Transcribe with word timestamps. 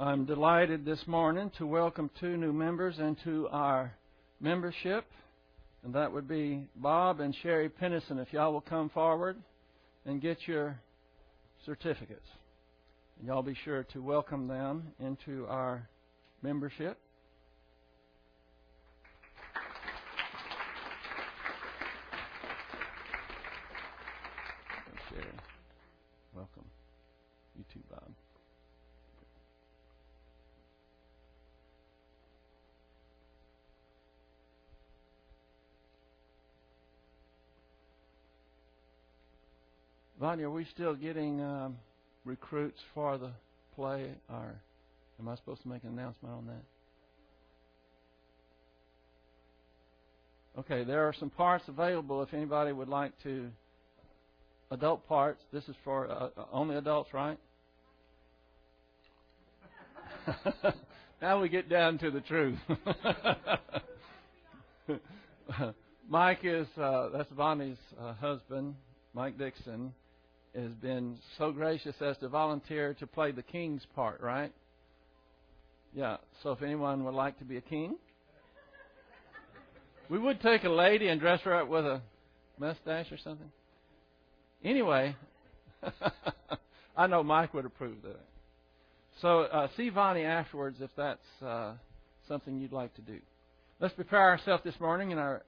I'm 0.00 0.26
delighted 0.26 0.84
this 0.84 1.04
morning 1.08 1.50
to 1.58 1.66
welcome 1.66 2.08
two 2.20 2.36
new 2.36 2.52
members 2.52 3.00
into 3.00 3.48
our 3.48 3.92
membership, 4.40 5.04
and 5.82 5.92
that 5.92 6.12
would 6.12 6.28
be 6.28 6.68
Bob 6.76 7.18
and 7.18 7.34
Sherry 7.42 7.68
Pennison. 7.68 8.20
If 8.20 8.32
y'all 8.32 8.52
will 8.52 8.60
come 8.60 8.90
forward 8.90 9.36
and 10.06 10.22
get 10.22 10.46
your 10.46 10.78
certificates. 11.66 12.28
And 13.18 13.26
y'all 13.26 13.42
be 13.42 13.56
sure 13.64 13.82
to 13.92 14.00
welcome 14.00 14.46
them 14.46 14.92
into 15.00 15.48
our 15.48 15.88
membership. 16.42 16.96
Sherry, 25.10 25.24
welcome. 26.36 26.66
You 27.56 27.64
too, 27.74 27.80
Bob. 27.90 28.12
Vanya, 40.28 40.46
are 40.46 40.50
we 40.50 40.66
still 40.66 40.94
getting 40.94 41.40
um, 41.40 41.78
recruits 42.26 42.78
for 42.92 43.16
the 43.16 43.30
play, 43.74 44.10
or 44.28 44.60
am 45.18 45.26
I 45.26 45.34
supposed 45.36 45.62
to 45.62 45.68
make 45.68 45.84
an 45.84 45.98
announcement 45.98 46.34
on 46.34 46.46
that? 50.54 50.60
Okay, 50.60 50.84
there 50.84 51.08
are 51.08 51.14
some 51.18 51.30
parts 51.30 51.64
available 51.66 52.22
if 52.22 52.34
anybody 52.34 52.72
would 52.72 52.88
like 52.88 53.12
to. 53.22 53.48
Adult 54.70 55.08
parts. 55.08 55.40
This 55.50 55.66
is 55.66 55.74
for 55.82 56.10
uh, 56.10 56.28
only 56.52 56.76
adults, 56.76 57.14
right? 57.14 57.38
now 61.22 61.40
we 61.40 61.48
get 61.48 61.70
down 61.70 61.96
to 62.00 62.10
the 62.10 62.20
truth. 62.20 62.58
Mike 66.06 66.40
is 66.42 66.66
uh, 66.76 67.08
that's 67.16 67.30
Bonnie's 67.30 67.78
uh, 67.98 68.12
husband, 68.12 68.74
Mike 69.14 69.38
Dixon 69.38 69.94
has 70.58 70.72
been 70.72 71.18
so 71.36 71.52
gracious 71.52 71.94
as 72.00 72.16
to 72.18 72.28
volunteer 72.28 72.94
to 72.94 73.06
play 73.06 73.32
the 73.32 73.42
king's 73.42 73.82
part, 73.94 74.20
right? 74.20 74.52
Yeah. 75.94 76.16
So 76.42 76.52
if 76.52 76.62
anyone 76.62 77.04
would 77.04 77.14
like 77.14 77.38
to 77.38 77.44
be 77.44 77.56
a 77.56 77.60
king, 77.60 77.96
we 80.08 80.18
would 80.18 80.40
take 80.40 80.64
a 80.64 80.68
lady 80.68 81.08
and 81.08 81.20
dress 81.20 81.40
her 81.42 81.54
up 81.54 81.68
with 81.68 81.84
a 81.84 82.00
mustache 82.58 83.10
or 83.12 83.18
something. 83.18 83.50
Anyway, 84.64 85.14
I 86.96 87.06
know 87.06 87.22
Mike 87.22 87.54
would 87.54 87.64
approve 87.64 87.98
of 87.98 88.02
that. 88.02 88.26
So 89.20 89.42
uh, 89.42 89.68
see 89.76 89.88
Vonnie 89.88 90.24
afterwards 90.24 90.78
if 90.80 90.90
that's 90.96 91.42
uh, 91.44 91.74
something 92.26 92.58
you'd 92.58 92.72
like 92.72 92.94
to 92.94 93.00
do. 93.00 93.18
Let's 93.80 93.94
prepare 93.94 94.28
ourselves 94.30 94.64
this 94.64 94.78
morning 94.80 95.12
in 95.12 95.18
our 95.18 95.42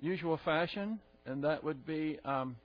usual 0.00 0.38
fashion, 0.44 0.98
and 1.24 1.44
that 1.44 1.62
would 1.62 1.86
be. 1.86 2.18
Um, 2.24 2.56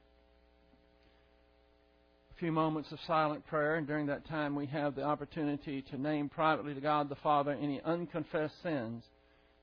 few 2.39 2.51
moments 2.51 2.91
of 2.91 2.99
silent 3.05 3.45
prayer, 3.47 3.75
and 3.75 3.85
during 3.85 4.05
that 4.05 4.27
time 4.27 4.55
we 4.55 4.65
have 4.67 4.95
the 4.95 5.03
opportunity 5.03 5.81
to 5.81 5.97
name 5.97 6.29
privately 6.29 6.73
to 6.73 6.81
God 6.81 7.09
the 7.09 7.15
Father 7.15 7.51
any 7.51 7.81
unconfessed 7.81 8.61
sins, 8.63 9.03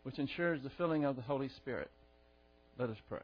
which 0.03 0.19
ensures 0.19 0.63
the 0.63 0.71
filling 0.77 1.05
of 1.05 1.17
the 1.17 1.23
Holy 1.23 1.49
Spirit. 1.57 1.91
Let 2.79 2.91
us 2.91 2.97
pray. 3.09 3.21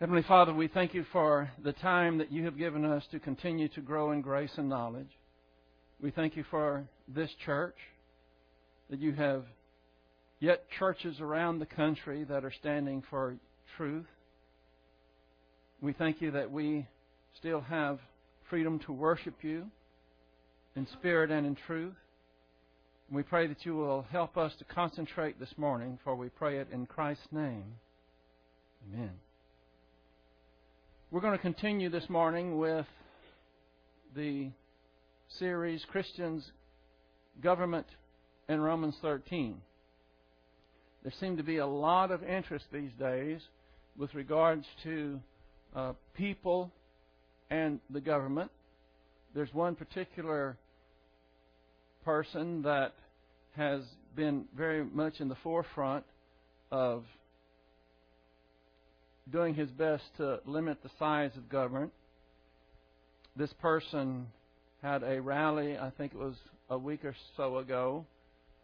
Heavenly 0.00 0.22
Father, 0.22 0.54
we 0.54 0.66
thank 0.66 0.94
you 0.94 1.04
for 1.12 1.50
the 1.62 1.74
time 1.74 2.16
that 2.16 2.32
you 2.32 2.46
have 2.46 2.56
given 2.56 2.86
us 2.86 3.04
to 3.10 3.20
continue 3.20 3.68
to 3.68 3.82
grow 3.82 4.12
in 4.12 4.22
grace 4.22 4.52
and 4.56 4.66
knowledge. 4.66 5.10
We 6.00 6.10
thank 6.10 6.38
you 6.38 6.44
for 6.50 6.84
this 7.06 7.28
church, 7.44 7.76
that 8.88 8.98
you 8.98 9.12
have 9.12 9.44
yet 10.38 10.64
churches 10.78 11.20
around 11.20 11.58
the 11.58 11.66
country 11.66 12.24
that 12.24 12.46
are 12.46 12.52
standing 12.60 13.02
for 13.10 13.36
truth. 13.76 14.06
We 15.82 15.92
thank 15.92 16.22
you 16.22 16.30
that 16.30 16.50
we 16.50 16.86
still 17.38 17.60
have 17.60 17.98
freedom 18.48 18.78
to 18.86 18.92
worship 18.92 19.34
you 19.42 19.66
in 20.76 20.86
spirit 20.94 21.30
and 21.30 21.46
in 21.46 21.56
truth. 21.66 21.92
we 23.10 23.22
pray 23.22 23.46
that 23.48 23.66
you 23.66 23.76
will 23.76 24.06
help 24.10 24.38
us 24.38 24.54
to 24.60 24.64
concentrate 24.64 25.38
this 25.38 25.52
morning, 25.58 25.98
for 26.02 26.16
we 26.16 26.30
pray 26.30 26.56
it 26.58 26.68
in 26.72 26.86
Christ's 26.86 27.28
name. 27.30 27.74
Amen. 28.88 29.10
We're 31.12 31.20
going 31.20 31.36
to 31.36 31.42
continue 31.42 31.90
this 31.90 32.08
morning 32.08 32.56
with 32.56 32.86
the 34.14 34.50
series 35.40 35.84
Christians, 35.90 36.48
Government, 37.42 37.88
and 38.48 38.62
Romans 38.62 38.94
13. 39.02 39.60
There 41.02 41.12
seems 41.18 41.38
to 41.38 41.42
be 41.42 41.56
a 41.56 41.66
lot 41.66 42.12
of 42.12 42.22
interest 42.22 42.66
these 42.72 42.92
days 42.96 43.40
with 43.98 44.14
regards 44.14 44.64
to 44.84 45.18
uh, 45.74 45.92
people 46.14 46.70
and 47.50 47.80
the 47.90 48.00
government. 48.00 48.52
There's 49.34 49.52
one 49.52 49.74
particular 49.74 50.56
person 52.04 52.62
that 52.62 52.94
has 53.56 53.82
been 54.14 54.44
very 54.56 54.84
much 54.84 55.14
in 55.18 55.26
the 55.26 55.36
forefront 55.42 56.04
of 56.70 57.02
doing 59.30 59.54
his 59.54 59.70
best 59.70 60.04
to 60.16 60.40
limit 60.46 60.82
the 60.82 60.90
size 60.98 61.30
of 61.36 61.48
government. 61.48 61.92
This 63.36 63.52
person 63.54 64.26
had 64.82 65.02
a 65.02 65.20
rally, 65.20 65.78
I 65.78 65.90
think 65.90 66.12
it 66.12 66.18
was 66.18 66.34
a 66.68 66.78
week 66.78 67.04
or 67.04 67.14
so 67.36 67.58
ago, 67.58 68.06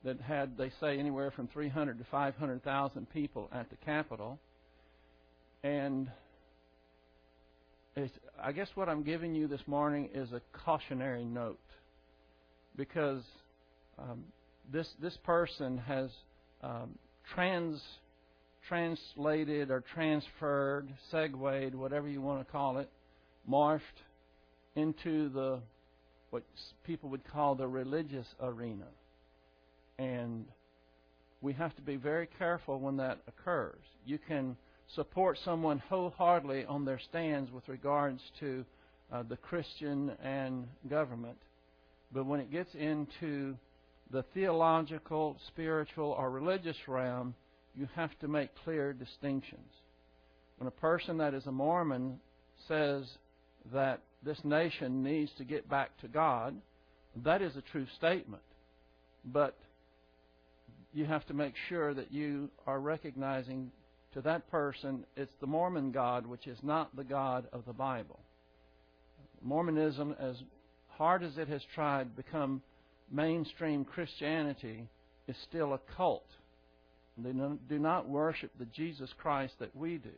that 0.04 0.20
had, 0.20 0.56
they 0.56 0.70
say, 0.80 0.98
anywhere 0.98 1.30
from 1.30 1.48
300 1.48 1.98
to 1.98 2.04
500,000 2.10 3.10
people 3.10 3.48
at 3.52 3.68
the 3.70 3.76
Capitol. 3.84 4.38
And 5.62 6.10
I 8.42 8.52
guess 8.52 8.68
what 8.74 8.88
I'm 8.88 9.02
giving 9.02 9.34
you 9.34 9.48
this 9.48 9.62
morning 9.66 10.10
is 10.14 10.30
a 10.32 10.40
cautionary 10.52 11.24
note 11.24 11.58
because 12.76 13.22
um, 13.98 14.24
this 14.70 14.86
this 15.00 15.16
person 15.24 15.78
has 15.78 16.10
um, 16.62 16.98
trans 17.34 17.80
translated 18.68 19.70
or 19.70 19.82
transferred, 19.94 20.88
segued, 21.10 21.74
whatever 21.74 22.08
you 22.08 22.20
want 22.20 22.44
to 22.44 22.52
call 22.52 22.78
it, 22.78 22.88
morphed 23.48 23.80
into 24.74 25.28
the 25.30 25.60
what 26.30 26.42
people 26.84 27.08
would 27.10 27.24
call 27.32 27.54
the 27.54 27.66
religious 27.66 28.26
arena. 28.40 28.86
And 29.98 30.44
we 31.40 31.52
have 31.54 31.74
to 31.76 31.82
be 31.82 31.96
very 31.96 32.28
careful 32.38 32.80
when 32.80 32.96
that 32.96 33.20
occurs. 33.28 33.80
You 34.04 34.18
can 34.18 34.56
support 34.94 35.38
someone 35.44 35.78
wholeheartedly 35.88 36.64
on 36.66 36.84
their 36.84 36.98
stands 36.98 37.50
with 37.50 37.68
regards 37.68 38.20
to 38.40 38.64
uh, 39.12 39.22
the 39.22 39.36
Christian 39.36 40.10
and 40.22 40.66
government, 40.90 41.38
but 42.12 42.26
when 42.26 42.40
it 42.40 42.50
gets 42.50 42.74
into 42.74 43.56
the 44.10 44.24
theological, 44.34 45.36
spiritual, 45.48 46.10
or 46.10 46.30
religious 46.30 46.76
realm, 46.86 47.34
you 47.76 47.88
have 47.94 48.18
to 48.20 48.28
make 48.28 48.50
clear 48.64 48.92
distinctions. 48.92 49.70
When 50.58 50.66
a 50.66 50.72
person 50.72 51.18
that 51.18 51.34
is 51.34 51.46
a 51.46 51.52
Mormon 51.52 52.18
says 52.66 53.04
that 53.72 54.00
this 54.22 54.38
nation 54.44 55.02
needs 55.02 55.30
to 55.38 55.44
get 55.44 55.68
back 55.68 55.96
to 56.00 56.08
God, 56.08 56.56
that 57.24 57.42
is 57.42 57.54
a 57.56 57.62
true 57.72 57.86
statement. 57.96 58.42
But 59.24 59.56
you 60.92 61.04
have 61.04 61.26
to 61.26 61.34
make 61.34 61.54
sure 61.68 61.92
that 61.92 62.12
you 62.12 62.48
are 62.66 62.80
recognizing 62.80 63.70
to 64.14 64.22
that 64.22 64.50
person 64.50 65.04
it's 65.16 65.34
the 65.40 65.46
Mormon 65.46 65.92
God, 65.92 66.26
which 66.26 66.46
is 66.46 66.58
not 66.62 66.94
the 66.96 67.04
God 67.04 67.46
of 67.52 67.64
the 67.66 67.72
Bible. 67.74 68.18
Mormonism, 69.42 70.16
as 70.18 70.36
hard 70.88 71.22
as 71.22 71.36
it 71.36 71.48
has 71.48 71.60
tried 71.74 72.04
to 72.04 72.22
become 72.22 72.62
mainstream 73.12 73.84
Christianity, 73.84 74.88
is 75.28 75.36
still 75.48 75.74
a 75.74 75.80
cult. 75.96 76.26
They 77.18 77.32
do 77.32 77.78
not 77.78 78.08
worship 78.08 78.50
the 78.58 78.66
Jesus 78.66 79.10
Christ 79.18 79.54
that 79.58 79.74
we 79.74 79.96
do. 79.98 80.10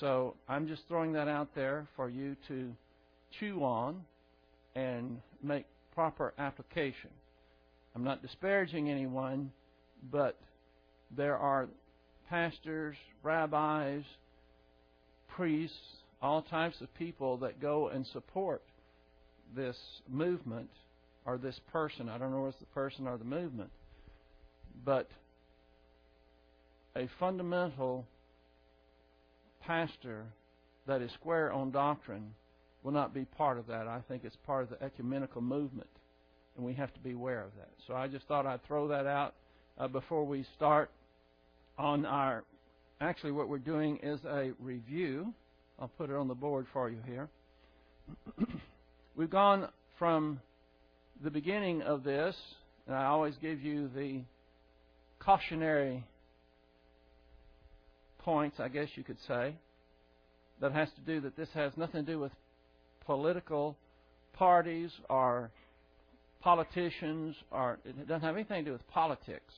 So 0.00 0.34
I'm 0.48 0.66
just 0.68 0.82
throwing 0.88 1.12
that 1.12 1.28
out 1.28 1.54
there 1.54 1.86
for 1.96 2.08
you 2.08 2.36
to 2.48 2.72
chew 3.38 3.62
on 3.64 4.02
and 4.74 5.20
make 5.42 5.66
proper 5.94 6.32
application. 6.38 7.10
I'm 7.94 8.04
not 8.04 8.22
disparaging 8.22 8.90
anyone, 8.90 9.52
but 10.10 10.38
there 11.14 11.36
are 11.36 11.68
pastors, 12.28 12.96
rabbis, 13.22 14.02
priests, 15.36 15.76
all 16.22 16.42
types 16.42 16.80
of 16.80 16.94
people 16.94 17.36
that 17.38 17.60
go 17.60 17.88
and 17.88 18.06
support 18.06 18.62
this 19.54 19.76
movement 20.08 20.70
or 21.24 21.36
this 21.36 21.58
person. 21.70 22.08
I 22.08 22.16
don't 22.18 22.30
know 22.30 22.46
if 22.46 22.54
it's 22.54 22.60
the 22.60 22.66
person 22.66 23.06
or 23.06 23.18
the 23.18 23.24
movement. 23.24 23.70
But 24.84 25.08
a 26.96 27.08
fundamental 27.18 28.06
pastor 29.66 30.24
that 30.86 31.00
is 31.00 31.10
square 31.12 31.52
on 31.52 31.70
doctrine 31.70 32.34
will 32.82 32.92
not 32.92 33.14
be 33.14 33.24
part 33.24 33.58
of 33.58 33.66
that. 33.68 33.86
I 33.86 34.00
think 34.08 34.24
it's 34.24 34.36
part 34.46 34.64
of 34.64 34.70
the 34.70 34.84
ecumenical 34.84 35.40
movement, 35.40 35.90
and 36.56 36.66
we 36.66 36.74
have 36.74 36.92
to 36.94 37.00
be 37.00 37.12
aware 37.12 37.42
of 37.44 37.54
that. 37.56 37.70
So 37.86 37.94
I 37.94 38.08
just 38.08 38.26
thought 38.26 38.46
I'd 38.46 38.64
throw 38.64 38.88
that 38.88 39.06
out 39.06 39.34
uh, 39.78 39.88
before 39.88 40.24
we 40.24 40.44
start 40.56 40.90
on 41.78 42.04
our. 42.04 42.44
Actually, 43.00 43.32
what 43.32 43.48
we're 43.48 43.58
doing 43.58 43.98
is 44.02 44.20
a 44.24 44.52
review. 44.60 45.32
I'll 45.78 45.88
put 45.88 46.10
it 46.10 46.16
on 46.16 46.28
the 46.28 46.34
board 46.34 46.66
for 46.72 46.90
you 46.90 46.98
here. 47.06 47.28
We've 49.16 49.30
gone 49.30 49.68
from 49.98 50.40
the 51.22 51.30
beginning 51.30 51.82
of 51.82 52.04
this, 52.04 52.36
and 52.86 52.94
I 52.94 53.06
always 53.06 53.34
give 53.40 53.60
you 53.60 53.88
the 53.94 54.22
cautionary 55.20 56.04
points, 58.24 58.60
I 58.60 58.68
guess 58.68 58.88
you 58.94 59.04
could 59.04 59.18
say, 59.26 59.54
that 60.60 60.72
has 60.72 60.88
to 60.92 61.00
do 61.00 61.20
that 61.22 61.36
this 61.36 61.48
has 61.54 61.72
nothing 61.76 62.04
to 62.04 62.12
do 62.12 62.18
with 62.18 62.32
political 63.04 63.76
parties 64.34 64.90
or 65.10 65.50
politicians 66.40 67.36
or 67.50 67.78
it 67.84 68.08
doesn't 68.08 68.22
have 68.22 68.34
anything 68.34 68.64
to 68.64 68.70
do 68.70 68.72
with 68.72 68.88
politics. 68.88 69.52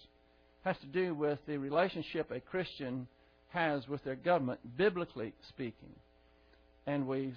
It 0.65 0.69
has 0.69 0.77
to 0.79 0.87
do 0.87 1.15
with 1.15 1.39
the 1.47 1.59
relationship 1.59 2.31
a 2.31 2.41
Christian 2.41 3.07
has 3.51 3.87
with 3.89 4.03
their 4.05 4.17
government, 4.17 4.61
biblically 4.77 5.33
speaking. 5.49 5.95
And 6.87 7.07
we've 7.07 7.37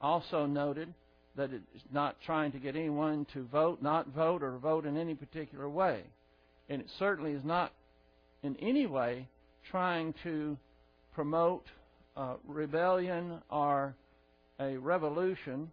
also 0.00 0.46
noted 0.46 0.92
that 1.36 1.50
it's 1.52 1.84
not 1.92 2.16
trying 2.24 2.52
to 2.52 2.58
get 2.58 2.76
anyone 2.76 3.26
to 3.34 3.44
vote, 3.44 3.82
not 3.82 4.08
vote, 4.08 4.42
or 4.42 4.56
vote 4.58 4.86
in 4.86 4.96
any 4.96 5.14
particular 5.14 5.68
way. 5.68 6.02
And 6.68 6.80
it 6.80 6.88
certainly 6.98 7.32
is 7.32 7.44
not 7.44 7.72
in 8.42 8.56
any 8.56 8.86
way 8.86 9.28
trying 9.70 10.14
to 10.22 10.56
promote 11.16 11.64
uh, 12.14 12.34
rebellion 12.46 13.40
or 13.50 13.96
a 14.60 14.76
revolution 14.76 15.70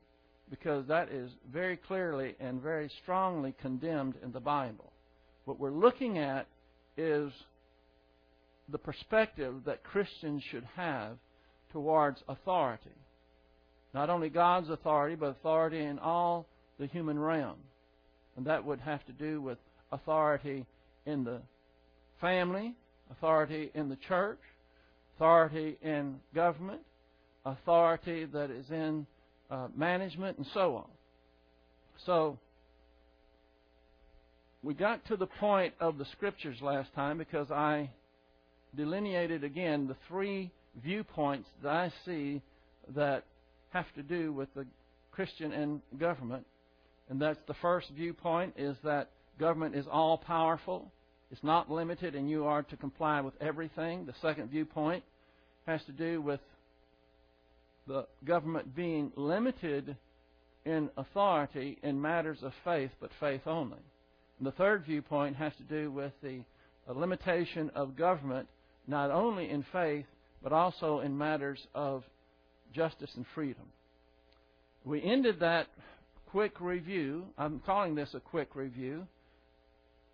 because 0.49 0.87
that 0.87 1.09
is 1.09 1.29
very 1.51 1.75
clearly 1.75 2.33
and 2.39 2.61
very 2.61 2.89
strongly 3.01 3.53
condemned 3.61 4.15
in 4.23 4.31
the 4.31 4.39
Bible. 4.39 4.93
What 5.43 5.59
we're 5.59 5.69
looking 5.69 6.17
at 6.17 6.47
is 6.95 7.29
the 8.69 8.77
perspective 8.77 9.55
that 9.65 9.83
Christians 9.83 10.41
should 10.49 10.65
have 10.77 11.17
towards 11.73 12.23
authority. 12.29 12.95
Not 13.93 14.09
only 14.09 14.29
God's 14.29 14.69
authority, 14.69 15.15
but 15.15 15.31
authority 15.31 15.83
in 15.83 15.99
all 15.99 16.45
the 16.79 16.87
human 16.87 17.19
realm. 17.19 17.57
And 18.37 18.45
that 18.45 18.63
would 18.63 18.79
have 18.79 19.05
to 19.07 19.11
do 19.11 19.41
with 19.41 19.57
authority 19.91 20.65
in 21.05 21.25
the 21.25 21.41
family, 22.21 22.75
authority 23.11 23.71
in 23.73 23.89
the 23.89 23.97
church, 24.07 24.39
authority 25.15 25.77
in 25.81 26.19
government, 26.33 26.81
authority 27.45 28.25
that 28.25 28.49
is 28.49 28.69
in 28.69 29.05
uh, 29.49 29.67
management, 29.75 30.37
and 30.37 30.47
so 30.53 30.75
on. 30.77 30.87
So, 32.05 32.37
we 34.63 34.73
got 34.73 35.05
to 35.07 35.17
the 35.17 35.27
point 35.27 35.73
of 35.79 35.97
the 35.97 36.05
scriptures 36.05 36.57
last 36.61 36.93
time 36.95 37.17
because 37.17 37.51
I 37.51 37.89
delineated 38.75 39.43
again 39.43 39.87
the 39.87 39.95
three 40.07 40.51
viewpoints 40.81 41.47
that 41.61 41.69
I 41.69 41.91
see 42.05 42.41
that 42.95 43.25
have 43.71 43.85
to 43.95 44.03
do 44.03 44.31
with 44.31 44.53
the 44.55 44.65
Christian 45.11 45.51
and 45.51 45.81
government. 45.99 46.45
And 47.09 47.21
that's 47.21 47.39
the 47.47 47.53
first 47.55 47.89
viewpoint 47.95 48.53
is 48.57 48.75
that 48.83 49.09
government 49.39 49.75
is 49.75 49.85
all 49.91 50.17
powerful. 50.17 50.91
It's 51.33 51.43
not 51.43 51.71
limited 51.71 52.13
and 52.13 52.29
you 52.29 52.45
are 52.45 52.61
to 52.61 52.77
comply 52.77 53.19
with 53.21 53.33
everything. 53.41 54.05
The 54.05 54.13
second 54.21 54.51
viewpoint 54.51 55.03
has 55.65 55.83
to 55.85 55.91
do 55.91 56.21
with 56.21 56.39
the 57.87 58.05
government 58.23 58.75
being 58.75 59.11
limited 59.15 59.97
in 60.63 60.91
authority 60.95 61.79
in 61.81 61.99
matters 61.99 62.37
of 62.43 62.53
faith, 62.63 62.91
but 63.01 63.09
faith 63.19 63.41
only. 63.47 63.79
And 64.37 64.45
the 64.45 64.51
third 64.51 64.85
viewpoint 64.85 65.35
has 65.37 65.51
to 65.55 65.63
do 65.63 65.89
with 65.89 66.11
the 66.21 66.41
limitation 66.87 67.71
of 67.73 67.97
government 67.97 68.47
not 68.85 69.09
only 69.09 69.49
in 69.49 69.65
faith, 69.73 70.05
but 70.43 70.53
also 70.53 70.99
in 70.99 71.17
matters 71.17 71.65
of 71.73 72.03
justice 72.75 73.09
and 73.15 73.25
freedom. 73.33 73.65
We 74.85 75.01
ended 75.01 75.39
that 75.39 75.65
quick 76.29 76.61
review. 76.61 77.25
I'm 77.39 77.59
calling 77.65 77.95
this 77.95 78.13
a 78.13 78.19
quick 78.19 78.55
review. 78.55 79.07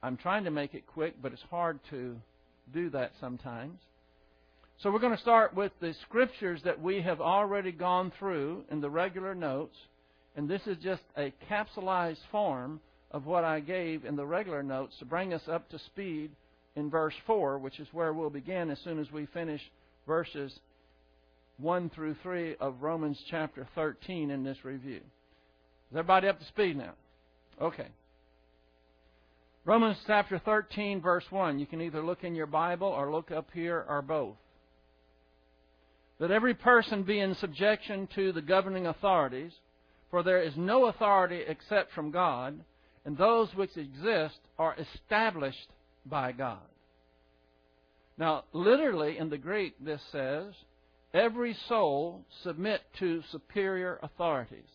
I'm 0.01 0.17
trying 0.17 0.45
to 0.45 0.51
make 0.51 0.73
it 0.73 0.87
quick, 0.87 1.15
but 1.21 1.33
it's 1.33 1.41
hard 1.49 1.79
to 1.89 2.15
do 2.73 2.89
that 2.91 3.11
sometimes. 3.19 3.79
So 4.81 4.91
we're 4.91 4.99
going 4.99 5.15
to 5.15 5.21
start 5.21 5.53
with 5.53 5.73
the 5.81 5.93
scriptures 6.07 6.61
that 6.63 6.81
we 6.81 7.01
have 7.01 7.19
already 7.19 7.73
gone 7.73 8.13
through 8.17 8.63
in 8.71 8.79
the 8.79 8.89
regular 8.89 9.35
notes. 9.35 9.75
And 10.37 10.49
this 10.49 10.61
is 10.67 10.77
just 10.81 11.01
a 11.17 11.33
capsulized 11.51 12.21
form 12.31 12.79
of 13.11 13.25
what 13.25 13.43
I 13.43 13.59
gave 13.59 14.05
in 14.05 14.15
the 14.15 14.25
regular 14.25 14.63
notes 14.63 14.95
to 14.99 15.05
bring 15.05 15.33
us 15.33 15.41
up 15.51 15.69
to 15.69 15.79
speed 15.79 16.31
in 16.77 16.89
verse 16.89 17.15
4, 17.27 17.57
which 17.57 17.79
is 17.79 17.87
where 17.91 18.13
we'll 18.13 18.29
begin 18.29 18.69
as 18.69 18.79
soon 18.85 18.99
as 18.99 19.11
we 19.11 19.25
finish 19.25 19.61
verses 20.07 20.57
1 21.57 21.89
through 21.89 22.15
3 22.23 22.55
of 22.61 22.81
Romans 22.81 23.21
chapter 23.29 23.67
13 23.75 24.31
in 24.31 24.43
this 24.43 24.63
review. 24.63 25.01
Is 25.91 25.97
everybody 25.97 26.29
up 26.29 26.39
to 26.39 26.45
speed 26.45 26.77
now? 26.77 26.93
Okay. 27.61 27.87
Romans 29.65 29.97
chapter 30.07 30.39
13, 30.39 31.01
verse 31.01 31.25
1. 31.29 31.59
You 31.59 31.65
can 31.65 31.81
either 31.81 32.01
look 32.01 32.23
in 32.23 32.33
your 32.33 32.47
Bible 32.47 32.87
or 32.87 33.11
look 33.11 33.29
up 33.31 33.49
here 33.53 33.85
or 33.87 34.01
both. 34.01 34.37
That 36.19 36.31
every 36.31 36.53
person 36.53 37.03
be 37.03 37.19
in 37.19 37.35
subjection 37.35 38.07
to 38.15 38.31
the 38.31 38.41
governing 38.41 38.87
authorities, 38.87 39.51
for 40.09 40.23
there 40.23 40.41
is 40.41 40.53
no 40.55 40.85
authority 40.85 41.43
except 41.47 41.93
from 41.93 42.11
God, 42.11 42.59
and 43.05 43.17
those 43.17 43.53
which 43.53 43.77
exist 43.77 44.39
are 44.57 44.75
established 44.75 45.69
by 46.05 46.31
God. 46.31 46.59
Now, 48.17 48.43
literally 48.53 49.17
in 49.17 49.29
the 49.29 49.37
Greek, 49.37 49.75
this 49.79 50.01
says, 50.11 50.53
every 51.13 51.55
soul 51.67 52.25
submit 52.43 52.81
to 52.99 53.23
superior 53.31 53.99
authorities. 54.01 54.67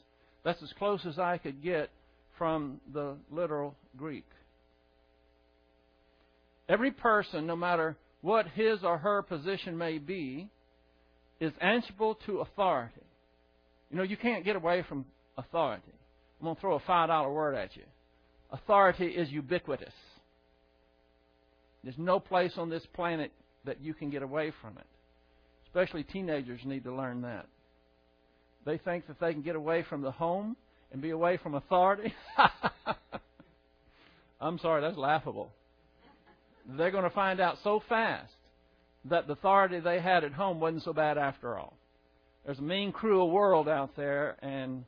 That's 0.44 0.62
as 0.62 0.72
close 0.74 1.04
as 1.04 1.18
I 1.18 1.38
could 1.38 1.62
get 1.62 1.90
from 2.38 2.80
the 2.92 3.16
literal 3.30 3.76
Greek. 3.96 4.24
Every 6.68 6.90
person, 6.90 7.46
no 7.46 7.56
matter 7.56 7.96
what 8.22 8.46
his 8.48 8.82
or 8.82 8.98
her 8.98 9.22
position 9.22 9.76
may 9.76 9.98
be, 9.98 10.48
is 11.40 11.52
answerable 11.60 12.14
to 12.26 12.40
authority. 12.40 13.02
You 13.90 13.98
know, 13.98 14.02
you 14.02 14.16
can't 14.16 14.44
get 14.44 14.56
away 14.56 14.84
from 14.88 15.04
authority. 15.36 15.92
I'm 16.40 16.46
going 16.46 16.56
to 16.56 16.60
throw 16.60 16.76
a 16.76 16.80
$5 16.80 17.34
word 17.34 17.54
at 17.54 17.76
you. 17.76 17.82
Authority 18.50 19.06
is 19.06 19.30
ubiquitous. 19.30 19.92
There's 21.82 21.98
no 21.98 22.18
place 22.18 22.52
on 22.56 22.70
this 22.70 22.84
planet 22.94 23.30
that 23.64 23.82
you 23.82 23.94
can 23.94 24.10
get 24.10 24.22
away 24.22 24.52
from 24.62 24.78
it. 24.78 24.86
Especially 25.66 26.02
teenagers 26.02 26.60
need 26.64 26.84
to 26.84 26.94
learn 26.94 27.22
that. 27.22 27.46
They 28.64 28.78
think 28.78 29.06
that 29.08 29.20
they 29.20 29.32
can 29.32 29.42
get 29.42 29.56
away 29.56 29.84
from 29.88 30.00
the 30.00 30.10
home 30.10 30.56
and 30.92 31.02
be 31.02 31.10
away 31.10 31.36
from 31.36 31.54
authority. 31.54 32.14
I'm 34.40 34.58
sorry, 34.58 34.80
that's 34.80 34.96
laughable. 34.96 35.52
They're 36.66 36.90
going 36.90 37.04
to 37.04 37.10
find 37.10 37.40
out 37.40 37.58
so 37.62 37.82
fast 37.88 38.32
that 39.06 39.26
the 39.26 39.34
authority 39.34 39.80
they 39.80 40.00
had 40.00 40.24
at 40.24 40.32
home 40.32 40.60
wasn't 40.60 40.84
so 40.84 40.92
bad 40.92 41.18
after 41.18 41.58
all. 41.58 41.76
There's 42.44 42.58
a 42.58 42.62
mean, 42.62 42.92
cruel 42.92 43.30
world 43.30 43.68
out 43.68 43.96
there, 43.96 44.36
and 44.42 44.84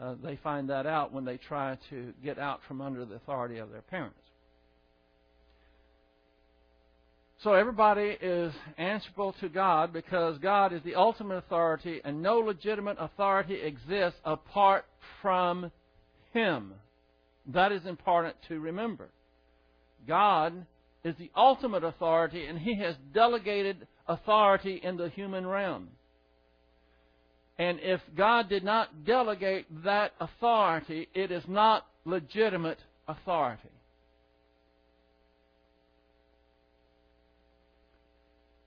uh, 0.00 0.14
they 0.22 0.36
find 0.36 0.70
that 0.70 0.86
out 0.86 1.12
when 1.12 1.24
they 1.24 1.36
try 1.36 1.78
to 1.90 2.12
get 2.22 2.38
out 2.38 2.60
from 2.66 2.80
under 2.80 3.04
the 3.04 3.14
authority 3.14 3.58
of 3.58 3.70
their 3.70 3.82
parents. 3.82 4.18
So 7.42 7.52
everybody 7.52 8.16
is 8.20 8.54
answerable 8.78 9.34
to 9.40 9.48
God 9.48 9.92
because 9.92 10.38
God 10.38 10.72
is 10.72 10.80
the 10.82 10.94
ultimate 10.94 11.36
authority 11.36 12.00
and 12.02 12.22
no 12.22 12.38
legitimate 12.38 12.96
authority 12.98 13.60
exists 13.60 14.18
apart 14.24 14.86
from 15.20 15.70
Him. 16.32 16.72
That 17.46 17.70
is 17.70 17.84
important 17.84 18.36
to 18.48 18.58
remember. 18.60 19.08
God 20.08 20.64
is 21.04 21.14
the 21.16 21.30
ultimate 21.36 21.84
authority 21.84 22.46
and 22.46 22.58
He 22.58 22.76
has 22.76 22.96
delegated 23.12 23.86
authority 24.08 24.80
in 24.82 24.96
the 24.96 25.10
human 25.10 25.46
realm. 25.46 25.88
And 27.58 27.78
if 27.80 28.00
God 28.16 28.48
did 28.48 28.64
not 28.64 29.04
delegate 29.04 29.66
that 29.84 30.12
authority, 30.18 31.08
it 31.14 31.30
is 31.30 31.44
not 31.46 31.86
legitimate 32.04 32.78
authority. 33.06 33.68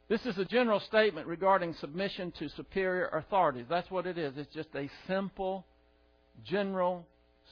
This 0.09 0.25
is 0.25 0.37
a 0.37 0.45
general 0.45 0.79
statement 0.79 1.27
regarding 1.27 1.73
submission 1.81 2.31
to 2.39 2.47
superior 2.49 3.07
authorities. 3.09 3.65
That's 3.69 3.91
what 3.91 4.07
it 4.07 4.17
is. 4.17 4.33
It's 4.37 4.53
just 4.53 4.69
a 4.73 4.89
simple, 5.05 5.65
general 6.45 7.05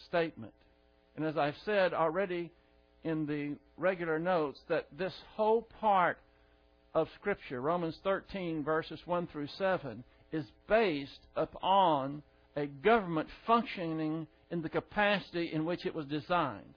statement. 0.08 0.54
And 1.18 1.25
as 1.25 1.38
I've 1.38 1.58
said 1.65 1.94
already 1.94 2.51
in 3.06 3.26
the 3.26 3.56
regular 3.78 4.20
notes, 4.20 4.60
that 4.68 4.88
this 4.98 5.14
whole 5.36 5.62
part 5.80 6.18
of 6.94 7.08
Scripture, 7.20 7.62
Romans 7.62 7.98
13, 8.04 8.64
verses 8.64 9.00
1 9.06 9.28
through 9.28 9.48
7, 9.58 10.04
is 10.32 10.46
based 10.68 11.20
upon 11.36 12.24
a 12.58 12.66
government 12.66 13.30
functioning 13.46 14.28
in 14.50 14.62
the 14.62 14.70
capacity 14.70 15.52
in 15.54 15.66
which 15.66 15.86
it 15.86 15.94
was 15.94 16.06
designed, 16.08 16.74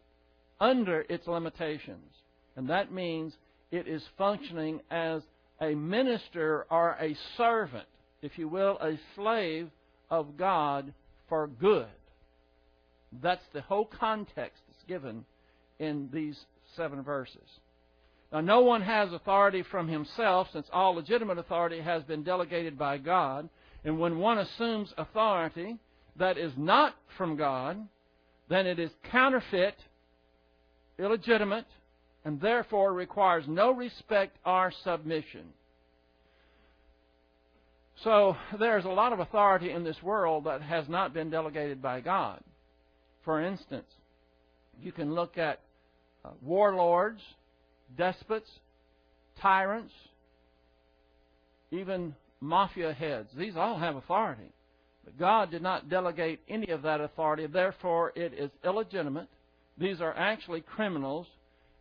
under 0.60 1.00
its 1.08 1.26
limitations. 1.26 2.12
And 2.56 2.68
that 2.68 2.92
means 2.92 3.32
it 3.70 3.88
is 3.88 4.02
functioning 4.18 4.80
as 4.90 5.22
a 5.60 5.74
minister 5.74 6.66
or 6.70 6.96
a 7.00 7.16
servant, 7.36 7.88
if 8.22 8.36
you 8.36 8.48
will, 8.48 8.78
a 8.80 8.98
slave 9.14 9.70
of 10.10 10.36
God 10.36 10.92
for 11.28 11.46
good. 11.46 11.86
That's 13.22 13.44
the 13.54 13.62
whole 13.62 13.86
context 13.86 14.60
that's 14.68 14.84
given 14.88 15.24
in 15.78 16.08
these 16.12 16.38
seven 16.76 17.02
verses. 17.02 17.48
Now, 18.32 18.40
no 18.40 18.60
one 18.60 18.82
has 18.82 19.12
authority 19.12 19.62
from 19.62 19.88
himself, 19.88 20.48
since 20.52 20.66
all 20.72 20.94
legitimate 20.94 21.38
authority 21.38 21.80
has 21.80 22.02
been 22.02 22.22
delegated 22.22 22.78
by 22.78 22.98
God. 22.98 23.48
And 23.84 23.98
when 23.98 24.18
one 24.18 24.38
assumes 24.38 24.92
authority 24.98 25.78
that 26.16 26.36
is 26.36 26.52
not 26.56 26.94
from 27.16 27.36
God, 27.36 27.78
then 28.48 28.66
it 28.66 28.78
is 28.78 28.90
counterfeit, 29.10 29.76
illegitimate, 30.98 31.66
and 32.24 32.40
therefore 32.40 32.92
requires 32.92 33.44
no 33.46 33.70
respect 33.70 34.36
or 34.44 34.72
submission. 34.84 35.44
So 38.04 38.36
there's 38.58 38.84
a 38.84 38.90
lot 38.90 39.12
of 39.12 39.20
authority 39.20 39.70
in 39.70 39.84
this 39.84 40.02
world 40.02 40.44
that 40.44 40.62
has 40.62 40.88
not 40.88 41.14
been 41.14 41.30
delegated 41.30 41.80
by 41.80 42.00
God. 42.00 42.40
For 43.24 43.42
instance, 43.42 43.88
you 44.80 44.92
can 44.92 45.14
look 45.14 45.38
at 45.38 45.60
Uh, 46.28 46.32
warlords, 46.42 47.20
despots, 47.96 48.50
tyrants, 49.40 49.92
even 51.70 52.14
mafia 52.40 52.92
heads. 52.92 53.28
These 53.36 53.56
all 53.56 53.78
have 53.78 53.96
authority. 53.96 54.52
But 55.04 55.18
God 55.18 55.50
did 55.50 55.62
not 55.62 55.88
delegate 55.88 56.40
any 56.48 56.68
of 56.68 56.82
that 56.82 57.00
authority, 57.00 57.46
therefore 57.46 58.12
it 58.14 58.34
is 58.34 58.50
illegitimate. 58.64 59.28
These 59.78 60.00
are 60.00 60.14
actually 60.16 60.60
criminals 60.60 61.26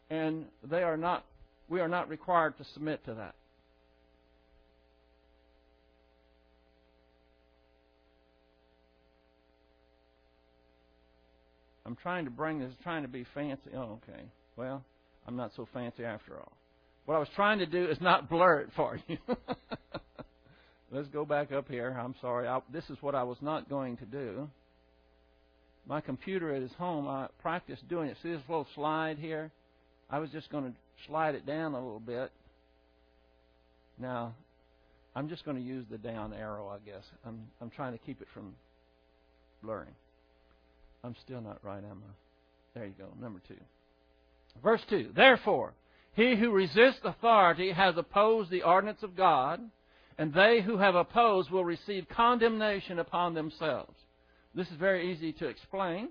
and 0.09 0.45
they 0.63 0.83
are 0.83 0.97
not 0.97 1.25
we 1.69 1.81
are 1.81 1.89
not 1.89 2.07
required 2.07 2.57
to 2.59 2.63
submit 2.73 3.03
to 3.05 3.15
that. 3.15 3.35
I'm 11.85 11.97
trying 11.97 12.23
to 12.25 12.31
bring 12.31 12.59
this, 12.59 12.71
trying 12.83 13.01
to 13.01 13.09
be 13.09 13.25
fancy. 13.33 13.71
Oh, 13.75 13.99
okay. 14.03 14.23
Well, 14.57 14.83
I'm 15.27 15.35
not 15.37 15.51
so 15.55 15.67
fancy 15.73 16.03
after 16.03 16.37
all. 16.37 16.51
What 17.05 17.15
I 17.15 17.19
was 17.19 17.29
trying 17.35 17.59
to 17.59 17.65
do 17.65 17.85
is 17.85 18.01
not 18.01 18.29
blur 18.29 18.61
it 18.61 18.69
for 18.75 18.99
you. 19.07 19.17
Let's 20.91 21.07
go 21.09 21.25
back 21.25 21.51
up 21.51 21.69
here. 21.69 21.97
I'm 21.97 22.15
sorry. 22.19 22.47
I, 22.47 22.59
this 22.71 22.83
is 22.89 22.97
what 23.01 23.15
I 23.15 23.23
was 23.23 23.37
not 23.41 23.69
going 23.69 23.97
to 23.97 24.05
do. 24.05 24.49
My 25.87 26.01
computer 26.01 26.53
at 26.53 26.61
his 26.61 26.73
home, 26.73 27.07
I 27.07 27.27
practiced 27.41 27.87
doing 27.87 28.09
it. 28.09 28.17
See 28.21 28.31
this 28.31 28.41
little 28.49 28.67
slide 28.75 29.17
here? 29.19 29.51
I 30.09 30.19
was 30.19 30.29
just 30.31 30.49
going 30.49 30.65
to 30.65 30.73
slide 31.05 31.35
it 31.35 31.45
down 31.45 31.73
a 31.73 31.81
little 31.81 31.99
bit. 31.99 32.31
Now, 33.97 34.33
I'm 35.15 35.29
just 35.29 35.45
going 35.45 35.57
to 35.57 35.63
use 35.63 35.85
the 35.89 35.97
down 35.97 36.33
arrow, 36.33 36.67
I 36.67 36.77
guess. 36.85 37.03
I'm 37.25 37.47
I'm 37.61 37.69
trying 37.69 37.93
to 37.93 37.99
keep 37.99 38.21
it 38.21 38.27
from 38.33 38.53
blurring. 39.63 39.95
I'm 41.03 41.15
still 41.23 41.41
not 41.41 41.59
right, 41.63 41.83
am 41.83 42.03
I? 42.05 42.79
There 42.79 42.85
you 42.85 42.93
go, 42.97 43.07
number 43.19 43.41
two. 43.47 43.55
Verse 44.63 44.81
2 44.89 45.11
Therefore, 45.15 45.73
he 46.13 46.35
who 46.35 46.51
resists 46.51 47.01
authority 47.03 47.71
has 47.71 47.95
opposed 47.97 48.49
the 48.49 48.63
ordinance 48.63 49.03
of 49.03 49.15
God, 49.15 49.61
and 50.17 50.33
they 50.33 50.61
who 50.61 50.77
have 50.77 50.95
opposed 50.95 51.51
will 51.51 51.65
receive 51.65 52.07
condemnation 52.09 52.99
upon 52.99 53.33
themselves. 53.33 53.95
This 54.55 54.67
is 54.67 54.77
very 54.77 55.11
easy 55.11 55.31
to 55.33 55.47
explain. 55.47 56.09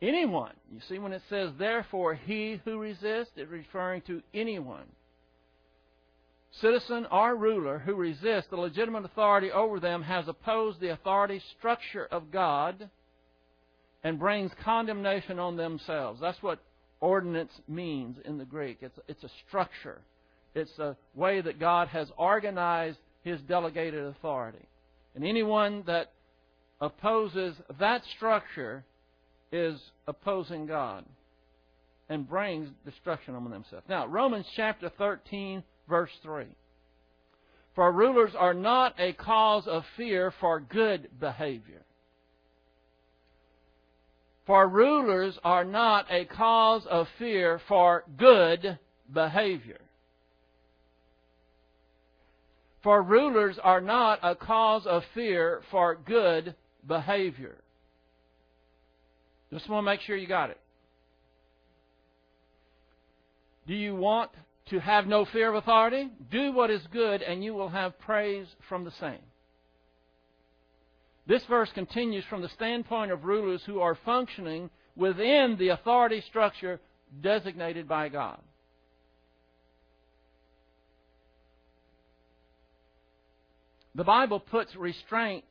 Anyone. 0.00 0.52
You 0.72 0.80
see, 0.88 0.98
when 0.98 1.12
it 1.12 1.22
says, 1.28 1.50
therefore, 1.58 2.14
he 2.14 2.60
who 2.64 2.78
resists, 2.78 3.32
it's 3.36 3.50
referring 3.50 4.02
to 4.02 4.22
anyone. 4.34 4.86
Citizen 6.60 7.06
or 7.10 7.36
ruler 7.36 7.78
who 7.78 7.94
resists 7.94 8.48
the 8.48 8.56
legitimate 8.56 9.04
authority 9.04 9.50
over 9.50 9.78
them 9.78 10.02
has 10.02 10.26
opposed 10.28 10.80
the 10.80 10.92
authority 10.92 11.42
structure 11.58 12.06
of 12.10 12.30
God 12.30 12.88
and 14.02 14.18
brings 14.18 14.50
condemnation 14.64 15.38
on 15.38 15.56
themselves. 15.56 16.20
That's 16.20 16.42
what 16.42 16.60
ordinance 17.00 17.52
means 17.68 18.16
in 18.24 18.38
the 18.38 18.44
Greek. 18.44 18.78
It's, 18.80 18.98
it's 19.08 19.24
a 19.24 19.30
structure, 19.46 20.00
it's 20.54 20.78
a 20.78 20.96
way 21.14 21.40
that 21.40 21.60
God 21.60 21.88
has 21.88 22.08
organized 22.16 22.98
his 23.22 23.40
delegated 23.42 24.04
authority. 24.04 24.66
And 25.14 25.24
anyone 25.24 25.82
that 25.86 26.12
opposes 26.80 27.56
that 27.80 28.02
structure 28.16 28.84
is 29.50 29.80
opposing 30.06 30.66
God 30.66 31.04
and 32.08 32.28
brings 32.28 32.68
destruction 32.84 33.34
on 33.34 33.50
themselves. 33.50 33.86
Now, 33.88 34.06
Romans 34.06 34.46
chapter 34.54 34.90
13, 34.96 35.62
verse 35.88 36.10
3. 36.22 36.44
For 37.74 37.92
rulers 37.92 38.32
are 38.36 38.54
not 38.54 38.94
a 38.98 39.12
cause 39.12 39.66
of 39.66 39.84
fear 39.96 40.32
for 40.40 40.60
good 40.60 41.08
behavior. 41.20 41.82
For 44.46 44.68
rulers 44.68 45.38
are 45.42 45.64
not 45.64 46.06
a 46.08 46.24
cause 46.24 46.86
of 46.86 47.08
fear 47.18 47.60
for 47.66 48.04
good 48.16 48.78
behavior. 49.12 49.80
For 52.84 53.02
rulers 53.02 53.58
are 53.60 53.80
not 53.80 54.20
a 54.22 54.36
cause 54.36 54.86
of 54.86 55.02
fear 55.14 55.62
for 55.72 55.96
good 55.96 56.54
behavior. 56.86 57.56
Just 59.52 59.68
want 59.68 59.84
to 59.84 59.90
make 59.90 60.00
sure 60.02 60.16
you 60.16 60.28
got 60.28 60.50
it. 60.50 60.60
Do 63.66 63.74
you 63.74 63.96
want 63.96 64.30
to 64.70 64.78
have 64.78 65.08
no 65.08 65.24
fear 65.24 65.48
of 65.48 65.56
authority? 65.56 66.08
Do 66.30 66.52
what 66.52 66.70
is 66.70 66.82
good, 66.92 67.22
and 67.22 67.42
you 67.42 67.54
will 67.54 67.68
have 67.68 67.98
praise 67.98 68.46
from 68.68 68.84
the 68.84 68.92
same. 69.00 69.18
This 71.26 71.44
verse 71.46 71.70
continues 71.74 72.24
from 72.30 72.42
the 72.42 72.48
standpoint 72.50 73.10
of 73.10 73.24
rulers 73.24 73.62
who 73.66 73.80
are 73.80 73.98
functioning 74.04 74.70
within 74.94 75.56
the 75.58 75.68
authority 75.68 76.22
structure 76.28 76.80
designated 77.20 77.88
by 77.88 78.08
God. 78.08 78.38
The 83.94 84.04
Bible 84.04 84.40
puts 84.40 84.76
restraints 84.76 85.46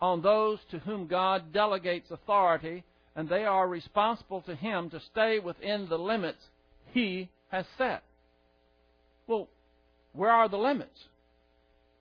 on 0.00 0.22
those 0.22 0.58
to 0.70 0.78
whom 0.80 1.06
God 1.06 1.52
delegates 1.52 2.10
authority 2.10 2.84
and 3.14 3.28
they 3.28 3.44
are 3.44 3.68
responsible 3.68 4.42
to 4.42 4.54
Him 4.54 4.90
to 4.90 5.00
stay 5.12 5.38
within 5.38 5.88
the 5.88 5.98
limits 5.98 6.42
He 6.92 7.30
has 7.48 7.64
set. 7.78 8.02
Well, 9.26 9.48
where 10.12 10.30
are 10.30 10.48
the 10.48 10.58
limits? 10.58 10.98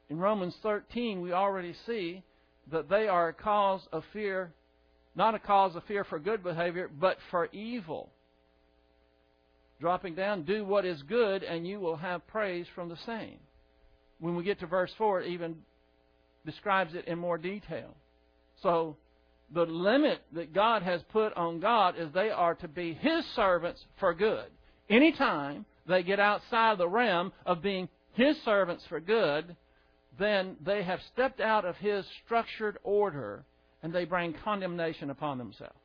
In 0.10 0.18
Romans 0.18 0.56
13, 0.62 1.22
we 1.22 1.34
already 1.34 1.76
see 1.86 2.24
that 2.72 2.90
they 2.90 3.08
are 3.08 3.30
a 3.30 3.34
cause 3.34 3.82
of 3.92 4.04
fear, 4.14 4.52
not 5.16 5.36
a 5.36 5.40
cause 5.40 5.76
of 5.76 5.84
fear 5.86 6.04
for 6.04 6.20
good 6.20 6.44
behavior, 6.44 6.90
but 7.00 7.18
for 7.32 7.48
evil. 7.48 8.10
Dropping 9.80 10.16
down, 10.16 10.44
do 10.44 10.64
what 10.66 10.86
is 10.86 11.02
good, 11.04 11.44
and 11.44 11.68
you 11.68 11.80
will 11.80 11.98
have 11.98 12.26
praise 12.28 12.66
from 12.74 12.90
the 12.90 12.98
same. 13.06 13.38
When 14.20 14.36
we 14.36 14.44
get 14.44 14.60
to 14.62 14.68
verse 14.68 14.92
4, 14.98 15.22
it 15.22 15.28
even 15.28 15.58
describes 16.46 16.94
it 16.96 17.06
in 17.08 17.20
more 17.20 17.38
detail. 17.38 17.96
So, 18.62 18.98
the 19.54 19.66
limit 19.66 20.22
that 20.34 20.54
God 20.54 20.82
has 20.82 21.02
put 21.12 21.34
on 21.34 21.60
God 21.60 21.96
is 21.98 22.12
they 22.14 22.30
are 22.32 22.56
to 22.56 22.68
be 22.68 22.94
His 22.94 23.24
servants 23.36 23.84
for 24.00 24.14
good. 24.14 24.46
Anytime 24.90 25.66
they 25.88 26.04
get 26.04 26.20
outside 26.20 26.78
the 26.78 26.88
realm 26.88 27.32
of 27.46 27.62
being 27.62 27.90
His 28.14 28.36
servants 28.44 28.84
for 28.90 29.00
good, 29.00 29.56
then 30.18 30.58
they 30.64 30.84
have 30.84 31.00
stepped 31.14 31.40
out 31.40 31.66
of 31.66 31.76
His 31.78 32.06
structured 32.24 32.78
order 32.84 33.44
and 33.84 33.94
they 33.94 34.06
bring 34.06 34.34
condemnation 34.44 35.10
upon 35.10 35.38
themselves. 35.38 35.76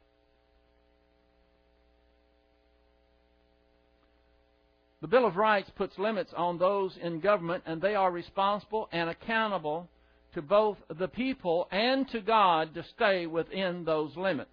The 5.00 5.08
Bill 5.08 5.26
of 5.26 5.36
Rights 5.36 5.70
puts 5.76 5.98
limits 5.98 6.32
on 6.36 6.58
those 6.58 6.96
in 7.00 7.20
government, 7.20 7.64
and 7.66 7.80
they 7.80 7.94
are 7.94 8.10
responsible 8.10 8.88
and 8.92 9.08
accountable 9.08 9.88
to 10.34 10.42
both 10.42 10.76
the 10.98 11.08
people 11.08 11.68
and 11.70 12.08
to 12.10 12.20
God 12.20 12.74
to 12.74 12.84
stay 12.94 13.26
within 13.26 13.84
those 13.84 14.14
limits. 14.16 14.50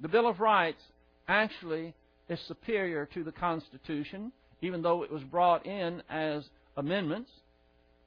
The 0.00 0.08
Bill 0.08 0.26
of 0.26 0.40
Rights 0.40 0.82
actually 1.28 1.94
is 2.28 2.40
superior 2.48 3.06
to 3.14 3.22
the 3.22 3.32
Constitution, 3.32 4.32
even 4.62 4.82
though 4.82 5.02
it 5.02 5.12
was 5.12 5.22
brought 5.24 5.66
in 5.66 6.02
as 6.08 6.44
amendments. 6.76 7.30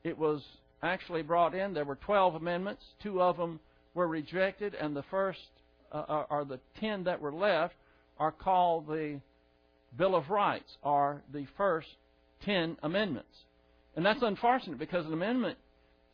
It 0.04 0.18
was 0.18 0.42
actually 0.82 1.22
brought 1.22 1.54
in. 1.54 1.74
There 1.74 1.86
were 1.86 1.96
12 1.96 2.36
amendments. 2.36 2.84
Two 3.04 3.22
of 3.22 3.38
them 3.38 3.60
were 3.94 4.08
rejected, 4.08 4.76
and 4.76 4.96
the 4.96 5.04
first, 5.10 5.40
uh, 5.92 6.24
or 6.30 6.46
the 6.46 6.60
10 6.80 7.04
that 7.06 7.20
were 7.20 7.34
left, 7.34 7.76
are 8.18 8.32
called 8.32 8.88
the 8.88 9.20
Bill 9.98 10.16
of 10.16 10.30
Rights, 10.30 10.78
or 10.84 11.22
the 11.34 11.46
first 11.58 11.88
10 12.46 12.78
amendments. 12.84 13.36
And 13.96 14.06
that's 14.06 14.22
unfortunate 14.22 14.78
because 14.78 15.06
an 15.06 15.14
amendment, 15.14 15.58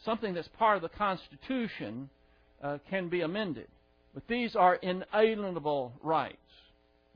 something 0.03 0.33
that's 0.33 0.47
part 0.57 0.77
of 0.77 0.81
the 0.81 0.97
Constitution, 0.97 2.09
uh, 2.63 2.77
can 2.89 3.09
be 3.09 3.21
amended. 3.21 3.67
But 4.13 4.23
these 4.27 4.55
are 4.55 4.75
inalienable 4.75 5.93
rights. 6.01 6.37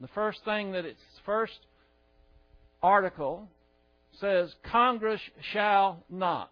The 0.02 0.10
first 0.10 0.40
thing 0.46 0.74
that 0.74 0.86
its 0.86 1.00
first 1.26 1.60
article 2.84 3.48
says 4.20 4.54
Congress 4.64 5.22
shall 5.54 6.04
not. 6.10 6.52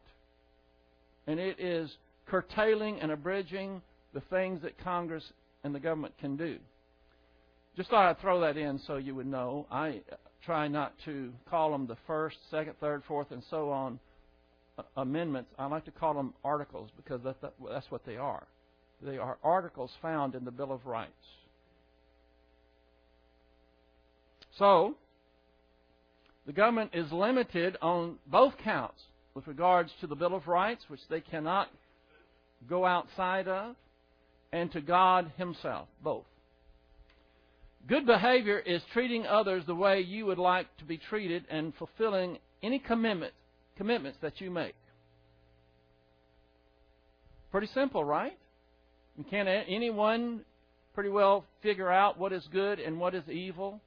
And 1.27 1.39
it 1.39 1.60
is 1.60 1.91
curtailing 2.25 3.00
and 3.01 3.12
abridging 3.12 3.81
the 4.13 4.22
things 4.22 4.62
that 4.62 4.81
Congress 4.84 5.24
and 5.63 5.75
the 5.75 5.79
government 5.79 6.13
can 6.19 6.38
do. 6.38 6.57
Just 7.75 7.89
thought 7.89 8.10
I'd 8.10 8.19
throw 8.19 8.41
that 8.41 8.57
in 8.57 8.79
so 8.88 8.98
you 8.98 9.13
would 9.15 9.27
know. 9.27 9.67
I 9.69 10.01
try 10.46 10.67
not 10.67 10.93
to 11.05 11.31
call 11.50 11.72
them 11.72 11.86
the 11.86 11.98
first, 12.07 12.38
second, 12.50 12.74
third, 12.79 13.03
fourth, 13.07 13.31
and 13.31 13.43
so 13.50 13.69
on 13.69 14.00
uh, 14.77 14.84
amendments. 14.96 15.51
I 15.60 15.67
like 15.67 15.86
to 15.86 15.91
call 15.91 16.13
them 16.13 16.34
articles 16.43 16.89
because 16.96 17.22
that's 17.24 17.91
what 17.91 18.05
they 18.05 18.17
are. 18.17 18.48
They 19.01 19.17
are 19.17 19.38
articles 19.43 19.91
found 20.01 20.34
in 20.34 20.46
the 20.46 20.51
Bill 20.51 20.72
of 20.72 20.86
Rights. 20.86 21.12
So, 24.57 24.96
the 26.48 26.53
government 26.53 26.91
is 26.93 27.12
limited 27.12 27.77
on 27.81 28.15
both 28.25 28.57
counts 28.63 29.01
with 29.38 29.46
regards 29.46 29.91
to 30.01 30.08
the 30.08 30.15
Bill 30.15 30.34
of 30.34 30.48
Rights, 30.48 30.84
which 30.88 31.00
they 31.12 31.22
cannot 31.22 31.67
go 32.67 32.88
outside 32.88 33.48
of, 33.48 33.75
and 34.51 34.72
to 34.72 34.82
God 34.82 35.32
Himself, 35.38 35.88
both. 36.03 36.25
Good 37.88 38.08
behavior 38.08 38.58
is 38.58 38.82
treating 38.94 39.27
others 39.27 39.63
the 39.67 39.75
way 39.75 40.01
you 40.01 40.25
would 40.25 40.39
like 40.39 40.65
to 40.77 40.86
be 40.86 40.98
treated 40.98 41.46
and 41.51 41.72
fulfilling 41.75 42.39
any 42.63 42.79
commitment, 42.79 43.32
commitments 43.77 44.17
that 44.24 44.41
you 44.41 44.50
make. 44.50 44.74
Pretty 47.51 47.67
simple, 47.75 48.03
right? 48.03 48.36
Can 49.29 49.48
anyone 49.48 50.41
pretty 50.96 51.12
well 51.12 51.46
figure 51.62 51.91
out 51.91 52.17
what 52.17 52.34
is 52.34 52.44
good 52.51 52.79
and 52.79 53.00
what 53.00 53.13
is 53.13 53.29
evil? 53.29 53.82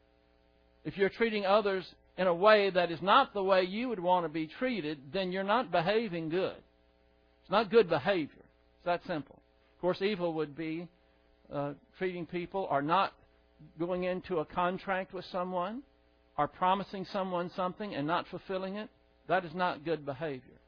If 0.84 0.96
you're 0.96 1.08
treating 1.08 1.44
others 1.44 1.84
in 2.20 2.26
a 2.26 2.34
way 2.34 2.68
that 2.68 2.92
is 2.92 3.00
not 3.00 3.32
the 3.32 3.42
way 3.42 3.62
you 3.62 3.88
would 3.88 3.98
want 3.98 4.26
to 4.26 4.28
be 4.28 4.46
treated, 4.46 4.98
then 5.10 5.32
you're 5.32 5.42
not 5.42 5.72
behaving 5.72 6.28
good. 6.28 6.54
It's 7.40 7.50
not 7.50 7.70
good 7.70 7.88
behavior. 7.88 8.44
It's 8.76 8.84
that 8.84 9.00
simple. 9.06 9.40
Of 9.76 9.80
course, 9.80 10.02
evil 10.02 10.34
would 10.34 10.54
be 10.54 10.86
uh, 11.50 11.72
treating 11.96 12.26
people 12.26 12.68
or 12.70 12.82
not 12.82 13.14
going 13.78 14.04
into 14.04 14.40
a 14.40 14.44
contract 14.44 15.14
with 15.14 15.24
someone 15.32 15.82
or 16.36 16.46
promising 16.46 17.06
someone 17.10 17.50
something 17.56 17.94
and 17.94 18.06
not 18.06 18.26
fulfilling 18.28 18.76
it. 18.76 18.90
That 19.26 19.46
is 19.46 19.54
not 19.54 19.86
good 19.86 20.04
behavior. 20.04 20.60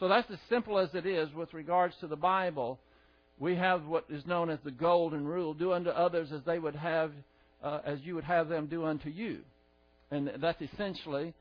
So 0.00 0.06
that's 0.06 0.30
as 0.30 0.38
simple 0.50 0.78
as 0.78 0.90
it 0.94 1.06
is 1.06 1.32
with 1.32 1.54
regards 1.54 1.94
to 2.00 2.08
the 2.08 2.16
Bible. 2.16 2.78
We 3.38 3.56
have 3.56 3.86
what 3.86 4.04
is 4.10 4.26
known 4.26 4.50
as 4.50 4.58
the 4.64 4.70
golden 4.70 5.26
rule: 5.26 5.54
do 5.54 5.72
unto 5.72 5.88
others 5.88 6.28
as 6.30 6.42
they 6.44 6.58
would 6.58 6.76
have, 6.76 7.12
uh, 7.64 7.80
as 7.86 8.00
you 8.02 8.16
would 8.16 8.24
have 8.24 8.50
them 8.50 8.66
do 8.66 8.84
unto 8.84 9.08
you, 9.08 9.38
and 10.10 10.30
that's 10.40 10.60
essentially 10.60 11.34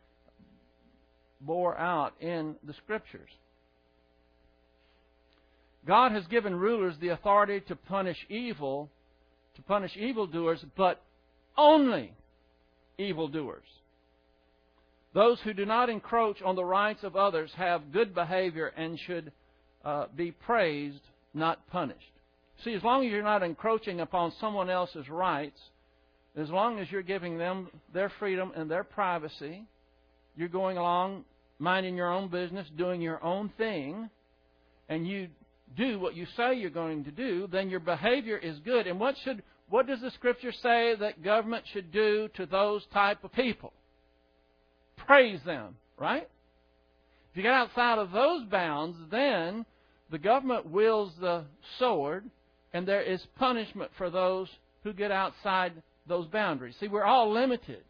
bore 1.41 1.77
out 1.77 2.13
in 2.21 2.55
the 2.63 2.73
Scriptures. 2.73 3.29
God 5.87 6.11
has 6.11 6.25
given 6.27 6.55
rulers 6.55 6.95
the 6.99 7.09
authority 7.09 7.61
to 7.67 7.75
punish 7.75 8.17
evil, 8.29 8.89
to 9.55 9.61
punish 9.61 9.95
evildoers, 9.95 10.63
but 10.75 11.01
only 11.57 12.13
evildoers. 12.97 13.63
Those 15.13 15.39
who 15.41 15.53
do 15.53 15.65
not 15.65 15.89
encroach 15.89 16.41
on 16.41 16.55
the 16.55 16.65
rights 16.65 17.03
of 17.03 17.15
others 17.15 17.51
have 17.55 17.91
good 17.91 18.13
behavior 18.13 18.67
and 18.67 18.99
should 18.99 19.31
uh, 19.83 20.05
be 20.15 20.31
praised, 20.31 21.01
not 21.33 21.67
punished. 21.69 22.11
See, 22.63 22.73
as 22.73 22.83
long 22.83 23.05
as 23.05 23.11
you're 23.11 23.23
not 23.23 23.41
encroaching 23.41 24.01
upon 24.01 24.33
someone 24.39 24.69
else's 24.69 25.09
rights, 25.09 25.59
as 26.35 26.49
long 26.49 26.79
as 26.79 26.91
you're 26.91 27.01
giving 27.01 27.37
them 27.37 27.69
their 27.93 28.11
freedom 28.19 28.51
and 28.55 28.69
their 28.69 28.83
privacy, 28.83 29.63
you're 30.35 30.47
going 30.47 30.77
along 30.77 31.25
minding 31.57 31.95
your 31.95 32.11
own 32.11 32.29
business, 32.29 32.67
doing 32.77 33.01
your 33.01 33.23
own 33.23 33.51
thing, 33.57 34.09
and 34.87 35.07
you 35.07 35.27
do 35.77 35.99
what 35.99 36.15
you 36.15 36.25
say 36.35 36.55
you're 36.55 36.69
going 36.69 37.03
to 37.03 37.11
do, 37.11 37.47
then 37.51 37.69
your 37.69 37.79
behavior 37.79 38.37
is 38.37 38.57
good. 38.59 38.87
And 38.87 38.99
what 38.99 39.15
should 39.23 39.43
what 39.69 39.85
does 39.85 40.01
the 40.01 40.09
scripture 40.11 40.51
say 40.63 40.95
that 40.99 41.23
government 41.23 41.63
should 41.71 41.91
do 41.91 42.27
to 42.35 42.47
those 42.47 42.83
type 42.91 43.23
of 43.23 43.31
people? 43.33 43.71
Praise 45.05 45.39
them, 45.45 45.75
right? 45.97 46.27
If 47.31 47.37
you 47.37 47.43
get 47.43 47.53
outside 47.53 47.99
of 47.99 48.11
those 48.11 48.45
bounds, 48.45 48.97
then 49.11 49.65
the 50.09 50.17
government 50.17 50.71
wields 50.71 51.13
the 51.19 51.43
sword, 51.77 52.25
and 52.73 52.87
there 52.87 53.03
is 53.03 53.21
punishment 53.37 53.91
for 53.95 54.09
those 54.09 54.47
who 54.83 54.91
get 54.91 55.11
outside 55.11 55.73
those 56.09 56.27
boundaries. 56.27 56.75
See, 56.79 56.87
we're 56.87 57.03
all 57.03 57.31
limited. 57.31 57.83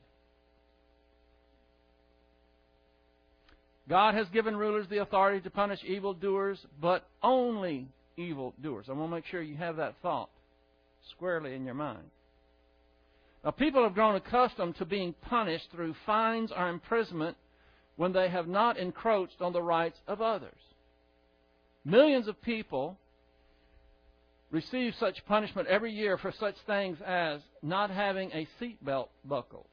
God 3.89 4.13
has 4.13 4.27
given 4.29 4.55
rulers 4.55 4.85
the 4.89 5.01
authority 5.01 5.41
to 5.41 5.49
punish 5.49 5.79
evildoers, 5.83 6.59
but 6.79 7.07
only 7.23 7.87
evildoers. 8.17 8.85
I 8.87 8.91
want 8.91 9.09
to 9.09 9.15
make 9.15 9.25
sure 9.25 9.41
you 9.41 9.57
have 9.57 9.77
that 9.77 9.95
thought 10.03 10.29
squarely 11.15 11.55
in 11.55 11.65
your 11.65 11.73
mind. 11.73 12.03
Now, 13.43 13.51
people 13.51 13.83
have 13.83 13.95
grown 13.95 14.15
accustomed 14.15 14.75
to 14.77 14.85
being 14.85 15.15
punished 15.21 15.69
through 15.71 15.95
fines 16.05 16.51
or 16.55 16.69
imprisonment 16.69 17.37
when 17.95 18.13
they 18.13 18.29
have 18.29 18.47
not 18.47 18.77
encroached 18.77 19.41
on 19.41 19.53
the 19.53 19.61
rights 19.61 19.97
of 20.07 20.21
others. 20.21 20.51
Millions 21.83 22.27
of 22.27 22.41
people 22.41 22.97
receive 24.51 24.93
such 24.99 25.25
punishment 25.27 25.67
every 25.67 25.91
year 25.91 26.17
for 26.17 26.33
such 26.39 26.55
things 26.65 26.97
as 27.05 27.41
not 27.61 27.89
having 27.89 28.31
a 28.31 28.47
seatbelt 28.59 29.07
buckled, 29.25 29.67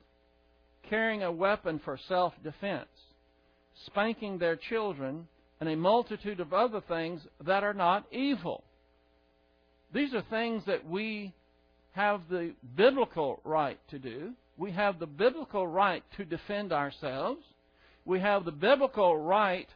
carrying 0.88 1.22
a 1.22 1.32
weapon 1.32 1.80
for 1.84 1.98
self 2.08 2.34
defense, 2.42 2.88
spanking 3.86 4.38
their 4.38 4.56
children, 4.56 5.26
and 5.60 5.68
a 5.68 5.76
multitude 5.76 6.40
of 6.40 6.52
other 6.52 6.82
things 6.88 7.20
that 7.44 7.64
are 7.64 7.74
not 7.74 8.06
evil. 8.12 8.62
These 9.92 10.14
are 10.14 10.22
things 10.28 10.62
that 10.66 10.86
we 10.86 11.32
have 11.92 12.22
the 12.28 12.52
biblical 12.76 13.40
right 13.44 13.78
to 13.88 13.98
do. 13.98 14.32
We 14.58 14.72
have 14.72 14.98
the 14.98 15.06
biblical 15.06 15.66
right 15.66 16.02
to 16.16 16.24
defend 16.24 16.72
ourselves. 16.72 17.42
We 18.04 18.20
have 18.20 18.44
the 18.44 18.52
biblical 18.52 19.16
right 19.16 19.68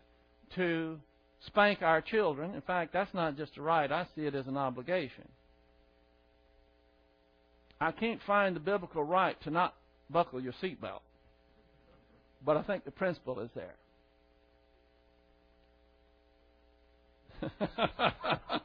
to 0.56 0.98
spank 1.46 1.82
our 1.82 2.00
children. 2.00 2.54
In 2.54 2.60
fact, 2.62 2.92
that's 2.92 3.12
not 3.14 3.36
just 3.36 3.56
a 3.56 3.62
right, 3.62 3.90
I 3.90 4.06
see 4.14 4.22
it 4.22 4.34
as 4.34 4.46
an 4.46 4.56
obligation. 4.56 5.28
I 7.80 7.92
can't 7.92 8.20
find 8.26 8.54
the 8.54 8.60
biblical 8.60 9.02
right 9.02 9.40
to 9.42 9.50
not 9.50 9.74
buckle 10.10 10.40
your 10.40 10.52
seatbelt. 10.62 11.00
But 12.44 12.56
I 12.56 12.62
think 12.62 12.84
the 12.84 12.90
principle 12.90 13.40
is 13.40 13.50
there. 13.54 13.74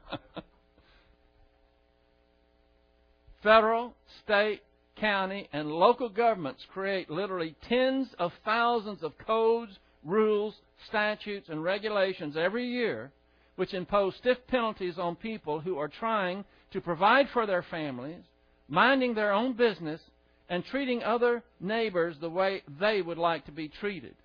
Federal, 3.43 3.93
state, 4.23 4.61
county, 4.99 5.47
and 5.53 5.69
local 5.71 6.09
governments 6.09 6.65
create 6.73 7.09
literally 7.09 7.55
tens 7.69 8.07
of 8.17 8.31
thousands 8.43 9.03
of 9.03 9.13
codes, 9.25 9.77
rules, 10.05 10.53
statutes, 10.87 11.49
and 11.49 11.63
regulations 11.63 12.37
every 12.37 12.67
year 12.67 13.11
which 13.55 13.73
impose 13.73 14.15
stiff 14.15 14.37
penalties 14.47 14.97
on 14.97 15.15
people 15.15 15.59
who 15.59 15.77
are 15.77 15.87
trying 15.87 16.43
to 16.71 16.81
provide 16.81 17.27
for 17.29 17.45
their 17.45 17.63
families, 17.63 18.21
minding 18.67 19.13
their 19.13 19.31
own 19.31 19.53
business, 19.53 20.01
and 20.49 20.63
treating 20.65 21.01
other 21.03 21.41
neighbors 21.59 22.15
the 22.19 22.29
way 22.29 22.61
they 22.79 23.01
would 23.01 23.17
like 23.17 23.45
to 23.45 23.51
be 23.51 23.69
treated. 23.69 24.15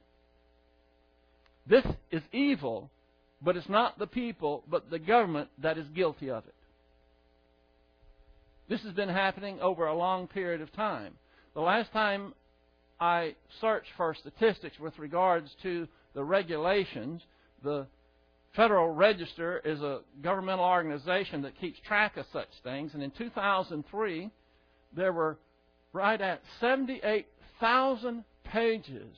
This 1.66 1.84
is 2.10 2.22
evil 2.32 2.90
but 3.42 3.56
it's 3.56 3.68
not 3.68 3.98
the 3.98 4.06
people, 4.06 4.62
but 4.68 4.90
the 4.90 4.98
government 4.98 5.48
that 5.58 5.78
is 5.78 5.86
guilty 5.94 6.30
of 6.30 6.44
it. 6.46 6.54
This 8.68 8.82
has 8.82 8.92
been 8.92 9.08
happening 9.08 9.60
over 9.60 9.86
a 9.86 9.96
long 9.96 10.28
period 10.28 10.60
of 10.60 10.72
time. 10.72 11.14
The 11.54 11.60
last 11.60 11.92
time 11.92 12.34
I 13.00 13.34
searched 13.60 13.88
for 13.96 14.14
statistics 14.14 14.78
with 14.78 14.98
regards 14.98 15.50
to 15.62 15.88
the 16.14 16.22
regulations, 16.22 17.22
the 17.62 17.86
Federal 18.54 18.92
Register 18.92 19.60
is 19.64 19.80
a 19.80 20.00
governmental 20.22 20.64
organization 20.64 21.42
that 21.42 21.58
keeps 21.60 21.78
track 21.86 22.16
of 22.16 22.26
such 22.32 22.48
things, 22.62 22.92
and 22.94 23.02
in 23.02 23.10
2003, 23.12 24.30
there 24.94 25.12
were 25.12 25.38
right 25.92 26.20
at 26.20 26.42
78,000 26.60 28.24
pages 28.44 29.16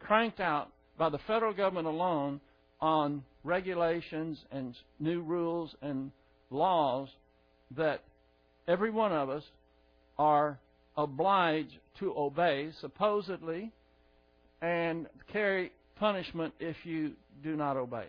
cranked 0.00 0.38
out 0.38 0.70
by 0.98 1.08
the 1.08 1.18
federal 1.26 1.54
government 1.54 1.86
alone 1.86 2.40
on 2.80 3.24
regulations 3.42 4.38
and 4.52 4.74
new 5.00 5.22
rules 5.22 5.74
and 5.82 6.10
laws 6.50 7.08
that 7.76 8.02
every 8.68 8.90
one 8.90 9.12
of 9.12 9.30
us 9.30 9.42
are 10.18 10.58
obliged 10.96 11.78
to 11.98 12.14
obey, 12.16 12.70
supposedly, 12.80 13.72
and 14.60 15.06
carry 15.32 15.72
punishment 15.96 16.54
if 16.60 16.76
you 16.84 17.12
do 17.42 17.56
not 17.56 17.76
obey 17.76 18.06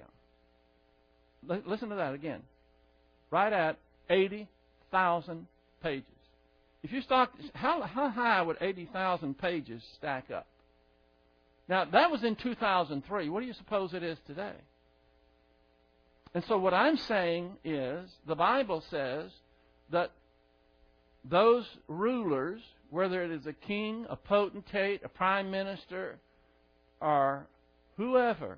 them. 1.48 1.62
Listen 1.65 1.89
to 1.89 1.95
that 1.95 2.13
again. 2.13 2.41
Right 3.32 3.54
at 3.54 3.78
80,000 4.10 5.48
pages. 5.82 6.06
If 6.84 6.91
you 6.91 7.02
start, 7.02 7.30
how, 7.54 7.82
how 7.82 8.10
high 8.10 8.41
would 8.41 8.58
80,000 8.62 9.38
pages 9.38 9.82
stack 9.98 10.30
up? 10.32 10.48
Now, 11.67 11.86
that 11.86 12.12
was 12.12 12.24
in 12.24 12.36
2003. 12.36 13.30
What 13.30 13.39
do 13.39 13.45
you 13.48 13.54
suppose 13.54 13.93
it 13.93 14.04
is 14.04 14.17
today? 14.28 14.54
And 16.34 16.43
so, 16.45 16.60
what 16.60 16.74
I'm 16.74 16.98
saying 16.98 17.58
is, 17.63 18.10
the 18.28 18.36
Bible 18.36 18.84
says 18.89 19.32
that 19.89 20.12
those 21.24 21.65
rulers, 21.88 22.62
whether 22.95 23.21
it 23.23 23.29
is 23.29 23.45
a 23.45 23.51
king, 23.51 24.05
a 24.10 24.15
potentate, 24.15 25.01
a 25.03 25.10
prime 25.10 25.51
minister, 25.51 26.15
or 27.01 27.45
whoever, 27.97 28.58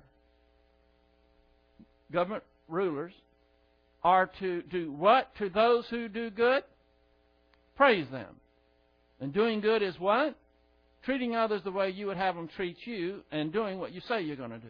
government 2.12 2.44
rulers, 2.68 3.12
are 4.04 4.30
to 4.38 4.62
do 4.62 4.92
what 4.92 5.34
to 5.38 5.48
those 5.48 5.86
who 5.90 6.08
do 6.08 6.30
good? 6.30 6.62
Praise 7.76 8.06
them. 8.12 8.36
And 9.20 9.34
doing 9.34 9.60
good 9.60 9.82
is 9.82 9.98
what? 9.98 10.38
Treating 11.04 11.34
others 11.34 11.62
the 11.64 11.72
way 11.72 11.90
you 11.90 12.06
would 12.06 12.16
have 12.16 12.36
them 12.36 12.48
treat 12.54 12.76
you 12.84 13.22
and 13.32 13.52
doing 13.52 13.80
what 13.80 13.92
you 13.92 14.00
say 14.08 14.22
you're 14.22 14.36
going 14.36 14.50
to 14.50 14.58
do. 14.58 14.68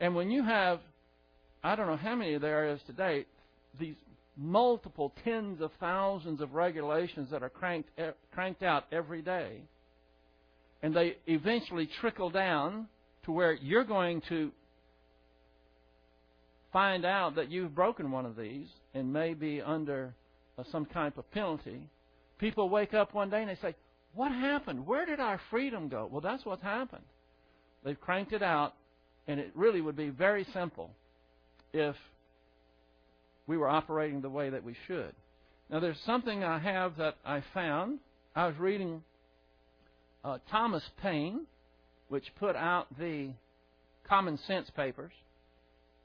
And 0.00 0.14
when 0.14 0.30
you 0.30 0.42
have, 0.42 0.80
I 1.62 1.76
don't 1.76 1.86
know 1.86 1.98
how 1.98 2.16
many 2.16 2.38
there 2.38 2.72
is 2.72 2.80
today, 2.86 3.26
these 3.78 3.94
multiple 4.36 5.12
tens 5.24 5.60
of 5.60 5.70
thousands 5.78 6.40
of 6.40 6.54
regulations 6.54 7.30
that 7.30 7.42
are 7.42 7.50
cranked, 7.50 7.90
cranked 8.32 8.62
out 8.62 8.84
every 8.92 9.22
day, 9.22 9.62
and 10.82 10.94
they 10.94 11.16
eventually 11.26 11.88
trickle 12.00 12.30
down 12.30 12.86
to 13.24 13.32
where 13.32 13.52
you're 13.52 13.84
going 13.84 14.22
to 14.28 14.50
find 16.72 17.04
out 17.04 17.36
that 17.36 17.50
you've 17.50 17.74
broken 17.74 18.10
one 18.10 18.26
of 18.26 18.36
these 18.36 18.66
and 18.94 19.12
may 19.12 19.34
be 19.34 19.60
under 19.60 20.14
uh, 20.58 20.64
some 20.72 20.86
kind 20.86 21.12
of 21.16 21.30
penalty, 21.32 21.88
people 22.38 22.68
wake 22.68 22.94
up 22.94 23.14
one 23.14 23.30
day 23.30 23.40
and 23.40 23.50
they 23.50 23.58
say, 23.60 23.74
What 24.14 24.32
happened? 24.32 24.86
Where 24.86 25.06
did 25.06 25.20
our 25.20 25.40
freedom 25.50 25.88
go? 25.88 26.08
Well, 26.10 26.20
that's 26.20 26.44
what's 26.44 26.62
happened. 26.62 27.04
They've 27.84 28.00
cranked 28.00 28.32
it 28.32 28.42
out, 28.42 28.74
and 29.26 29.38
it 29.40 29.50
really 29.54 29.80
would 29.80 29.96
be 29.96 30.08
very 30.08 30.46
simple 30.52 30.90
if 31.72 31.96
we 33.46 33.56
were 33.56 33.68
operating 33.68 34.20
the 34.20 34.30
way 34.30 34.50
that 34.50 34.64
we 34.64 34.76
should. 34.86 35.12
Now, 35.70 35.80
there's 35.80 35.98
something 36.04 36.44
I 36.44 36.58
have 36.58 36.96
that 36.98 37.16
I 37.24 37.42
found. 37.54 37.98
I 38.36 38.46
was 38.46 38.56
reading 38.58 39.02
uh, 40.24 40.38
Thomas 40.50 40.82
Paine, 41.02 41.46
which 42.08 42.24
put 42.38 42.56
out 42.56 42.86
the 42.98 43.30
Common 44.08 44.38
Sense 44.46 44.70
papers, 44.76 45.12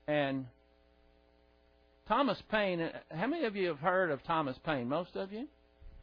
and 0.08 0.46
Thomas 2.08 2.42
Paine, 2.50 2.90
how 3.10 3.28
many 3.28 3.46
of 3.46 3.56
you 3.56 3.68
have 3.68 3.80
heard 3.80 4.12
of 4.12 4.24
Thomas 4.24 4.58
Paine? 4.66 4.88
Most 4.88 5.16
of 5.16 5.34
you? 5.34 5.48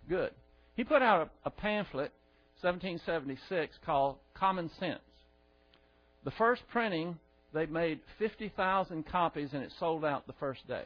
Good. 0.08 0.32
He 0.76 0.84
put 0.84 1.00
out 1.00 1.30
a, 1.44 1.48
a 1.48 1.50
pamphlet, 1.50 2.12
1776, 2.60 3.76
called 3.86 4.16
Common 4.34 4.70
Sense. 4.78 5.00
The 6.24 6.32
first 6.32 6.62
printing, 6.70 7.18
they 7.54 7.66
made 7.66 8.00
50,000 8.18 9.06
copies 9.06 9.50
and 9.52 9.62
it 9.62 9.72
sold 9.78 10.04
out 10.04 10.26
the 10.26 10.34
first 10.34 10.66
day. 10.68 10.84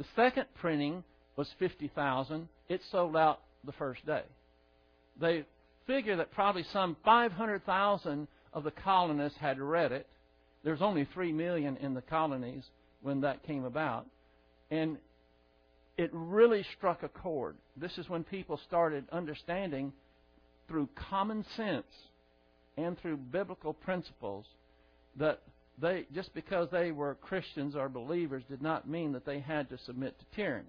The 0.00 0.06
second 0.16 0.46
printing 0.54 1.04
was 1.36 1.46
50,000. 1.58 2.48
It 2.70 2.80
sold 2.90 3.18
out 3.18 3.40
the 3.64 3.72
first 3.72 4.06
day. 4.06 4.22
They 5.20 5.44
figure 5.86 6.16
that 6.16 6.32
probably 6.32 6.64
some 6.72 6.96
500,000 7.04 8.26
of 8.54 8.64
the 8.64 8.70
colonists 8.70 9.38
had 9.38 9.60
read 9.60 9.92
it. 9.92 10.06
There's 10.64 10.80
only 10.80 11.06
3 11.12 11.34
million 11.34 11.76
in 11.76 11.92
the 11.92 12.00
colonies 12.00 12.64
when 13.02 13.20
that 13.20 13.42
came 13.42 13.66
about. 13.66 14.06
And 14.70 14.96
it 15.98 16.08
really 16.14 16.64
struck 16.78 17.02
a 17.02 17.08
chord. 17.10 17.56
This 17.76 17.98
is 17.98 18.08
when 18.08 18.24
people 18.24 18.58
started 18.66 19.04
understanding 19.12 19.92
through 20.66 20.88
common 21.10 21.44
sense 21.58 21.92
and 22.78 22.98
through 22.98 23.18
biblical 23.18 23.74
principles 23.74 24.46
that 25.16 25.42
they 25.80 26.06
just 26.14 26.34
because 26.34 26.68
they 26.70 26.92
were 26.92 27.14
Christians 27.16 27.76
or 27.76 27.88
believers 27.88 28.42
did 28.48 28.62
not 28.62 28.88
mean 28.88 29.12
that 29.12 29.24
they 29.24 29.40
had 29.40 29.68
to 29.70 29.78
submit 29.78 30.18
to 30.18 30.36
tyranny. 30.36 30.66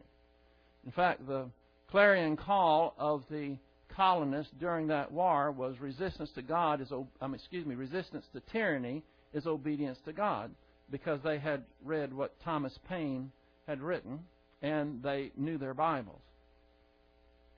In 0.86 0.92
fact, 0.92 1.28
the 1.28 1.46
clarion 1.90 2.38
call 2.38 2.96
of 2.98 3.24
the 3.30 3.58
colonists 3.96 4.54
during 4.60 4.88
that 4.88 5.12
war 5.12 5.52
was 5.52 5.80
resistance 5.80 6.30
to 6.36 6.42
God 6.42 6.82
is 6.82 6.92
um, 7.22 7.34
excuse 7.34 7.66
me 7.66 7.76
resistance 7.76 8.26
to 8.34 8.40
tyranny 8.52 9.04
is 9.34 9.46
obedience 9.46 9.98
to 10.06 10.14
God 10.14 10.52
because 10.90 11.20
they 11.24 11.40
had 11.40 11.64
read 11.84 12.14
what 12.14 12.40
Thomas 12.44 12.78
Paine 12.88 13.32
had 13.68 13.82
written 13.82 14.20
and 14.62 15.02
they 15.02 15.32
knew 15.38 15.58
their 15.58 15.74
Bibles. 15.74 16.22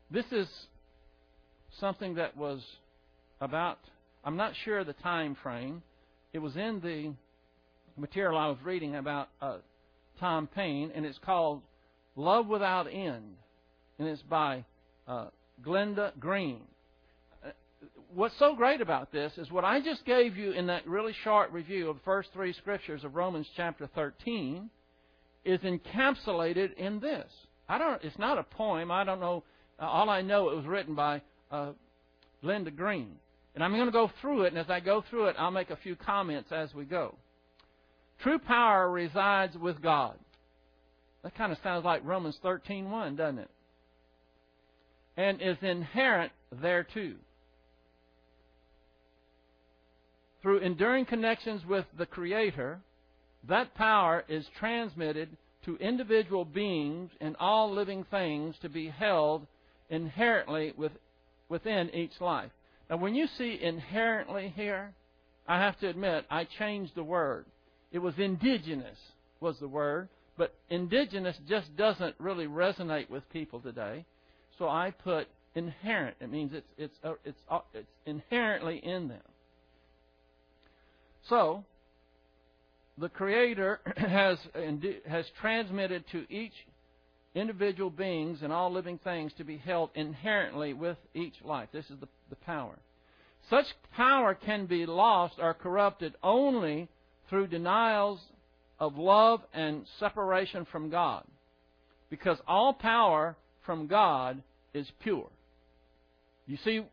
This 0.09 0.25
is 0.31 0.47
something 1.79 2.15
that 2.15 2.37
was 2.37 2.61
about, 3.41 3.79
I'm 4.23 4.37
not 4.37 4.53
sure 4.63 4.83
the 4.83 4.93
time 4.93 5.35
frame. 5.41 5.81
It 6.33 6.39
was 6.39 6.55
in 6.55 6.79
the 6.81 7.13
material 7.97 8.37
I 8.37 8.47
was 8.47 8.57
reading 8.63 8.95
about 8.95 9.29
uh, 9.41 9.57
Tom 10.19 10.47
Paine, 10.47 10.91
and 10.95 11.05
it's 11.05 11.19
called 11.19 11.61
Love 12.15 12.47
Without 12.47 12.87
End, 12.87 13.35
and 13.99 14.07
it's 14.07 14.21
by 14.23 14.65
uh, 15.07 15.27
Glenda 15.63 16.17
Green 16.19 16.61
what's 18.15 18.37
so 18.37 18.55
great 18.55 18.81
about 18.81 19.11
this 19.11 19.31
is 19.37 19.51
what 19.51 19.63
I 19.63 19.81
just 19.81 20.05
gave 20.05 20.37
you 20.37 20.51
in 20.51 20.67
that 20.67 20.87
really 20.87 21.13
short 21.23 21.51
review 21.51 21.89
of 21.89 21.97
the 21.97 22.03
first 22.03 22.29
three 22.33 22.53
scriptures 22.53 23.03
of 23.03 23.15
Romans 23.15 23.47
chapter 23.55 23.89
13 23.95 24.69
is 25.45 25.59
encapsulated 25.61 26.75
in 26.75 26.99
this. 26.99 27.27
I 27.67 27.77
don't. 27.77 28.03
It's 28.03 28.17
not 28.17 28.37
a 28.37 28.43
poem. 28.43 28.91
I 28.91 29.03
don't 29.03 29.19
know. 29.19 29.43
Uh, 29.79 29.85
all 29.85 30.09
I 30.09 30.21
know 30.21 30.49
it 30.49 30.55
was 30.55 30.65
written 30.65 30.95
by 30.95 31.21
uh, 31.51 31.71
Linda 32.41 32.71
Green, 32.71 33.15
and 33.55 33.63
I'm 33.63 33.71
going 33.71 33.85
to 33.85 33.91
go 33.91 34.11
through 34.21 34.43
it. 34.43 34.47
And 34.49 34.57
as 34.57 34.69
I 34.69 34.79
go 34.79 35.03
through 35.09 35.27
it, 35.27 35.35
I'll 35.39 35.51
make 35.51 35.69
a 35.69 35.77
few 35.77 35.95
comments 35.95 36.51
as 36.51 36.73
we 36.73 36.85
go. 36.85 37.15
True 38.21 38.39
power 38.39 38.89
resides 38.89 39.57
with 39.57 39.81
God. 39.81 40.17
That 41.23 41.35
kind 41.35 41.51
of 41.51 41.57
sounds 41.63 41.85
like 41.85 42.03
Romans 42.05 42.39
13:1, 42.43 43.15
doesn't 43.17 43.39
it? 43.39 43.49
And 45.15 45.41
is 45.41 45.57
inherent 45.61 46.31
there 46.51 46.83
too. 46.83 47.15
through 50.43 50.59
enduring 50.59 51.05
connections 51.05 51.65
with 51.65 51.85
the 51.97 52.05
Creator, 52.05 52.81
that 53.47 53.73
power 53.75 54.25
is 54.27 54.45
transmitted 54.59 55.29
to 55.65 55.77
individual 55.77 56.43
beings 56.43 57.09
and 57.21 57.35
all 57.39 57.71
living 57.71 58.05
things 58.11 58.53
to 58.61 58.67
be 58.67 58.89
held 58.89 59.47
inherently 59.89 60.73
with, 60.77 60.91
within 61.47 61.89
each 61.95 62.19
life. 62.19 62.51
Now, 62.89 62.97
when 62.97 63.15
you 63.15 63.25
see 63.37 63.57
inherently 63.61 64.51
here, 64.53 64.93
I 65.47 65.59
have 65.59 65.79
to 65.79 65.87
admit, 65.87 66.25
I 66.29 66.43
changed 66.43 66.93
the 66.93 67.03
word. 67.03 67.45
It 67.93 67.99
was 67.99 68.15
indigenous, 68.17 68.97
was 69.39 69.57
the 69.59 69.67
word, 69.67 70.09
but 70.35 70.53
indigenous 70.69 71.37
just 71.47 71.75
doesn't 71.77 72.15
really 72.19 72.47
resonate 72.47 73.09
with 73.09 73.29
people 73.29 73.59
today. 73.59 74.03
So 74.57 74.67
I 74.67 74.91
put 74.91 75.27
inherent. 75.55 76.17
It 76.19 76.31
means 76.31 76.51
it's, 76.53 76.67
it's, 76.77 76.97
uh, 77.03 77.13
it's, 77.23 77.39
uh, 77.49 77.59
it's 77.73 77.87
inherently 78.07 78.77
in 78.77 79.07
them. 79.07 79.21
So, 81.29 81.63
the 82.97 83.09
Creator 83.09 83.79
has, 83.97 84.39
has 85.07 85.25
transmitted 85.39 86.03
to 86.11 86.25
each 86.31 86.53
individual 87.35 87.91
beings 87.91 88.39
and 88.41 88.51
all 88.51 88.71
living 88.71 88.99
things 89.03 89.31
to 89.37 89.43
be 89.43 89.57
held 89.57 89.91
inherently 89.93 90.73
with 90.73 90.97
each 91.13 91.35
life. 91.43 91.69
This 91.71 91.85
is 91.85 91.99
the, 91.99 92.07
the 92.31 92.35
power. 92.37 92.77
Such 93.49 93.65
power 93.95 94.33
can 94.33 94.65
be 94.65 94.85
lost 94.85 95.35
or 95.39 95.53
corrupted 95.53 96.15
only 96.23 96.89
through 97.33 97.47
denials 97.47 98.19
of 98.79 98.95
love 98.95 99.41
and 99.55 99.87
separation 99.99 100.67
from 100.71 100.91
God. 100.91 101.23
Because 102.11 102.37
all 102.47 102.73
power 102.73 103.35
from 103.65 103.87
God 103.87 104.43
is 104.75 104.85
pure. 105.01 105.29
You 106.45 106.57
see 106.63 106.85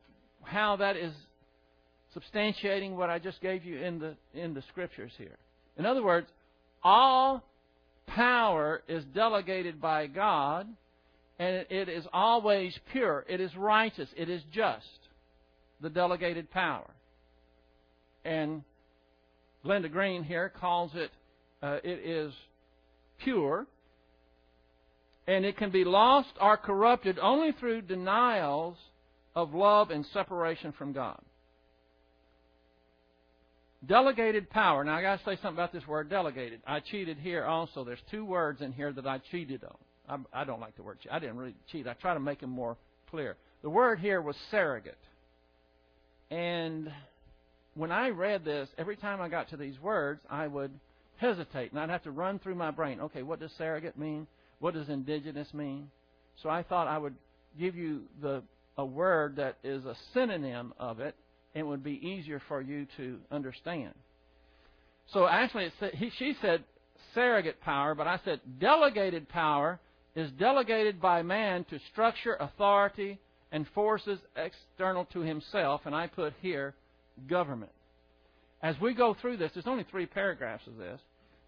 how 0.43 0.77
that 0.77 0.97
is 0.97 1.13
substantiating 2.17 2.97
what 2.97 3.11
I 3.11 3.19
just 3.19 3.43
gave 3.43 3.67
you 3.67 3.77
in 3.81 3.99
the 3.99 4.17
in 4.33 4.55
the 4.55 4.63
scriptures 4.71 5.13
here. 5.19 5.37
In 5.77 5.85
other 5.85 6.03
words, 6.03 6.27
all 6.83 7.45
power 8.07 8.81
is 8.89 9.05
delegated 9.15 9.79
by 9.79 10.07
God, 10.07 10.67
and 11.39 11.67
it 11.69 11.91
is 11.91 12.07
always 12.15 12.75
pure. 12.93 13.27
It 13.29 13.43
is 13.43 13.55
righteous. 13.57 14.09
It 14.17 14.31
is 14.31 14.41
just. 14.55 14.87
the 15.83 15.91
delegated 15.91 16.51
power. 16.51 16.89
And 18.25 18.63
Glenda 19.65 19.91
Green 19.91 20.25
here 20.25 20.49
calls 20.49 20.93
it, 20.95 21.11
uh, 21.63 21.79
it 21.85 22.01
is 22.05 22.33
pure, 23.23 23.67
and 25.27 25.45
it 25.45 25.57
can 25.57 25.71
be 25.71 25.85
lost 25.85 26.31
or 26.41 26.57
corrupted 26.57 27.19
only 27.19 27.53
through 27.53 27.83
denials 27.83 28.77
of 29.35 29.55
love 29.55 29.91
and 29.91 30.05
separation 30.13 30.73
from 30.73 30.93
God. 30.93 31.21
Delegated 33.87 34.51
power. 34.51 34.85
Now 34.85 34.97
I 34.97 35.03
got 35.03 35.19
to 35.19 35.25
say 35.25 35.37
something 35.37 35.55
about 35.55 35.73
this 35.73 35.87
word 35.87 36.11
delegated. 36.11 36.61
I 36.67 36.81
cheated 36.81 37.19
here 37.19 37.45
also. 37.45 37.85
There's 37.85 38.03
two 38.11 38.25
words 38.25 38.61
in 38.61 38.73
here 38.73 38.93
that 38.93 39.07
I 39.07 39.19
cheated 39.31 39.63
on. 39.65 40.27
I, 40.35 40.43
I 40.43 40.45
don't 40.45 40.61
like 40.61 40.77
the 40.77 40.83
word 40.83 40.99
cheat. 41.03 41.13
I 41.13 41.19
didn't 41.19 41.37
really 41.37 41.55
cheat. 41.71 41.87
I 41.87 41.95
try 41.95 42.13
to 42.13 42.21
make 42.21 42.41
them 42.41 42.51
more 42.51 42.77
clear. 43.11 43.37
The 43.63 43.71
word 43.71 43.99
here 43.99 44.21
was 44.21 44.37
surrogate. 44.51 44.99
And 46.31 46.93
when 47.75 47.93
I 47.93 48.09
read 48.09 48.45
this, 48.45 48.69
every 48.79 48.97
time 48.97 49.21
I 49.21 49.29
got 49.29 49.51
to 49.51 49.57
these 49.57 49.79
words, 49.81 50.21
I 50.29 50.47
would 50.47 50.73
hesitate 51.17 51.71
and 51.71 51.81
I'd 51.81 51.91
have 51.91 52.03
to 52.05 52.11
run 52.11 52.39
through 52.39 52.55
my 52.55 52.71
brain. 52.71 53.01
Okay, 53.01 53.23
what 53.23 53.41
does 53.41 53.51
surrogate 53.59 53.99
mean? 53.99 54.27
What 54.59 54.75
does 54.75 54.89
indigenous 54.89 55.53
mean? 55.55 55.91
So 56.43 56.49
I 56.49 56.63
thought 56.63 56.89
I 56.89 56.99
would 56.99 57.15
give 57.59 57.77
you 57.77 58.03
the 58.21 58.43
a 58.79 58.85
word 58.85 59.37
that 59.37 59.57
is 59.63 59.85
a 59.85 59.97
synonym 60.15 60.73
of 60.79 61.01
it 61.01 61.15
and 61.55 61.67
would 61.69 61.85
be 61.85 62.01
easier 62.07 62.41
for 62.49 62.61
you 62.61 62.87
to 62.97 63.19
understand. 63.31 63.93
So 65.13 65.27
actually, 65.27 65.71
said, 65.79 65.95
he, 65.95 66.11
she 66.19 66.35
said 66.41 66.65
surrogate 67.15 67.61
power, 67.61 67.95
but 67.95 68.07
I 68.07 68.21
said 68.25 68.41
delegated 68.59 69.29
power 69.29 69.81
is 70.15 70.31
delegated 70.33 71.01
by 71.01 71.23
man 71.23 71.65
to 71.65 71.79
structure, 71.93 72.37
authority, 72.39 73.19
and 73.53 73.67
forces 73.75 74.19
external 74.37 75.05
to 75.07 75.21
himself, 75.21 75.83
and 75.85 75.95
I 75.95 76.07
put 76.07 76.33
here 76.41 76.75
government. 77.29 77.73
As 78.63 78.77
we 78.81 78.95
go 78.95 79.15
through 79.21 79.39
this, 79.39 79.51
there's 79.55 79.67
only 79.67 79.85
three 79.91 80.07
paragraphs 80.07 80.67
of 80.67 80.77
this, 80.77 81.01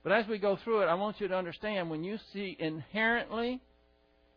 but 0.03 0.13
as 0.13 0.27
we 0.27 0.39
go 0.39 0.59
through 0.65 0.83
it, 0.83 0.87
I 0.87 0.95
want 0.95 1.21
you 1.21 1.29
to 1.29 1.37
understand 1.37 1.91
when 1.91 2.05
you 2.05 2.19
see 2.33 2.57
inherently, 2.59 3.61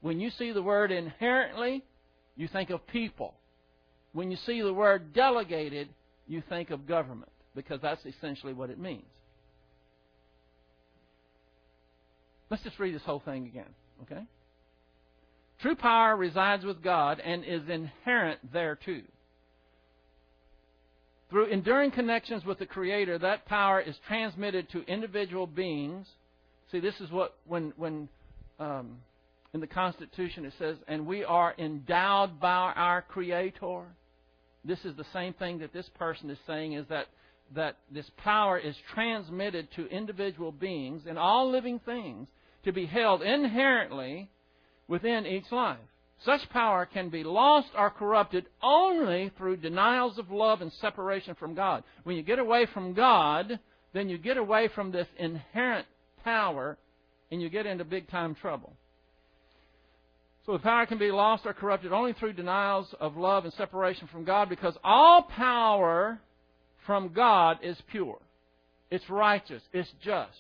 when 0.01 0.19
you 0.19 0.29
see 0.29 0.51
the 0.51 0.61
word 0.61 0.91
inherently, 0.91 1.83
you 2.35 2.47
think 2.47 2.69
of 2.69 2.85
people. 2.87 3.33
When 4.13 4.29
you 4.29 4.37
see 4.45 4.61
the 4.61 4.73
word 4.73 5.13
delegated, 5.13 5.89
you 6.27 6.43
think 6.47 6.69
of 6.69 6.87
government, 6.87 7.31
because 7.55 7.81
that's 7.81 8.05
essentially 8.05 8.53
what 8.53 8.69
it 8.69 8.79
means. 8.79 9.05
Let's 12.49 12.63
just 12.63 12.79
read 12.79 12.93
this 12.93 13.01
whole 13.01 13.21
thing 13.25 13.47
again, 13.47 13.73
okay? 14.03 14.23
True 15.61 15.75
power 15.75 16.15
resides 16.15 16.63
with 16.63 16.83
God 16.83 17.19
and 17.19 17.43
is 17.43 17.67
inherent 17.69 18.51
thereto. 18.53 19.01
Through 21.35 21.47
enduring 21.47 21.91
connections 21.91 22.45
with 22.45 22.59
the 22.59 22.65
Creator, 22.65 23.17
that 23.17 23.45
power 23.45 23.81
is 23.81 23.97
transmitted 24.07 24.69
to 24.69 24.85
individual 24.85 25.45
beings. 25.45 26.07
See, 26.71 26.79
this 26.79 26.95
is 27.01 27.11
what, 27.11 27.35
when, 27.45 27.73
when 27.75 28.07
um, 28.57 28.99
in 29.53 29.59
the 29.59 29.67
Constitution 29.67 30.45
it 30.45 30.53
says, 30.57 30.77
and 30.87 31.05
we 31.05 31.25
are 31.25 31.53
endowed 31.57 32.39
by 32.39 32.71
our 32.73 33.01
Creator 33.01 33.83
this 34.63 34.79
is 34.85 34.95
the 34.95 35.05
same 35.11 35.33
thing 35.33 35.59
that 35.59 35.73
this 35.73 35.89
person 35.99 36.29
is 36.29 36.37
saying 36.47 36.71
is 36.71 36.87
that, 36.87 37.07
that 37.53 37.75
this 37.91 38.09
power 38.15 38.57
is 38.57 38.77
transmitted 38.93 39.67
to 39.75 39.87
individual 39.87 40.53
beings 40.53 41.01
and 41.05 41.19
all 41.19 41.51
living 41.51 41.81
things 41.85 42.29
to 42.63 42.71
be 42.71 42.85
held 42.85 43.21
inherently 43.21 44.29
within 44.87 45.25
each 45.25 45.51
life. 45.51 45.79
Such 46.23 46.49
power 46.49 46.85
can 46.85 47.09
be 47.09 47.23
lost 47.23 47.67
or 47.77 47.89
corrupted 47.89 48.45
only 48.63 49.31
through 49.37 49.57
denials 49.57 50.17
of 50.17 50.31
love 50.31 50.61
and 50.61 50.71
separation 50.73 51.35
from 51.35 51.53
God. 51.53 51.83
When 52.03 52.15
you 52.15 52.23
get 52.23 52.39
away 52.39 52.67
from 52.73 52.93
God, 52.93 53.59
then 53.93 54.09
you 54.09 54.17
get 54.17 54.37
away 54.37 54.69
from 54.73 54.91
this 54.91 55.07
inherent 55.17 55.87
power 56.23 56.77
and 57.31 57.41
you 57.41 57.49
get 57.49 57.65
into 57.65 57.83
big 57.83 58.09
time 58.09 58.35
trouble. 58.35 58.73
So 60.45 60.53
the 60.53 60.59
power 60.59 60.85
can 60.85 60.99
be 60.99 61.11
lost 61.11 61.45
or 61.45 61.53
corrupted 61.53 61.91
only 61.91 62.13
through 62.13 62.33
denials 62.33 62.93
of 62.99 63.17
love 63.17 63.45
and 63.45 63.53
separation 63.53 64.07
from 64.07 64.25
God 64.25 64.47
because 64.47 64.77
all 64.83 65.23
power 65.23 66.19
from 66.85 67.13
God 67.13 67.59
is 67.63 67.77
pure. 67.91 68.19
It's 68.91 69.09
righteous. 69.09 69.63
It's 69.73 69.91
just. 70.03 70.31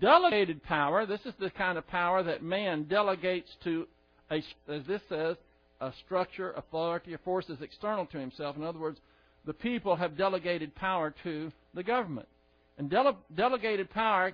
Delegated 0.00 0.62
power, 0.62 1.04
this 1.04 1.20
is 1.26 1.34
the 1.38 1.50
kind 1.50 1.76
of 1.76 1.86
power 1.86 2.22
that 2.22 2.42
man 2.42 2.84
delegates 2.84 3.50
to, 3.64 3.86
a, 4.32 4.72
as 4.72 4.86
this 4.86 5.02
says, 5.08 5.36
a 5.80 5.92
structure, 6.04 6.52
authority, 6.52 7.14
or 7.14 7.18
forces 7.18 7.58
external 7.60 8.06
to 8.06 8.18
himself. 8.18 8.56
In 8.56 8.62
other 8.62 8.78
words, 8.78 8.98
the 9.44 9.52
people 9.52 9.96
have 9.96 10.16
delegated 10.16 10.74
power 10.74 11.14
to 11.24 11.52
the 11.74 11.82
government. 11.82 12.28
And 12.78 12.88
dele- 12.88 13.18
delegated 13.34 13.90
power 13.90 14.32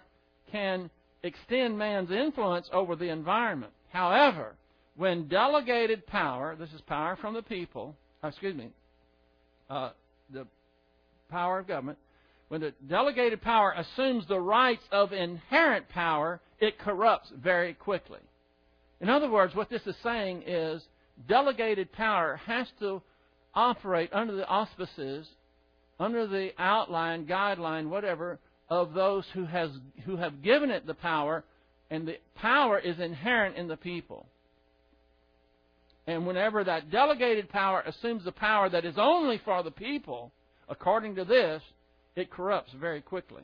can 0.53 0.91
extend 1.23 1.79
man's 1.79 2.11
influence 2.11 2.69
over 2.73 2.95
the 2.95 3.09
environment. 3.09 3.73
However, 3.93 4.55
when 4.97 5.29
delegated 5.29 6.07
power, 6.07 6.57
this 6.57 6.71
is 6.73 6.81
power 6.83 7.17
from 7.17 7.35
the 7.35 7.43
people, 7.43 7.95
uh, 8.23 8.29
excuse 8.29 8.55
me, 8.55 8.69
uh, 9.71 9.91
the 10.33 10.47
power 11.31 11.61
of 11.61 11.67
government, 11.67 11.99
when 12.49 12.61
the 12.61 12.73
delegated 12.89 13.43
power 13.43 13.75
assumes 13.77 14.27
the 14.27 14.41
rights 14.41 14.83
of 14.91 15.13
inherent 15.13 15.89
power, 15.89 16.41
it 16.61 16.79
corrupts 16.79 17.31
very 17.37 17.75
quickly. 17.75 18.21
In 19.01 19.09
other 19.09 19.31
words, 19.31 19.55
what 19.55 19.71
this 19.71 19.87
is 19.87 19.95
saying 20.03 20.43
is 20.47 20.83
delegated 21.29 21.93
power 21.93 22.41
has 22.47 22.67
to 22.81 23.03
operate 23.55 24.11
under 24.13 24.35
the 24.35 24.47
auspices, 24.47 25.27
under 25.99 26.27
the 26.27 26.51
outline, 26.59 27.27
guideline, 27.27 27.89
whatever, 27.89 28.39
of 28.69 28.93
those 28.93 29.25
who, 29.33 29.45
has, 29.47 29.71
who 30.05 30.17
have 30.17 30.43
given 30.43 30.71
it 30.71 30.87
the 30.87 30.95
power 30.95 31.45
and 31.91 32.07
the 32.07 32.17
power 32.37 32.79
is 32.79 32.99
inherent 33.01 33.57
in 33.57 33.69
the 33.69 33.77
people. 33.77 34.27
And 36.07 36.27
whenever 36.27 36.65
that 36.65 36.91
delegated 36.91 37.49
power 37.49 37.83
assumes 37.87 38.25
the 38.25 38.33
power 38.33 38.69
that 38.69 38.85
is 38.85 38.95
only 38.97 39.41
for 39.45 39.63
the 39.63 39.71
people, 39.71 40.33
according 40.69 41.17
to 41.17 41.25
this, 41.25 41.63
it 42.17 42.31
corrupts 42.31 42.73
very 42.79 43.01
quickly. 43.01 43.43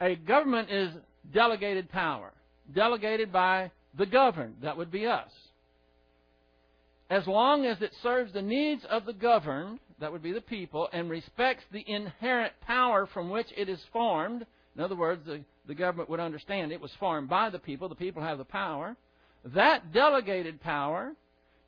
A 0.00 0.16
government 0.16 0.70
is 0.70 0.90
delegated 1.32 1.88
power, 1.90 2.32
delegated 2.74 3.32
by 3.32 3.70
the 3.96 4.06
governed. 4.06 4.56
That 4.62 4.76
would 4.76 4.90
be 4.90 5.06
us. 5.06 5.30
As 7.10 7.26
long 7.26 7.66
as 7.66 7.80
it 7.82 7.92
serves 8.02 8.32
the 8.32 8.42
needs 8.42 8.84
of 8.88 9.04
the 9.04 9.12
governed, 9.12 9.80
that 10.00 10.12
would 10.12 10.22
be 10.22 10.32
the 10.32 10.40
people, 10.40 10.88
and 10.92 11.10
respects 11.10 11.64
the 11.70 11.84
inherent 11.86 12.54
power 12.66 13.06
from 13.06 13.30
which 13.30 13.48
it 13.56 13.68
is 13.68 13.80
formed, 13.92 14.46
in 14.74 14.82
other 14.82 14.96
words, 14.96 15.26
the 15.26 15.42
the 15.66 15.74
government 15.74 16.10
would 16.10 16.20
understand 16.20 16.72
it 16.72 16.80
was 16.80 16.90
formed 16.98 17.28
by 17.28 17.50
the 17.50 17.58
people. 17.58 17.88
The 17.88 17.94
people 17.94 18.22
have 18.22 18.38
the 18.38 18.44
power. 18.44 18.96
That 19.54 19.92
delegated 19.92 20.60
power 20.60 21.12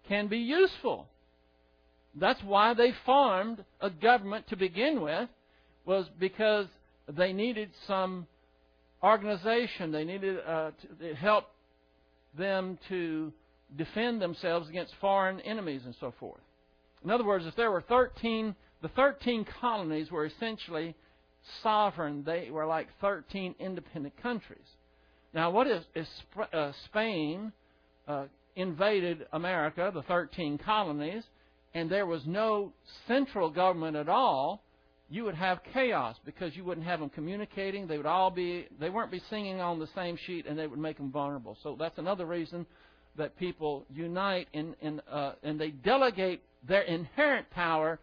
can 0.09 0.29
be 0.29 0.38
useful. 0.38 1.07
That's 2.14 2.43
why 2.43 2.75
they 2.75 2.93
formed 3.05 3.64
a 3.81 3.90
government 3.90 4.49
to 4.49 4.57
begin 4.57 5.01
with, 5.01 5.29
was 5.85 6.07
because 6.19 6.67
they 7.09 7.33
needed 7.33 7.71
some 7.87 8.27
organization. 9.05 9.93
They 9.93 10.05
needed 10.05 10.38
uh, 10.47 10.71
to 11.01 11.14
help 11.14 11.45
them 12.37 12.79
to 12.88 13.33
defend 13.77 14.21
themselves 14.21 14.69
against 14.69 14.95
foreign 15.01 15.40
enemies 15.40 15.83
and 15.85 15.95
so 16.01 16.12
forth. 16.19 16.40
In 17.05 17.11
other 17.11 17.25
words, 17.25 17.45
if 17.47 17.55
there 17.55 17.71
were 17.71 17.83
13, 17.83 18.55
the 18.83 18.88
13 18.88 19.47
colonies 19.61 20.11
were 20.11 20.25
essentially 20.25 20.95
sovereign. 21.62 22.25
They 22.25 22.51
were 22.51 22.67
like 22.67 22.88
13 23.01 23.55
independent 23.59 24.21
countries. 24.23 24.67
Now, 25.35 25.51
what 25.51 25.67
is 25.67 25.83
uh, 26.53 26.73
Spain 26.87 27.53
uh, 28.09 28.25
invaded 28.57 29.27
America, 29.33 29.90
the 29.93 30.03
13 30.03 30.59
colonies, 30.59 31.25
and 31.75 31.90
there 31.90 32.07
was 32.07 32.23
no 32.25 32.73
central 33.09 33.51
government 33.51 33.97
at 33.97 34.09
all, 34.09 34.62
you 35.11 35.25
would 35.25 35.35
have 35.35 35.61
chaos 35.73 36.17
because 36.25 36.57
you 36.57 36.64
wouldn't 36.64 36.87
have 36.87 37.01
them 37.01 37.11
communicating. 37.11 37.87
They 37.87 37.97
would 37.97 38.07
all 38.07 38.31
be, 38.31 38.67
they 38.81 38.90
weren't 38.90 39.11
be 39.11 39.23
singing 39.31 39.61
on 39.61 39.79
the 39.79 39.88
same 39.95 40.17
sheet, 40.17 40.47
and 40.47 40.59
they 40.59 40.67
would 40.67 40.79
make 40.79 40.97
them 40.97 41.11
vulnerable. 41.11 41.57
So 41.62 41.77
that's 41.79 41.99
another 41.99 42.27
reason 42.27 42.67
that 43.17 43.37
people 43.38 43.85
unite 43.93 44.49
in, 44.53 44.75
in, 44.81 45.01
uh, 45.11 45.33
and 45.43 45.61
they 45.61 45.71
delegate 45.71 46.43
their 46.67 46.83
inherent 46.83 47.51
power 47.51 48.01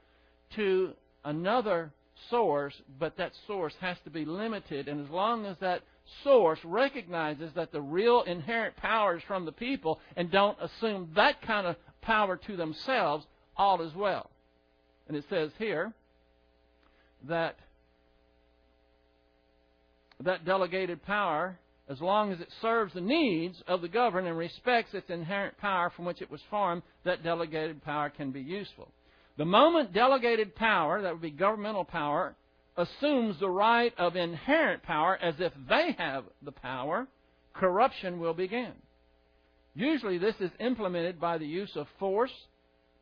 to 0.55 0.93
another 1.25 1.91
source, 2.29 2.73
but 2.99 3.17
that 3.17 3.31
source 3.47 3.73
has 3.81 3.97
to 4.03 4.09
be 4.09 4.25
limited. 4.25 4.87
And 4.87 5.03
as 5.03 5.11
long 5.11 5.45
as 5.45 5.57
that 5.59 5.81
source 6.23 6.59
recognizes 6.63 7.51
that 7.55 7.71
the 7.71 7.81
real 7.81 8.21
inherent 8.21 8.77
power 8.77 9.17
is 9.17 9.23
from 9.23 9.45
the 9.45 9.51
people 9.51 9.99
and 10.15 10.31
don't 10.31 10.57
assume 10.61 11.09
that 11.15 11.41
kind 11.41 11.67
of 11.67 11.75
power 12.01 12.37
to 12.37 12.55
themselves, 12.55 13.25
all 13.57 13.81
is 13.81 13.93
well. 13.95 14.29
And 15.07 15.17
it 15.17 15.25
says 15.29 15.51
here 15.57 15.93
that 17.27 17.57
that 20.23 20.45
delegated 20.45 21.03
power 21.03 21.57
as 21.89 21.99
long 21.99 22.31
as 22.31 22.39
it 22.39 22.47
serves 22.61 22.93
the 22.93 23.01
needs 23.01 23.61
of 23.67 23.81
the 23.81 23.87
governed 23.87 24.27
and 24.27 24.37
respects 24.37 24.93
its 24.93 25.09
inherent 25.09 25.57
power 25.57 25.91
from 25.93 26.05
which 26.05 26.21
it 26.21 26.31
was 26.31 26.39
formed, 26.49 26.83
that 27.03 27.23
delegated 27.23 27.83
power 27.83 28.09
can 28.09 28.31
be 28.31 28.39
useful. 28.39 28.89
The 29.37 29.45
moment 29.45 29.93
delegated 29.93 30.55
power, 30.55 31.01
that 31.01 31.11
would 31.11 31.21
be 31.21 31.31
governmental 31.31 31.83
power, 31.83 32.35
assumes 32.77 33.39
the 33.39 33.49
right 33.49 33.93
of 33.97 34.15
inherent 34.15 34.83
power 34.83 35.17
as 35.21 35.35
if 35.39 35.51
they 35.67 35.95
have 35.97 36.23
the 36.43 36.53
power, 36.53 37.07
corruption 37.53 38.19
will 38.19 38.33
begin. 38.33 38.71
Usually, 39.75 40.17
this 40.17 40.35
is 40.39 40.51
implemented 40.59 41.19
by 41.19 41.37
the 41.37 41.47
use 41.47 41.71
of 41.75 41.87
force, 41.99 42.31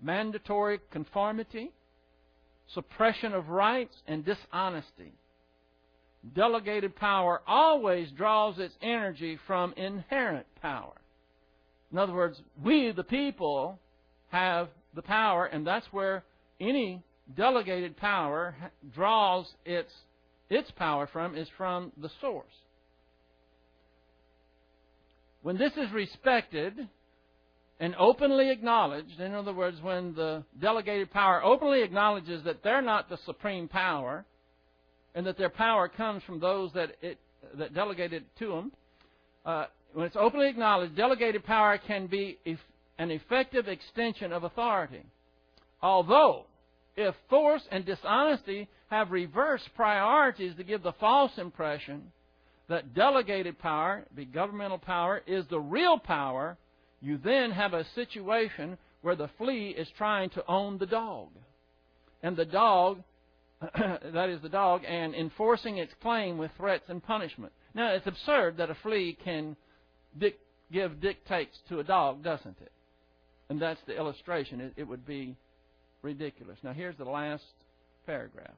mandatory 0.02 0.80
conformity, 0.92 1.72
suppression 2.74 3.34
of 3.34 3.50
rights, 3.50 3.96
and 4.08 4.26
dishonesty. 4.26 5.14
Delegated 6.36 6.96
power 6.96 7.42
always 7.48 8.12
draws 8.12 8.60
its 8.60 8.74
energy 8.82 9.40
from 9.48 9.74
inherent 9.78 10.46
power. 10.62 10.94
In 11.92 11.98
other 11.98 12.14
words, 12.14 12.42
we, 12.64 12.92
the 12.92 13.04
people, 13.04 13.80
have 14.30 14.70
the 14.94 15.02
power, 15.02 15.46
and 15.46 15.66
that's 15.66 15.88
where 15.92 16.24
any 16.60 17.02
delegated 17.36 17.96
power 17.98 18.56
draws 18.94 19.48
its 19.66 19.92
its 20.50 20.72
power 20.72 21.08
from 21.08 21.36
is 21.36 21.48
from 21.58 21.92
the 22.02 22.10
source. 22.22 22.54
When 25.42 25.58
this 25.58 25.74
is 25.78 25.92
respected 25.92 26.90
and 27.80 27.96
openly 27.98 28.50
acknowledged, 28.50 29.20
in 29.20 29.34
other 29.34 29.54
words, 29.54 29.82
when 29.82 30.14
the 30.14 30.44
delegated 30.60 31.12
power 31.12 31.42
openly 31.44 31.82
acknowledges 31.82 32.44
that 32.44 32.62
they're 32.64 32.82
not 32.82 33.10
the 33.10 33.18
supreme 33.26 33.68
power 33.68 34.26
and 35.16 35.26
that 35.26 35.38
their 35.38 35.50
power 35.50 35.88
comes 35.88 36.22
from 36.24 36.40
those 36.40 36.72
that 36.74 36.92
it 37.02 37.18
that 37.58 37.74
delegated 37.74 38.26
to 38.38 38.48
them, 38.50 38.72
uh, 39.46 39.66
when 39.94 40.06
it's 40.06 40.18
openly 40.18 40.50
acknowledged, 40.50 40.96
delegated 40.96 41.44
power 41.44 41.78
can 41.78 42.06
be 42.06 42.38
an 42.98 43.12
effective 43.12 43.68
extension 43.68 44.34
of 44.34 44.44
authority. 44.44 45.02
Although 45.82 46.46
if 46.98 47.16
force 47.30 47.64
and 47.72 47.86
dishonesty 47.86 48.68
have 48.90 49.12
reversed 49.12 49.70
priorities 49.76 50.56
to 50.58 50.64
give 50.64 50.84
the 50.84 50.92
false 50.94 51.32
impression 51.38 52.12
that 52.68 52.94
delegated 52.94 53.58
power, 53.58 54.04
be 54.14 54.26
governmental 54.26 54.78
power, 54.78 55.22
is 55.26 55.46
the 55.50 55.60
real 55.60 55.98
power, 55.98 56.58
you 57.02 57.18
then 57.18 57.52
have 57.52 57.74
a 57.74 57.86
situation 57.96 58.78
where 59.02 59.16
the 59.16 59.30
flea 59.38 59.70
is 59.70 59.88
trying 59.98 60.30
to 60.32 60.44
own 60.48 60.78
the 60.78 60.86
dog. 60.86 61.30
And 62.22 62.36
the 62.36 62.46
dog, 62.46 63.02
that 63.62 64.30
is 64.30 64.42
the 64.42 64.50
dog, 64.50 64.82
and 64.88 65.16
enforcing 65.16 65.78
its 65.78 65.94
claim 66.02 66.38
with 66.38 66.52
threats 66.58 66.86
and 66.90 67.02
punishment. 67.02 67.54
Now, 67.74 67.94
it's 67.94 68.08
absurd 68.08 68.58
that 68.58 68.70
a 68.70 68.76
flea 68.84 69.18
can 69.24 69.56
dic- 70.18 70.40
give 70.72 71.00
dictates 71.00 71.58
to 71.70 71.80
a 71.80 71.84
dog, 71.84 72.24
doesn't 72.24 72.58
it? 72.62 72.72
And 73.50 73.62
that's 73.62 73.80
the 73.88 73.96
illustration. 73.96 74.60
It, 74.60 74.74
it 74.78 74.84
would 74.84 75.06
be 75.06 75.36
ridiculous. 76.02 76.58
Now, 76.64 76.74
here's 76.74 76.98
the 76.98 77.06
last 77.06 77.44
paragraph. 78.06 78.56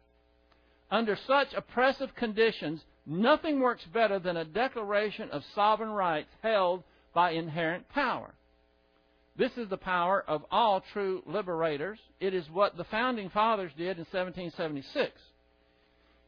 Under 0.89 1.17
such 1.27 1.47
oppressive 1.55 2.13
conditions, 2.15 2.81
nothing 3.05 3.59
works 3.61 3.83
better 3.93 4.19
than 4.19 4.37
a 4.37 4.45
declaration 4.45 5.29
of 5.29 5.43
sovereign 5.55 5.91
rights 5.91 6.29
held 6.41 6.83
by 7.13 7.31
inherent 7.31 7.87
power. 7.89 8.33
This 9.37 9.51
is 9.57 9.69
the 9.69 9.77
power 9.77 10.23
of 10.27 10.43
all 10.51 10.83
true 10.93 11.23
liberators. 11.25 11.99
It 12.19 12.33
is 12.33 12.45
what 12.51 12.77
the 12.77 12.83
founding 12.85 13.29
fathers 13.29 13.71
did 13.77 13.97
in 13.97 14.05
1776. 14.11 15.11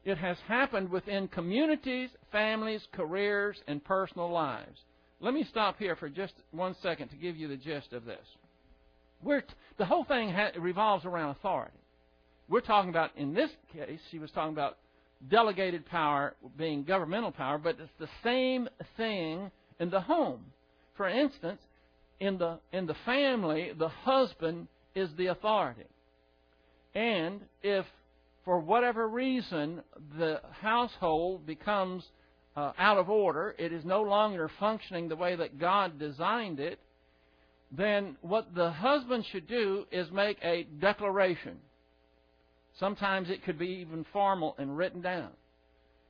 It 0.06 0.17
has 0.17 0.38
happened 0.48 0.89
within 0.89 1.28
communities, 1.28 2.10
families, 2.32 2.82
careers, 2.93 3.58
and 3.67 3.84
personal 3.84 4.30
lives. 4.30 4.80
Let 5.19 5.34
me 5.34 5.46
stop 5.50 5.78
here 5.80 5.96
for 5.96 6.10
just 6.10 6.34
one 6.52 6.76
second 6.82 7.10
to 7.10 7.15
give 7.15 7.38
you 7.38 7.48
the 7.48 7.56
gist 7.56 7.93
of 7.93 8.04
this. 8.04 8.26
T- 9.26 9.54
the 9.78 9.86
whole 9.86 10.04
thing 10.04 10.30
ha- 10.30 10.52
revolves 10.60 11.06
around 11.06 11.30
authority. 11.30 11.78
We're 12.50 12.60
talking 12.60 12.89
about, 12.89 13.12
in 13.15 13.34
this 13.34 13.50
case, 13.72 14.00
she 14.12 14.19
was 14.19 14.32
talking 14.32 14.52
about 14.52 14.78
delegated 15.30 15.86
power 15.86 16.36
being 16.58 16.84
governmental 16.84 17.32
power, 17.32 17.58
but 17.58 17.78
it's 17.80 17.89
the 18.00 18.10
same 18.24 18.67
thing 18.98 19.50
in 19.80 19.89
the 19.89 20.02
home. 20.02 20.43
For 20.95 21.08
instance, 21.08 21.62
in 22.19 22.38
the 22.38 22.60
in 22.71 22.86
the 22.86 22.95
family, 23.06 23.71
the 23.77 23.89
husband 23.89 24.67
is 24.95 25.10
the 25.17 25.27
authority. 25.27 25.88
And 26.95 27.41
if 27.62 27.86
for 28.45 28.60
whatever 28.60 29.08
reason 29.08 29.82
the 30.17 30.41
household 30.62 31.45
becomes 31.45 32.03
uh, 32.56 32.73
out 32.77 32.97
of 32.97 33.10
order, 33.10 33.56
it 33.58 33.73
is 33.73 33.84
no 33.84 34.03
longer 34.03 34.49
functioning 34.60 35.08
the 35.08 35.15
way 35.15 35.36
that 35.36 35.60
God 35.60 35.97
designed 35.97 36.60
it, 36.60 36.79
then 37.71 38.17
what 38.21 38.53
the 38.53 38.69
husband 38.69 39.25
should 39.32 39.47
do 39.47 39.86
is 39.91 40.12
make 40.12 40.38
a 40.43 40.67
declaration. 40.79 41.58
Sometimes 42.79 43.29
it 43.29 43.43
could 43.43 43.58
be 43.58 43.86
even 43.88 44.06
formal 44.13 44.56
and 44.58 44.77
written 44.77 45.01
down. 45.01 45.29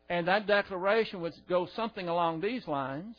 And 0.09 0.27
that 0.27 0.47
declaration 0.47 1.21
would 1.21 1.33
go 1.47 1.67
something 1.75 2.09
along 2.09 2.41
these 2.41 2.67
lines 2.67 3.15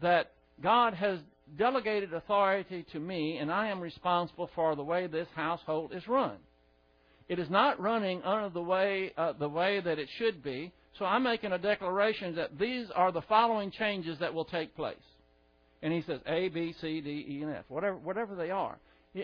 that 0.00 0.32
God 0.62 0.94
has 0.94 1.18
delegated 1.58 2.12
authority 2.12 2.84
to 2.92 3.00
me, 3.00 3.38
and 3.38 3.52
I 3.52 3.68
am 3.68 3.80
responsible 3.80 4.50
for 4.54 4.74
the 4.74 4.82
way 4.82 5.06
this 5.06 5.28
household 5.34 5.92
is 5.94 6.06
run. 6.08 6.36
It 7.28 7.38
is 7.38 7.50
not 7.50 7.80
running 7.80 8.22
under 8.22 8.48
the 8.48 8.62
way 8.62 9.12
uh, 9.16 9.32
the 9.32 9.48
way 9.48 9.80
that 9.80 9.98
it 9.98 10.08
should 10.16 10.42
be. 10.42 10.72
So 10.98 11.04
I'm 11.04 11.24
making 11.24 11.52
a 11.52 11.58
declaration 11.58 12.36
that 12.36 12.58
these 12.58 12.86
are 12.94 13.12
the 13.12 13.22
following 13.22 13.70
changes 13.70 14.18
that 14.20 14.32
will 14.32 14.44
take 14.44 14.74
place 14.76 14.96
and 15.82 15.92
he 15.92 16.02
says 16.02 16.20
A, 16.26 16.48
B, 16.48 16.74
C, 16.80 17.00
D, 17.00 17.26
E, 17.28 17.42
and 17.42 17.54
F, 17.54 17.64
whatever, 17.68 17.96
whatever 17.96 18.34
they 18.34 18.50
are. 18.50 18.78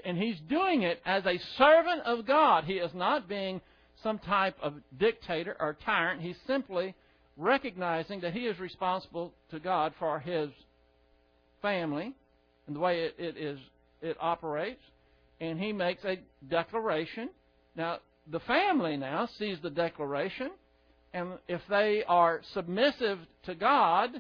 And 0.04 0.16
he's 0.16 0.38
doing 0.48 0.82
it 0.82 1.00
as 1.04 1.24
a 1.26 1.38
servant 1.58 2.02
of 2.02 2.26
God. 2.26 2.64
He 2.64 2.74
is 2.74 2.92
not 2.94 3.28
being 3.28 3.60
some 4.02 4.18
type 4.18 4.56
of 4.62 4.74
dictator 4.98 5.56
or 5.60 5.76
tyrant. 5.84 6.22
He's 6.22 6.36
simply 6.46 6.94
recognizing 7.36 8.20
that 8.20 8.32
he 8.32 8.46
is 8.46 8.58
responsible 8.58 9.34
to 9.50 9.60
God 9.60 9.92
for 9.98 10.18
his 10.18 10.50
family 11.62 12.12
and 12.66 12.76
the 12.76 12.80
way 12.80 13.04
it, 13.04 13.14
it 13.18 13.36
is 13.36 13.58
it 14.02 14.16
operates. 14.20 14.82
And 15.40 15.58
he 15.58 15.72
makes 15.72 16.04
a 16.04 16.18
declaration. 16.48 17.30
Now, 17.74 17.98
the 18.30 18.40
family 18.40 18.96
now 18.96 19.28
sees 19.38 19.58
the 19.62 19.70
declaration, 19.70 20.50
and 21.12 21.38
if 21.48 21.60
they 21.68 22.04
are 22.06 22.40
submissive 22.54 23.18
to 23.44 23.54
God, 23.54 24.10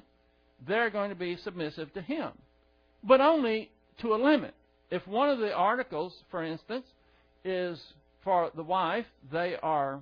they're 0.66 0.90
going 0.90 1.10
to 1.10 1.16
be 1.16 1.36
submissive 1.44 1.92
to 1.94 2.02
him. 2.02 2.30
But 3.04 3.20
only 3.20 3.70
to 4.00 4.14
a 4.14 4.16
limit. 4.16 4.54
If 4.90 5.06
one 5.06 5.28
of 5.28 5.38
the 5.38 5.52
articles, 5.52 6.12
for 6.30 6.42
instance, 6.42 6.86
is 7.44 7.80
for 8.24 8.50
the 8.54 8.62
wife, 8.62 9.06
they 9.30 9.56
are 9.62 10.00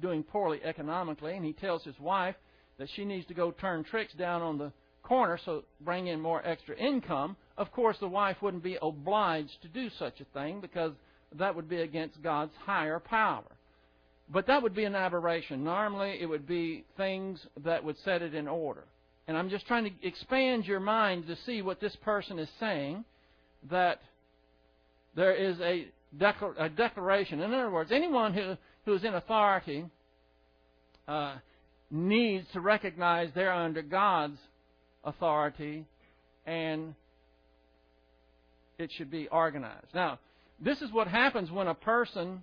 doing 0.00 0.22
poorly 0.22 0.60
economically, 0.64 1.34
and 1.34 1.44
he 1.44 1.52
tells 1.52 1.84
his 1.84 1.98
wife 1.98 2.36
that 2.78 2.88
she 2.94 3.04
needs 3.04 3.26
to 3.26 3.34
go 3.34 3.50
turn 3.52 3.84
tricks 3.84 4.12
down 4.14 4.42
on 4.42 4.58
the 4.58 4.72
corner 5.06 5.38
so 5.44 5.64
bring 5.80 6.08
in 6.08 6.20
more 6.20 6.46
extra 6.46 6.76
income. 6.76 7.36
Of 7.56 7.70
course, 7.72 7.96
the 8.00 8.08
wife 8.08 8.36
wouldn't 8.42 8.62
be 8.62 8.78
obliged 8.80 9.62
to 9.62 9.68
do 9.68 9.88
such 9.98 10.20
a 10.20 10.24
thing 10.38 10.60
because 10.60 10.92
that 11.38 11.54
would 11.54 11.68
be 11.68 11.80
against 11.80 12.22
God's 12.22 12.52
higher 12.64 12.98
power. 12.98 13.44
But 14.28 14.46
that 14.48 14.62
would 14.62 14.74
be 14.74 14.84
an 14.84 14.94
aberration. 14.94 15.62
Normally, 15.62 16.18
it 16.20 16.26
would 16.26 16.46
be 16.46 16.84
things 16.96 17.38
that 17.64 17.84
would 17.84 17.96
set 18.04 18.22
it 18.22 18.34
in 18.34 18.48
order. 18.48 18.84
And 19.28 19.36
I'm 19.36 19.50
just 19.50 19.66
trying 19.66 19.84
to 19.84 20.06
expand 20.06 20.66
your 20.66 20.80
mind 20.80 21.26
to 21.26 21.36
see 21.46 21.62
what 21.62 21.80
this 21.80 21.94
person 21.96 22.38
is 22.38 22.48
saying 22.58 23.04
that 23.70 24.00
there 25.14 25.34
is 25.34 25.58
a, 25.60 25.88
declar- 26.16 26.54
a 26.58 26.68
declaration. 26.68 27.40
In 27.40 27.54
other 27.54 27.70
words, 27.70 27.90
anyone 27.92 28.34
who, 28.34 28.56
who 28.84 28.94
is 28.94 29.04
in 29.04 29.14
authority 29.14 29.84
uh, 31.08 31.36
needs 31.90 32.46
to 32.52 32.60
recognize 32.60 33.30
they're 33.34 33.52
under 33.52 33.82
God's 33.82 34.38
authority 35.06 35.86
and 36.44 36.94
it 38.78 38.90
should 38.92 39.10
be 39.10 39.28
organized. 39.28 39.94
Now, 39.94 40.18
this 40.60 40.82
is 40.82 40.92
what 40.92 41.08
happens 41.08 41.50
when 41.50 41.68
a 41.68 41.74
person 41.74 42.42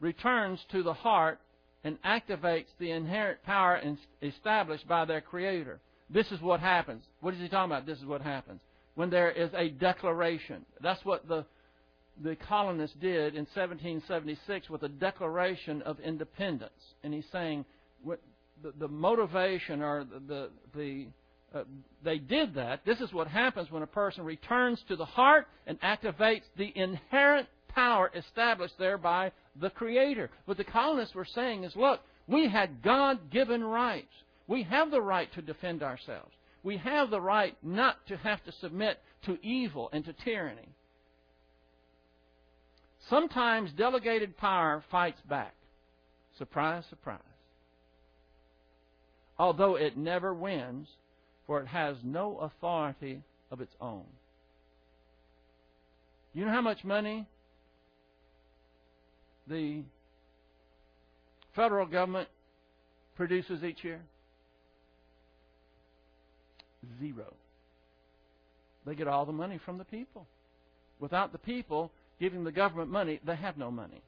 returns 0.00 0.60
to 0.72 0.82
the 0.82 0.92
heart 0.92 1.38
and 1.84 1.98
activates 2.02 2.66
the 2.78 2.90
inherent 2.90 3.42
power 3.44 3.80
established 4.22 4.88
by 4.88 5.04
their 5.04 5.20
Creator. 5.20 5.80
This 6.10 6.30
is 6.32 6.40
what 6.40 6.60
happens. 6.60 7.04
What 7.20 7.34
is 7.34 7.40
he 7.40 7.48
talking 7.48 7.72
about? 7.72 7.86
This 7.86 7.98
is 7.98 8.04
what 8.04 8.22
happens. 8.22 8.60
When 8.94 9.10
there 9.10 9.30
is 9.30 9.50
a 9.54 9.68
declaration. 9.68 10.64
That's 10.80 11.04
what 11.04 11.28
the, 11.28 11.44
the 12.22 12.36
colonists 12.36 12.96
did 13.00 13.34
in 13.34 13.46
1776 13.54 14.70
with 14.70 14.82
a 14.82 14.88
declaration 14.88 15.82
of 15.82 16.00
independence. 16.00 16.72
And 17.02 17.12
he's 17.12 17.26
saying 17.30 17.64
the, 18.62 18.88
motivation 18.88 19.82
or 19.82 20.04
the, 20.04 20.20
the, 20.26 20.50
the 20.74 21.06
uh, 21.54 21.64
they 22.02 22.18
did 22.18 22.54
that. 22.54 22.84
This 22.84 23.00
is 23.00 23.12
what 23.12 23.28
happens 23.28 23.70
when 23.70 23.82
a 23.82 23.86
person 23.86 24.24
returns 24.24 24.82
to 24.88 24.96
the 24.96 25.04
heart 25.04 25.46
and 25.66 25.80
activates 25.80 26.42
the 26.56 26.72
inherent 26.74 27.48
power 27.68 28.10
established 28.14 28.74
there 28.78 28.98
by 28.98 29.32
the 29.60 29.70
Creator. 29.70 30.30
What 30.44 30.56
the 30.56 30.64
colonists 30.64 31.14
were 31.14 31.26
saying 31.26 31.64
is 31.64 31.76
look, 31.76 32.00
We 32.26 32.48
had 32.48 32.82
God 32.82 33.30
given 33.30 33.62
rights. 33.62 34.12
We 34.48 34.62
have 34.64 34.90
the 34.90 35.00
right 35.00 35.32
to 35.34 35.42
defend 35.42 35.82
ourselves. 35.82 36.32
We 36.62 36.76
have 36.78 37.10
the 37.10 37.20
right 37.20 37.56
not 37.62 37.96
to 38.08 38.16
have 38.16 38.42
to 38.44 38.52
submit 38.60 38.98
to 39.26 39.38
evil 39.44 39.88
and 39.92 40.04
to 40.04 40.12
tyranny. 40.12 40.68
Sometimes 43.08 43.70
delegated 43.72 44.36
power 44.36 44.82
fights 44.90 45.20
back. 45.28 45.54
Surprise, 46.38 46.84
surprise. 46.90 47.20
Although 49.38 49.76
it 49.76 49.96
never 49.96 50.32
wins, 50.32 50.88
for 51.46 51.60
it 51.60 51.66
has 51.66 51.96
no 52.02 52.38
authority 52.38 53.22
of 53.50 53.60
its 53.60 53.74
own. 53.80 54.04
You 56.32 56.44
know 56.44 56.50
how 56.50 56.60
much 56.60 56.84
money 56.84 57.26
the 59.46 59.82
federal 61.54 61.86
government 61.86 62.28
produces 63.16 63.62
each 63.62 63.82
year? 63.84 64.00
Zero. 67.00 67.34
They 68.84 68.94
get 68.94 69.08
all 69.08 69.26
the 69.26 69.32
money 69.32 69.58
from 69.64 69.78
the 69.78 69.84
people. 69.84 70.26
Without 71.00 71.32
the 71.32 71.38
people 71.38 71.90
giving 72.20 72.44
the 72.44 72.52
government 72.52 72.90
money, 72.90 73.20
they 73.24 73.36
have 73.36 73.56
no 73.56 73.70
money. 73.70 74.02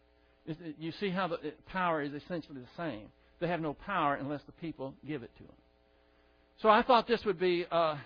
You 0.78 0.92
see 1.00 1.10
how 1.10 1.28
the 1.28 1.38
power 1.66 2.02
is 2.02 2.12
essentially 2.12 2.60
the 2.60 2.82
same. 2.82 3.08
They 3.40 3.48
have 3.48 3.60
no 3.60 3.74
power 3.74 4.14
unless 4.14 4.42
the 4.46 4.52
people 4.52 4.94
give 5.06 5.22
it 5.22 5.30
to 5.38 5.42
them. 5.44 5.52
So 6.60 6.68
I 6.68 6.82
thought 6.82 7.06
this 7.06 7.24
would 7.24 7.38
be 7.38 7.66
uh, 7.70 7.96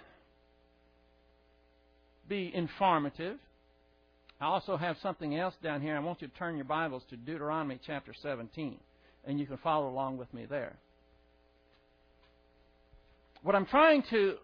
be 2.29 2.51
informative. 2.55 3.39
I 4.41 4.47
also 4.47 4.77
have 4.77 4.97
something 5.03 5.37
else 5.37 5.55
down 5.63 5.81
here. 5.81 5.97
I 5.97 6.01
want 6.01 6.21
you 6.21 6.29
to 6.29 6.35
turn 6.35 6.57
your 6.57 6.65
Bibles 6.65 7.03
to 7.11 7.17
Deuteronomy 7.17 7.79
chapter 7.87 8.13
17, 8.23 8.77
and 9.25 9.39
you 9.39 9.47
can 9.47 9.57
follow 9.59 9.89
along 9.89 10.19
with 10.19 10.33
me 10.35 10.47
there. 10.47 10.77
What 13.43 13.55
I'm 13.55 13.67
trying 13.67 14.03
to 14.11 14.37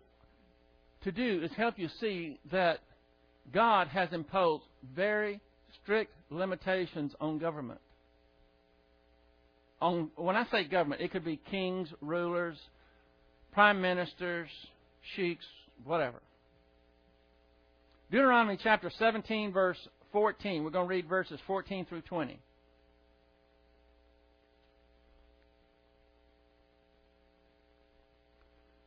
to 1.03 1.13
do 1.13 1.41
is 1.43 1.51
help 1.57 1.79
you 1.79 1.89
see 2.01 2.41
that 2.51 2.81
God 3.53 3.89
has 3.89 4.13
imposed 4.13 4.65
very 4.95 5.41
strict 5.83 6.13
limitations 6.31 7.13
on 7.21 7.39
government. 7.39 7.81
On 9.81 10.11
when 10.17 10.37
I 10.37 10.45
say 10.51 10.65
government, 10.65 11.01
it 11.01 11.13
could 11.13 11.25
be 11.25 11.41
kings, 11.51 11.89
rulers, 12.01 12.57
prime 13.53 13.81
ministers, 13.81 14.49
sheiks, 15.15 15.45
whatever. 15.85 16.21
Deuteronomy 18.11 18.59
chapter 18.63 18.91
17, 18.99 19.53
verse 19.53 19.79
14. 20.13 20.65
We're 20.65 20.71
going 20.71 20.87
to 20.87 20.91
read 20.91 21.09
verses 21.09 21.39
14 21.47 21.85
through 21.87 22.01
20. 22.03 22.41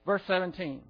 Verse 0.06 0.22
17. 0.28 0.82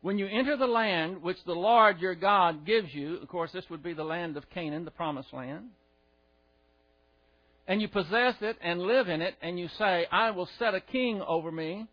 When 0.00 0.18
you 0.18 0.26
enter 0.26 0.56
the 0.56 0.66
land 0.66 1.22
which 1.22 1.38
the 1.44 1.52
Lord 1.52 1.98
your 1.98 2.14
God 2.14 2.64
gives 2.64 2.94
you, 2.94 3.16
of 3.16 3.28
course, 3.28 3.50
this 3.52 3.64
would 3.70 3.82
be 3.82 3.94
the 3.94 4.04
land 4.04 4.36
of 4.36 4.48
Canaan, 4.50 4.84
the 4.84 4.90
promised 4.90 5.32
land, 5.32 5.70
and 7.66 7.80
you 7.80 7.88
possess 7.88 8.34
it 8.40 8.56
and 8.62 8.82
live 8.82 9.08
in 9.08 9.22
it, 9.22 9.34
and 9.40 9.58
you 9.58 9.68
say, 9.78 10.06
I 10.10 10.30
will 10.30 10.48
set 10.58 10.74
a 10.74 10.80
king 10.80 11.22
over 11.26 11.50
me, 11.50 11.86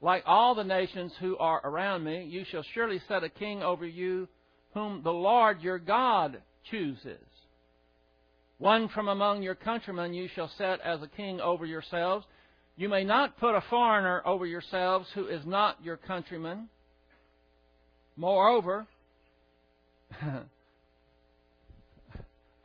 like 0.00 0.22
all 0.26 0.54
the 0.54 0.64
nations 0.64 1.12
who 1.20 1.36
are 1.38 1.60
around 1.64 2.04
me, 2.04 2.24
you 2.24 2.44
shall 2.50 2.64
surely 2.74 3.00
set 3.08 3.24
a 3.24 3.28
king 3.28 3.62
over 3.62 3.86
you, 3.86 4.28
whom 4.72 5.02
the 5.02 5.10
Lord 5.10 5.62
your 5.62 5.78
God 5.78 6.42
chooses. 6.70 7.18
One 8.58 8.88
from 8.88 9.08
among 9.08 9.42
your 9.42 9.54
countrymen 9.54 10.14
you 10.14 10.28
shall 10.34 10.50
set 10.56 10.80
as 10.80 11.02
a 11.02 11.08
king 11.08 11.40
over 11.40 11.66
yourselves. 11.66 12.24
You 12.76 12.88
may 12.88 13.04
not 13.04 13.38
put 13.38 13.54
a 13.54 13.64
foreigner 13.68 14.22
over 14.24 14.46
yourselves 14.46 15.08
who 15.14 15.26
is 15.26 15.44
not 15.44 15.82
your 15.82 15.96
countryman. 15.96 16.68
Moreover, 18.16 18.86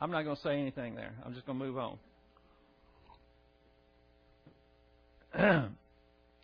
I'm 0.00 0.10
not 0.10 0.22
going 0.22 0.36
to 0.36 0.42
say 0.42 0.60
anything 0.60 0.94
there. 0.94 1.12
I'm 1.24 1.34
just 1.34 1.46
going 1.46 1.58
to 1.58 1.64
move 1.64 1.76
on. 1.76 1.98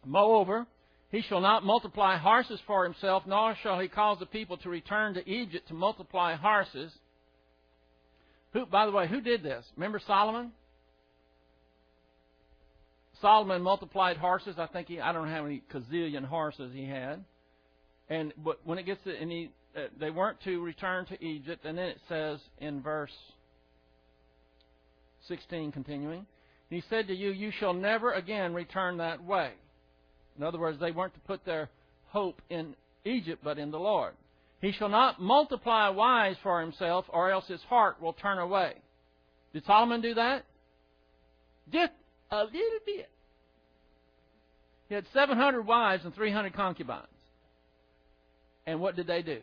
Moreover, 0.04 0.66
he 1.10 1.22
shall 1.22 1.40
not 1.40 1.64
multiply 1.64 2.16
horses 2.16 2.60
for 2.66 2.84
himself, 2.84 3.24
nor 3.26 3.56
shall 3.62 3.78
he 3.80 3.88
cause 3.88 4.18
the 4.18 4.26
people 4.26 4.56
to 4.58 4.68
return 4.68 5.14
to 5.14 5.28
Egypt 5.28 5.68
to 5.68 5.74
multiply 5.74 6.34
horses. 6.36 6.92
Who, 8.52 8.66
by 8.66 8.86
the 8.86 8.92
way, 8.92 9.06
who 9.08 9.20
did 9.20 9.42
this? 9.42 9.64
Remember 9.76 10.00
Solomon? 10.06 10.52
Solomon 13.20 13.62
multiplied 13.62 14.16
horses. 14.16 14.56
I 14.58 14.66
think 14.66 14.88
he, 14.88 15.00
I 15.00 15.12
don't 15.12 15.26
know 15.26 15.34
how 15.34 15.42
many 15.42 15.62
gazillion 15.72 16.24
horses 16.24 16.72
he 16.74 16.86
had. 16.86 17.24
And 18.08 18.32
but 18.44 18.60
when 18.64 18.78
it 18.78 18.84
gets 18.84 19.02
to, 19.04 19.16
and 19.16 19.30
he, 19.30 19.50
uh, 19.76 19.86
they 19.98 20.10
weren't 20.10 20.40
to 20.44 20.62
return 20.62 21.06
to 21.06 21.24
Egypt, 21.24 21.64
and 21.64 21.76
then 21.78 21.86
it 21.86 22.00
says 22.08 22.38
in 22.58 22.82
verse 22.82 23.12
16, 25.28 25.72
continuing, 25.72 26.26
he 26.70 26.82
said 26.90 27.08
to 27.08 27.14
you, 27.14 27.30
You 27.30 27.52
shall 27.58 27.74
never 27.74 28.12
again 28.12 28.54
return 28.54 28.98
that 28.98 29.22
way. 29.22 29.52
In 30.36 30.42
other 30.42 30.58
words, 30.58 30.78
they 30.80 30.90
weren't 30.90 31.14
to 31.14 31.20
put 31.20 31.44
their 31.44 31.70
hope 32.08 32.40
in 32.50 32.74
Egypt, 33.04 33.42
but 33.44 33.58
in 33.58 33.70
the 33.70 33.78
Lord. 33.78 34.14
He 34.60 34.72
shall 34.72 34.88
not 34.88 35.20
multiply 35.20 35.88
wives 35.90 36.38
for 36.42 36.60
himself, 36.60 37.04
or 37.08 37.30
else 37.30 37.46
his 37.46 37.62
heart 37.62 38.00
will 38.00 38.14
turn 38.14 38.38
away. 38.38 38.74
Did 39.52 39.64
Solomon 39.64 40.00
do 40.00 40.14
that? 40.14 40.44
Just 41.72 41.92
a 42.30 42.44
little 42.44 42.80
bit. 42.84 43.10
He 44.88 44.94
had 44.94 45.04
700 45.12 45.62
wives 45.62 46.04
and 46.04 46.14
300 46.14 46.54
concubines. 46.54 47.06
And 48.66 48.80
what 48.80 48.96
did 48.96 49.06
they 49.06 49.22
do? 49.22 49.40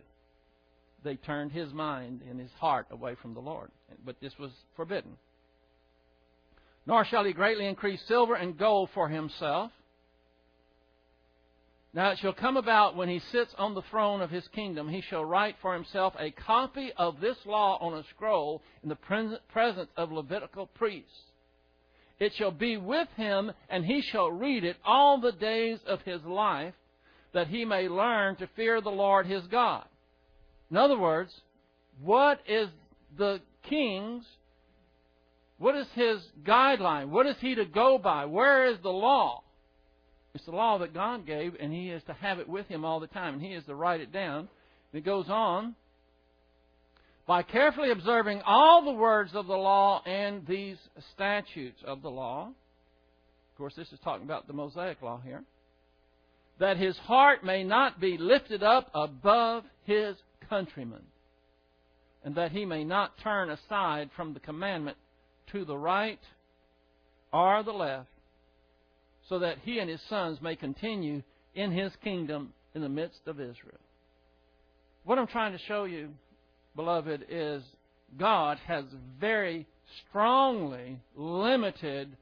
They 1.04 1.16
turned 1.16 1.52
his 1.52 1.72
mind 1.74 2.22
and 2.30 2.40
his 2.40 2.52
heart 2.60 2.88
away 2.92 3.16
from 3.22 3.34
the 3.34 3.40
Lord. 3.40 3.70
But 4.06 4.20
this 4.22 4.34
was 4.40 4.52
forbidden. 4.76 5.18
Nor 6.86 7.06
shall 7.06 7.24
he 7.24 7.34
greatly 7.34 7.66
increase 7.66 8.02
silver 8.08 8.36
and 8.36 8.58
gold 8.58 8.90
for 8.94 9.08
himself. 9.08 9.72
Now 11.94 12.10
it 12.10 12.18
shall 12.20 12.34
come 12.34 12.58
about 12.58 12.96
when 12.96 13.08
he 13.08 13.20
sits 13.20 13.54
on 13.58 13.76
the 13.76 13.84
throne 13.84 14.22
of 14.22 14.32
his 14.32 14.48
kingdom, 14.50 14.90
he 14.90 15.02
shall 15.02 15.24
write 15.24 15.56
for 15.62 15.74
himself 15.74 16.16
a 16.18 16.32
copy 16.32 16.92
of 16.98 17.22
this 17.22 17.38
law 17.46 17.78
on 17.80 17.94
a 17.94 18.04
scroll 18.16 18.64
in 18.82 18.90
the 18.90 19.40
presence 19.52 19.90
of 19.96 20.12
Levitical 20.12 20.66
priests. 20.66 21.12
It 22.20 22.34
shall 22.34 22.52
be 22.52 22.78
with 22.78 23.08
him, 23.16 23.52
and 23.70 23.86
he 23.86 24.02
shall 24.02 24.32
read 24.32 24.64
it 24.64 24.78
all 24.84 25.20
the 25.20 25.32
days 25.32 25.80
of 25.86 26.02
his 26.02 26.24
life, 26.24 26.74
that 27.34 27.48
he 27.48 27.64
may 27.64 27.88
learn 27.88 28.38
to 28.38 28.48
fear 28.56 28.82
the 28.82 28.90
Lord 28.90 29.28
his 29.28 29.46
God. 29.48 29.86
In 30.72 30.78
other 30.78 30.98
words, 30.98 31.32
what 32.02 32.40
is 32.48 32.70
the 33.18 33.40
king's, 33.70 34.26
what 35.58 35.76
is 35.76 35.88
his 35.94 36.20
guideline? 36.44 37.10
What 37.10 37.26
is 37.26 37.36
he 37.40 37.56
to 37.56 37.66
go 37.66 37.98
by? 37.98 38.26
Where 38.26 38.66
is 38.66 38.78
the 38.82 38.90
law? 38.90 39.44
It's 40.34 40.46
the 40.46 40.52
law 40.52 40.80
that 40.80 40.94
God 40.94 41.28
gave, 41.28 41.56
and 41.60 41.72
he 41.72 41.90
is 41.90 42.04
to 42.04 42.14
have 42.14 42.40
it 42.40 42.50
with 42.50 42.68
him 42.68 42.84
all 42.84 43.00
the 43.00 43.08
time, 43.08 43.36
and 43.36 43.42
he 43.42 43.54
is 43.54 43.64
to 43.66 43.76
write 43.76 44.02
it 44.02 44.12
down. 44.12 44.50
And 44.92 45.00
it 45.00 45.06
goes 45.06 45.30
on 45.30 45.76
by 47.28 47.44
carefully 47.44 47.92
observing 47.92 48.42
all 48.46 48.84
the 48.84 48.92
words 48.92 49.32
of 49.36 49.48
the 49.48 49.56
law 49.56 50.02
and 50.06 50.46
these 50.48 50.78
statutes 51.14 51.80
of 51.86 52.02
the 52.02 52.10
law. 52.10 52.48
Of 52.48 53.58
course, 53.58 53.76
this 53.76 53.92
is 53.92 54.00
talking 54.04 54.26
about 54.26 54.48
the 54.48 54.54
Mosaic 54.54 55.02
law 55.02 55.22
here 55.24 55.44
that 56.60 56.78
his 56.78 56.98
heart 56.98 57.44
may 57.44 57.64
not 57.64 58.00
be 58.00 58.18
lifted 58.18 58.64
up 58.64 58.90
above 58.94 59.64
his 59.86 60.16
countrymen, 60.50 61.02
and 62.24 62.36
that 62.36 62.52
he 62.52 62.66
may 62.66 62.84
not 62.84 63.18
turn 63.24 63.50
aside 63.50 64.10
from 64.16 64.34
the 64.34 64.40
commandment 64.40 64.98
to 65.52 65.66
the 65.66 65.78
right 65.78 66.20
or 67.32 67.64
the 67.64 67.72
left, 67.72 68.10
so 69.30 69.40
that 69.40 69.58
he 69.64 69.80
and 69.80 69.90
his 69.90 70.02
sons 70.10 70.40
may 70.42 70.56
continue 70.56 71.24
in 71.56 71.72
his 71.72 71.92
kingdom 72.04 72.54
in 72.76 72.82
the 72.82 72.90
midst 72.90 73.22
of 73.28 73.40
Israel. 73.40 73.80
What 75.04 75.18
I'm 75.18 75.28
trying 75.28 75.52
to 75.54 75.64
show 75.68 75.84
you, 75.86 76.10
beloved, 76.76 77.26
is 77.30 77.64
God 78.18 78.58
has 78.68 78.86
very 79.20 79.68
strongly 80.10 81.00
limited 81.16 82.16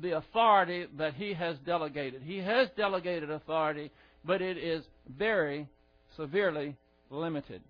the 0.00 0.16
authority 0.16 0.86
that 0.98 1.14
he 1.14 1.34
has 1.34 1.56
delegated. 1.64 2.22
He 2.22 2.38
has 2.38 2.68
delegated 2.76 3.30
authority, 3.30 3.90
but 4.24 4.42
it 4.42 4.58
is 4.58 4.84
very 5.16 5.68
severely 6.16 6.76
limited. 7.10 7.62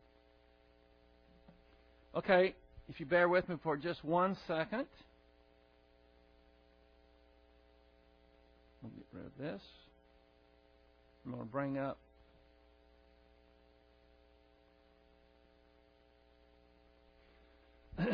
Okay, 2.17 2.55
if 2.89 3.01
you 3.01 3.07
bear 3.07 3.29
with 3.29 3.49
me 3.49 3.57
for 3.63 3.77
just 3.77 4.05
one 4.05 4.37
second. 4.47 4.87
Me 8.83 8.91
get 8.97 9.07
rid 9.13 9.27
of 9.27 9.33
this. 9.39 9.63
I'm 11.25 11.33
going 11.33 11.45
to 11.45 11.51
bring 11.51 11.79
up 11.79 11.99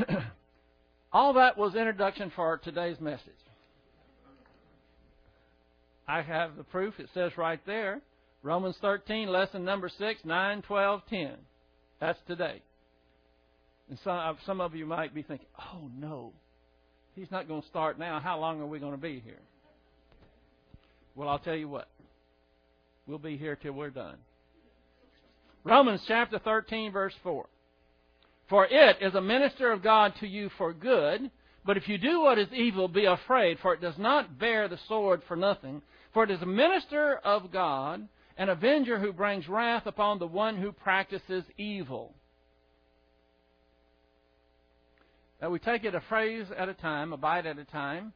all 1.13 1.33
that 1.35 1.57
was 1.57 1.75
introduction 1.75 2.31
for 2.35 2.59
today's 2.59 3.01
message. 3.01 3.33
I 6.07 6.23
have 6.23 6.57
the 6.57 6.65
proof. 6.65 6.95
It 6.99 7.09
says 7.15 7.33
right 7.37 7.61
there. 7.67 8.01
Romans 8.43 8.77
13, 8.81 9.29
lesson 9.29 9.65
number 9.65 9.89
6, 9.89 10.25
9, 10.25 10.63
12, 10.63 11.01
10. 11.09 11.31
That's 12.01 12.19
today. 12.27 12.63
And 13.91 13.99
some, 14.05 14.17
uh, 14.17 14.35
some 14.47 14.61
of 14.61 14.77
you 14.77 14.87
might 14.87 15.13
be 15.13 15.23
thinking, 15.23 15.49
oh 15.59 15.91
no, 15.99 16.33
he's 17.17 17.31
not 17.33 17.49
going 17.49 17.61
to 17.61 17.69
start 17.69 17.99
now. 17.99 18.21
How 18.21 18.39
long 18.39 18.61
are 18.61 18.67
we 18.67 18.79
going 18.79 18.93
to 18.93 18.99
be 18.99 19.19
here? 19.19 19.41
Well, 21.17 21.29
I'll 21.29 21.41
tell 21.41 21.57
you 21.57 21.69
what. 21.69 21.89
We'll 23.09 23.19
be 23.19 23.37
here 23.37 23.57
till 23.57 23.73
we're 23.73 23.91
done. 23.91 24.17
Romans 25.65 26.03
chapter 26.07 26.39
13, 26.39 26.93
verse 26.93 27.15
4. 27.25 27.47
For 28.49 28.67
it 28.67 28.97
is 29.01 29.15
a 29.15 29.21
minister 29.21 29.73
of 29.73 29.83
God 29.83 30.13
to 30.21 30.27
you 30.27 30.51
for 30.57 30.73
good, 30.73 31.29
but 31.67 31.77
if 31.77 31.89
you 31.89 31.99
do 31.99 32.21
what 32.21 32.39
is 32.39 32.49
evil, 32.53 32.87
be 32.87 33.07
afraid, 33.07 33.59
for 33.61 33.75
it 33.75 33.81
does 33.81 33.99
not 33.99 34.39
bear 34.39 34.69
the 34.69 34.79
sword 34.87 35.23
for 35.27 35.37
nothing. 35.37 35.83
For 36.15 36.23
it 36.23 36.31
is 36.31 36.43
a 36.43 36.47
minister 36.47 37.17
of 37.25 37.53
God, 37.53 38.07
an 38.39 38.49
avenger 38.49 39.01
who 39.01 39.13
brings 39.13 39.49
wrath 39.49 39.87
upon 39.87 40.21
the 40.21 40.29
one 40.29 40.57
who 40.57 40.71
practices 40.71 41.43
evil. 41.59 42.15
Now 45.41 45.51
we 45.51 45.59
take 45.59 45.85
it 45.85 45.95
a 45.95 46.03
phrase 46.03 46.47
at 46.57 46.69
a 46.69 46.75
time, 46.75 47.13
a 47.13 47.17
bite 47.17 47.47
at 47.47 47.59
a 47.59 47.65
time. 47.65 48.13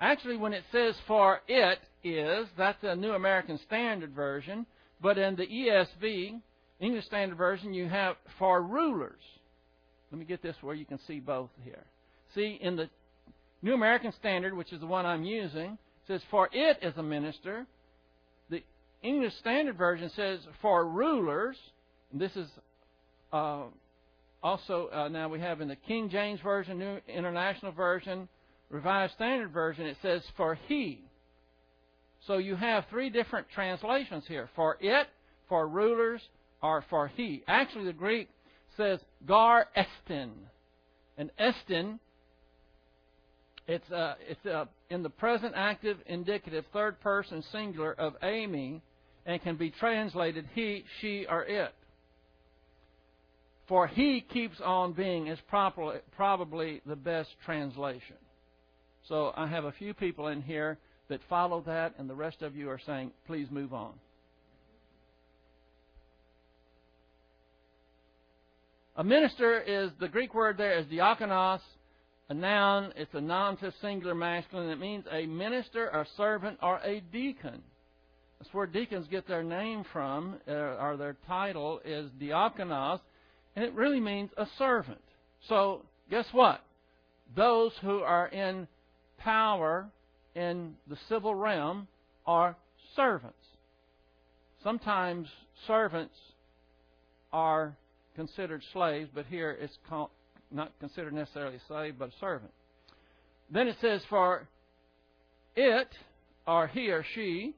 Actually, 0.00 0.36
when 0.36 0.52
it 0.52 0.64
says 0.72 0.94
for 1.06 1.40
it 1.48 1.78
is, 2.04 2.46
that's 2.56 2.82
a 2.82 2.94
New 2.94 3.12
American 3.12 3.58
Standard 3.66 4.14
Version. 4.14 4.66
But 5.02 5.18
in 5.18 5.36
the 5.36 5.46
ESV, 5.46 6.40
English 6.78 7.04
Standard 7.06 7.36
Version, 7.36 7.74
you 7.74 7.88
have 7.88 8.16
for 8.38 8.62
rulers. 8.62 9.20
Let 10.10 10.18
me 10.18 10.24
get 10.24 10.42
this 10.42 10.56
where 10.60 10.74
you 10.74 10.84
can 10.84 10.98
see 11.06 11.20
both 11.20 11.50
here. 11.64 11.84
See, 12.34 12.58
in 12.60 12.76
the 12.76 12.88
New 13.62 13.74
American 13.74 14.12
Standard, 14.12 14.56
which 14.56 14.72
is 14.72 14.80
the 14.80 14.86
one 14.86 15.06
I'm 15.06 15.24
using, 15.24 15.76
says, 16.06 16.22
For 16.30 16.48
it 16.52 16.78
is 16.82 16.94
a 16.96 17.02
minister. 17.02 17.66
The 18.48 18.62
English 19.02 19.34
Standard 19.40 19.76
Version 19.76 20.10
says, 20.16 20.40
For 20.62 20.86
rulers. 20.86 21.56
This 22.12 22.34
is 22.36 22.48
uh, 23.32 23.64
also, 24.42 24.88
uh, 24.92 25.08
now 25.08 25.28
we 25.28 25.40
have 25.40 25.60
in 25.60 25.68
the 25.68 25.76
King 25.76 26.08
James 26.08 26.40
Version, 26.40 26.78
New 26.78 26.98
International 27.08 27.72
Version, 27.72 28.28
Revised 28.70 29.14
Standard 29.14 29.52
Version, 29.52 29.86
it 29.86 29.96
says, 30.00 30.22
For 30.36 30.58
he. 30.66 31.02
So 32.26 32.38
you 32.38 32.56
have 32.56 32.84
three 32.90 33.10
different 33.10 33.48
translations 33.54 34.24
here 34.26 34.48
for 34.54 34.76
it, 34.80 35.08
for 35.48 35.66
rulers, 35.66 36.22
or 36.62 36.84
for 36.88 37.08
he. 37.08 37.42
Actually, 37.46 37.86
the 37.86 37.92
Greek 37.92 38.28
says 38.76 39.00
gar 39.26 39.66
estin. 39.76 40.30
And 41.18 41.30
estin, 41.38 41.98
it's, 43.66 43.90
uh, 43.90 44.14
it's 44.28 44.46
uh, 44.46 44.66
in 44.88 45.02
the 45.02 45.10
present 45.10 45.54
active 45.56 45.98
indicative 46.06 46.64
third 46.72 47.00
person 47.00 47.42
singular 47.52 47.92
of 47.92 48.14
eimi 48.22 48.80
and 49.26 49.42
can 49.42 49.56
be 49.56 49.70
translated 49.70 50.46
he, 50.54 50.84
she, 51.00 51.26
or 51.28 51.44
it. 51.44 51.72
For 53.70 53.86
he 53.86 54.20
keeps 54.20 54.60
on 54.60 54.94
being 54.94 55.28
is 55.28 55.38
probably, 55.48 55.98
probably 56.16 56.82
the 56.86 56.96
best 56.96 57.28
translation. 57.46 58.16
So 59.08 59.32
I 59.36 59.46
have 59.46 59.64
a 59.64 59.70
few 59.70 59.94
people 59.94 60.26
in 60.26 60.42
here 60.42 60.76
that 61.08 61.20
follow 61.28 61.62
that, 61.66 61.94
and 61.96 62.10
the 62.10 62.14
rest 62.16 62.42
of 62.42 62.56
you 62.56 62.68
are 62.68 62.80
saying, 62.84 63.12
please 63.28 63.46
move 63.48 63.72
on. 63.72 63.92
A 68.96 69.04
minister 69.04 69.60
is, 69.60 69.92
the 70.00 70.08
Greek 70.08 70.34
word 70.34 70.58
there 70.58 70.76
is 70.76 70.86
diakonos, 70.86 71.60
a 72.28 72.34
noun, 72.34 72.92
it's 72.96 73.14
a 73.14 73.20
nominative 73.20 73.72
singular 73.80 74.16
masculine. 74.16 74.70
It 74.70 74.80
means 74.80 75.04
a 75.12 75.26
minister, 75.26 75.86
a 75.90 76.04
servant, 76.16 76.58
or 76.60 76.80
a 76.82 77.02
deacon. 77.12 77.62
That's 78.40 78.52
where 78.52 78.66
deacons 78.66 79.06
get 79.08 79.28
their 79.28 79.44
name 79.44 79.84
from, 79.92 80.40
uh, 80.48 80.52
or 80.52 80.96
their 80.98 81.16
title 81.28 81.80
is 81.84 82.10
diakonos, 82.20 82.98
and 83.60 83.68
it 83.68 83.74
really 83.74 84.00
means 84.00 84.30
a 84.38 84.46
servant. 84.56 85.02
So, 85.46 85.82
guess 86.08 86.24
what? 86.32 86.62
Those 87.36 87.72
who 87.82 87.98
are 87.98 88.26
in 88.28 88.66
power 89.18 89.90
in 90.34 90.76
the 90.88 90.96
civil 91.10 91.34
realm 91.34 91.86
are 92.24 92.56
servants. 92.96 93.36
Sometimes 94.64 95.28
servants 95.66 96.14
are 97.34 97.76
considered 98.16 98.62
slaves, 98.72 99.10
but 99.14 99.26
here 99.26 99.50
it's 99.60 99.76
called, 99.90 100.08
not 100.50 100.72
considered 100.80 101.12
necessarily 101.12 101.56
a 101.56 101.60
slave, 101.68 101.96
but 101.98 102.08
a 102.08 102.18
servant. 102.18 102.52
Then 103.50 103.68
it 103.68 103.76
says, 103.82 104.00
for 104.08 104.48
it, 105.54 105.88
or 106.46 106.66
he 106.66 106.88
or 106.88 107.04
she, 107.14 107.54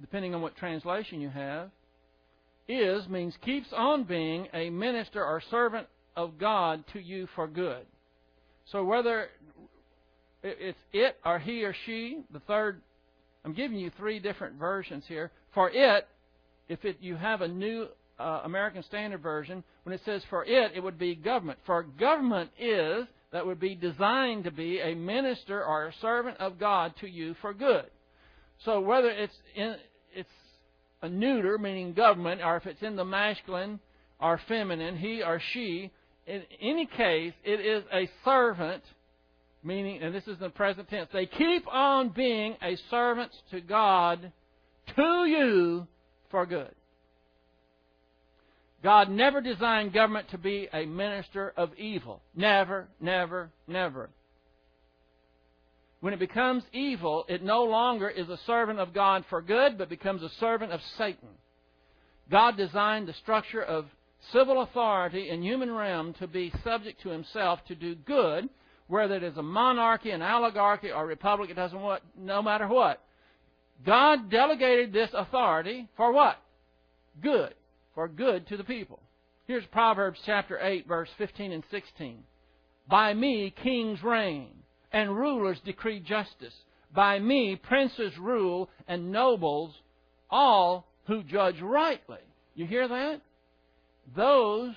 depending 0.00 0.32
on 0.32 0.42
what 0.42 0.54
translation 0.54 1.20
you 1.20 1.30
have, 1.30 1.70
is 2.68 3.08
means 3.08 3.34
keeps 3.44 3.68
on 3.72 4.04
being 4.04 4.48
a 4.54 4.70
minister 4.70 5.24
or 5.24 5.42
servant 5.50 5.86
of 6.16 6.38
God 6.38 6.84
to 6.92 6.98
you 6.98 7.28
for 7.34 7.46
good. 7.46 7.84
So 8.70 8.84
whether 8.84 9.28
it's 10.44 10.78
it 10.92 11.16
or 11.24 11.38
he 11.38 11.64
or 11.64 11.74
she. 11.86 12.22
The 12.32 12.40
third, 12.40 12.80
I'm 13.44 13.54
giving 13.54 13.78
you 13.78 13.90
three 13.96 14.18
different 14.18 14.56
versions 14.56 15.04
here. 15.08 15.30
For 15.54 15.70
it, 15.70 16.06
if 16.68 16.84
it, 16.84 16.98
you 17.00 17.16
have 17.16 17.40
a 17.40 17.48
new 17.48 17.86
uh, 18.18 18.42
American 18.44 18.82
Standard 18.84 19.22
Version, 19.22 19.64
when 19.82 19.94
it 19.94 20.02
says 20.04 20.22
for 20.30 20.44
it, 20.44 20.72
it 20.74 20.82
would 20.82 20.98
be 20.98 21.14
government. 21.14 21.58
For 21.66 21.82
government 21.82 22.50
is, 22.58 23.06
that 23.32 23.46
would 23.46 23.58
be 23.58 23.74
designed 23.74 24.44
to 24.44 24.50
be 24.50 24.80
a 24.80 24.94
minister 24.94 25.64
or 25.64 25.86
a 25.86 25.94
servant 26.00 26.38
of 26.38 26.58
God 26.58 26.94
to 27.00 27.08
you 27.08 27.34
for 27.40 27.52
good. 27.52 27.86
So 28.64 28.80
whether 28.80 29.08
it's 29.08 29.34
in, 29.56 29.76
it's 30.14 30.28
neuter, 31.08 31.58
meaning 31.58 31.92
government, 31.92 32.40
or 32.42 32.56
if 32.56 32.66
it's 32.66 32.82
in 32.82 32.96
the 32.96 33.04
masculine 33.04 33.80
or 34.20 34.40
feminine, 34.48 34.96
he 34.96 35.22
or 35.22 35.40
she, 35.52 35.90
in 36.26 36.42
any 36.60 36.86
case, 36.86 37.32
it 37.44 37.60
is 37.60 37.84
a 37.92 38.08
servant 38.24 38.82
meaning, 39.64 40.02
and 40.02 40.14
this 40.14 40.26
is 40.28 40.38
the 40.38 40.50
present 40.50 40.88
tense, 40.88 41.08
they 41.12 41.26
keep 41.26 41.66
on 41.72 42.10
being 42.10 42.56
a 42.62 42.76
servant 42.90 43.32
to 43.50 43.60
God 43.60 44.30
to 44.94 45.24
you 45.24 45.86
for 46.30 46.46
good. 46.46 46.74
God 48.82 49.08
never 49.08 49.40
designed 49.40 49.94
government 49.94 50.28
to 50.30 50.38
be 50.38 50.68
a 50.72 50.84
minister 50.84 51.54
of 51.56 51.70
evil. 51.78 52.20
Never, 52.36 52.86
never, 53.00 53.50
never. 53.66 54.10
When 56.04 56.12
it 56.12 56.18
becomes 56.20 56.64
evil, 56.74 57.24
it 57.30 57.42
no 57.42 57.64
longer 57.64 58.10
is 58.10 58.28
a 58.28 58.36
servant 58.44 58.78
of 58.78 58.92
God 58.92 59.24
for 59.30 59.40
good, 59.40 59.78
but 59.78 59.88
becomes 59.88 60.22
a 60.22 60.28
servant 60.38 60.70
of 60.70 60.82
Satan. 60.98 61.30
God 62.30 62.58
designed 62.58 63.08
the 63.08 63.14
structure 63.14 63.62
of 63.62 63.86
civil 64.30 64.60
authority 64.60 65.30
in 65.30 65.42
human 65.42 65.72
realm 65.72 66.12
to 66.18 66.26
be 66.26 66.52
subject 66.62 67.00
to 67.00 67.08
himself 67.08 67.60
to 67.68 67.74
do 67.74 67.94
good 67.94 68.50
whether 68.86 69.14
it 69.14 69.22
is 69.22 69.38
a 69.38 69.42
monarchy, 69.42 70.10
an 70.10 70.20
oligarchy, 70.20 70.90
or 70.90 71.04
a 71.04 71.06
republic, 71.06 71.48
it 71.48 71.54
doesn't 71.54 71.80
what, 71.80 72.02
no 72.18 72.42
matter 72.42 72.68
what. 72.68 73.00
God 73.86 74.30
delegated 74.30 74.92
this 74.92 75.08
authority 75.14 75.88
for 75.96 76.12
what? 76.12 76.36
Good. 77.22 77.54
For 77.94 78.08
good 78.08 78.46
to 78.48 78.58
the 78.58 78.64
people. 78.64 79.00
Here's 79.46 79.64
Proverbs 79.72 80.20
chapter 80.26 80.58
8, 80.60 80.86
verse 80.86 81.08
15 81.16 81.50
and 81.50 81.64
16. 81.70 82.24
By 82.90 83.14
me 83.14 83.54
kings 83.62 84.02
reign, 84.02 84.50
and 84.94 85.14
rulers 85.14 85.58
decree 85.64 85.98
justice. 85.98 86.54
By 86.94 87.18
me 87.18 87.56
princes 87.56 88.16
rule, 88.16 88.70
and 88.86 89.10
nobles, 89.10 89.74
all 90.30 90.86
who 91.08 91.24
judge 91.24 91.60
rightly. 91.60 92.20
You 92.54 92.66
hear 92.66 92.86
that? 92.86 93.20
Those 94.16 94.72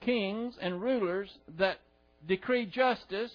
kings 0.00 0.54
and 0.60 0.82
rulers 0.82 1.30
that 1.58 1.78
decree 2.26 2.66
justice, 2.66 3.30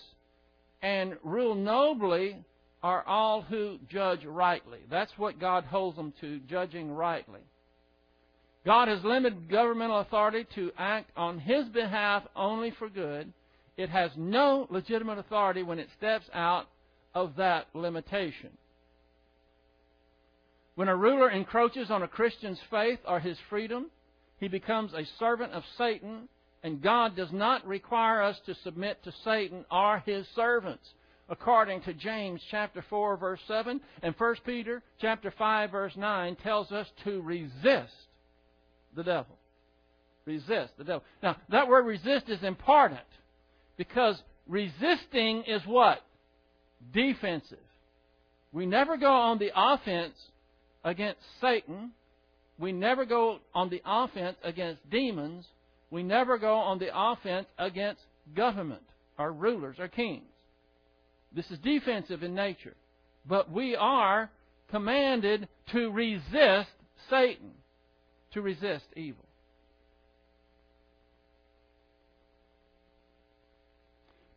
and 0.81 1.15
rule 1.23 1.55
nobly 1.55 2.43
are 2.83 3.03
all 3.07 3.41
who 3.41 3.79
judge 3.89 4.25
rightly. 4.25 4.79
That's 4.91 5.17
what 5.17 5.39
God 5.39 5.63
holds 5.63 5.95
them 5.95 6.13
to, 6.19 6.39
judging 6.49 6.91
rightly. 6.91 7.39
God 8.65 8.89
has 8.89 9.01
limited 9.03 9.49
governmental 9.49 10.01
authority 10.01 10.45
to 10.55 10.71
act 10.77 11.09
on 11.15 11.39
His 11.39 11.67
behalf 11.69 12.23
only 12.35 12.71
for 12.77 12.89
good. 12.89 13.31
It 13.77 13.89
has 13.89 14.11
no 14.15 14.67
legitimate 14.69 15.17
authority 15.17 15.63
when 15.63 15.79
it 15.79 15.89
steps 15.97 16.25
out 16.33 16.67
of 17.13 17.35
that 17.37 17.67
limitation. 17.73 18.51
When 20.75 20.87
a 20.87 20.95
ruler 20.95 21.29
encroaches 21.29 21.89
on 21.89 22.03
a 22.03 22.07
Christian's 22.07 22.59
faith 22.69 22.99
or 23.07 23.19
his 23.19 23.37
freedom, 23.49 23.87
he 24.37 24.47
becomes 24.47 24.93
a 24.93 25.05
servant 25.19 25.53
of 25.53 25.63
Satan 25.77 26.27
and 26.63 26.81
God 26.81 27.15
does 27.15 27.31
not 27.31 27.65
require 27.67 28.23
us 28.23 28.37
to 28.47 28.55
submit 28.63 29.03
to 29.03 29.13
Satan 29.23 29.65
or 29.71 30.01
his 30.05 30.25
servants, 30.35 30.83
according 31.29 31.81
to 31.81 31.93
James 31.93 32.41
chapter 32.49 32.83
4 32.89 33.17
verse 33.17 33.39
7 33.47 33.79
and 34.01 34.15
1 34.17 34.35
Peter 34.45 34.81
chapter 34.99 35.31
5 35.37 35.71
verse 35.71 35.93
9 35.95 36.35
tells 36.37 36.71
us 36.71 36.87
to 37.03 37.21
resist 37.21 37.93
the 38.95 39.03
devil. 39.03 39.37
Resist 40.25 40.73
the 40.77 40.83
devil. 40.83 41.03
Now, 41.21 41.37
that 41.49 41.67
word 41.67 41.85
resist 41.85 42.29
is 42.29 42.41
important 42.41 42.99
because 43.77 44.21
resisting 44.47 45.43
is 45.47 45.61
what? 45.65 45.99
Defensive. 46.93 47.57
We 48.51 48.65
never 48.65 48.97
go 48.97 49.11
on 49.11 49.37
the 49.37 49.51
offense 49.55 50.13
against 50.83 51.19
Satan. 51.41 51.91
We 52.57 52.71
never 52.71 53.05
go 53.05 53.39
on 53.53 53.69
the 53.69 53.81
offense 53.85 54.37
against 54.43 54.89
demons. 54.89 55.45
We 55.91 56.03
never 56.03 56.37
go 56.37 56.55
on 56.55 56.79
the 56.79 56.89
offense 56.93 57.47
against 57.57 58.01
government 58.35 58.83
or 59.17 59.31
rulers 59.31 59.77
or 59.79 59.87
kings. 59.87 60.23
This 61.33 61.49
is 61.51 61.59
defensive 61.59 62.23
in 62.23 62.33
nature. 62.33 62.75
But 63.27 63.51
we 63.51 63.75
are 63.75 64.29
commanded 64.71 65.47
to 65.71 65.91
resist 65.91 66.69
Satan, 67.09 67.51
to 68.33 68.41
resist 68.41 68.85
evil. 68.95 69.24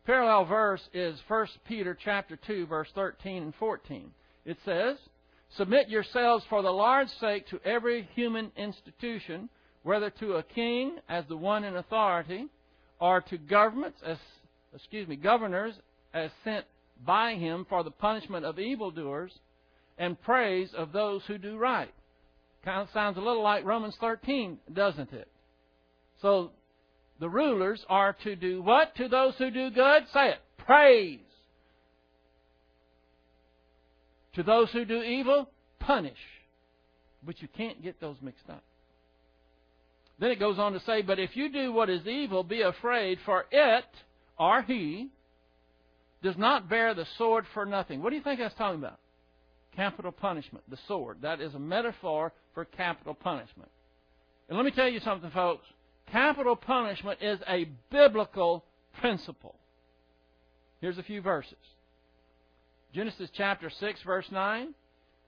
Parallel 0.09 0.45
verse 0.45 0.81
is 0.91 1.19
1 1.27 1.47
Peter 1.67 1.95
chapter 2.03 2.35
2 2.35 2.65
verse 2.65 2.87
13 2.95 3.43
and 3.43 3.53
14. 3.59 4.11
It 4.43 4.57
says, 4.65 4.97
"Submit 5.51 5.87
yourselves 5.87 6.43
for 6.45 6.63
the 6.63 6.73
Lord's 6.73 7.13
sake 7.19 7.45
to 7.49 7.61
every 7.63 8.09
human 8.15 8.51
institution, 8.55 9.49
whether 9.83 10.09
to 10.09 10.37
a 10.37 10.41
king 10.41 10.99
as 11.09 11.27
the 11.27 11.37
one 11.37 11.63
in 11.63 11.75
authority, 11.75 12.47
or 12.99 13.21
to 13.21 13.37
governments 13.37 14.01
as 14.01 14.17
excuse 14.73 15.07
me, 15.07 15.15
governors 15.15 15.79
as 16.11 16.31
sent 16.43 16.65
by 17.05 17.35
him 17.35 17.63
for 17.65 17.83
the 17.83 17.91
punishment 17.91 18.47
of 18.47 18.57
evildoers 18.57 19.31
and 19.99 20.19
praise 20.23 20.73
of 20.73 20.91
those 20.91 21.23
who 21.27 21.37
do 21.37 21.55
right. 21.55 21.93
Kind 22.63 22.81
of 22.81 22.89
sounds 22.89 23.17
a 23.17 23.21
little 23.21 23.43
like 23.43 23.63
Romans 23.63 23.95
13, 23.97 24.59
doesn't 24.73 25.13
it? 25.13 25.27
So 26.23 26.51
the 27.19 27.29
rulers 27.29 27.83
are 27.89 28.15
to 28.23 28.35
do 28.35 28.61
what 28.61 28.95
to 28.95 29.07
those 29.07 29.35
who 29.37 29.51
do 29.51 29.69
good? 29.69 30.03
Say 30.13 30.29
it. 30.29 30.39
Praise. 30.57 31.19
To 34.35 34.43
those 34.43 34.69
who 34.71 34.85
do 34.85 35.01
evil, 35.01 35.49
punish. 35.79 36.17
But 37.23 37.41
you 37.41 37.47
can't 37.57 37.81
get 37.83 37.99
those 37.99 38.15
mixed 38.21 38.49
up. 38.49 38.63
Then 40.19 40.31
it 40.31 40.39
goes 40.39 40.59
on 40.59 40.73
to 40.73 40.79
say, 40.81 41.01
But 41.01 41.19
if 41.19 41.35
you 41.35 41.51
do 41.51 41.73
what 41.73 41.89
is 41.89 42.05
evil, 42.07 42.43
be 42.43 42.61
afraid, 42.61 43.19
for 43.25 43.45
it, 43.51 43.85
or 44.37 44.61
he, 44.61 45.09
does 46.21 46.37
not 46.37 46.69
bear 46.69 46.93
the 46.93 47.05
sword 47.17 47.45
for 47.53 47.65
nothing. 47.65 48.03
What 48.03 48.09
do 48.09 48.17
you 48.17 48.23
think 48.23 48.39
that's 48.39 48.55
talking 48.55 48.79
about? 48.79 48.99
Capital 49.75 50.11
punishment, 50.11 50.63
the 50.69 50.77
sword. 50.87 51.19
That 51.21 51.39
is 51.39 51.53
a 51.53 51.59
metaphor 51.59 52.33
for 52.53 52.65
capital 52.65 53.13
punishment. 53.13 53.69
And 54.49 54.57
let 54.57 54.65
me 54.65 54.71
tell 54.71 54.89
you 54.89 54.99
something, 54.99 55.31
folks. 55.31 55.65
Capital 56.11 56.55
punishment 56.55 57.19
is 57.21 57.39
a 57.47 57.69
biblical 57.91 58.63
principle. 58.99 59.55
Here's 60.81 60.97
a 60.97 61.03
few 61.03 61.21
verses 61.21 61.57
Genesis 62.93 63.29
chapter 63.33 63.69
6, 63.69 64.01
verse 64.03 64.25
9. 64.31 64.73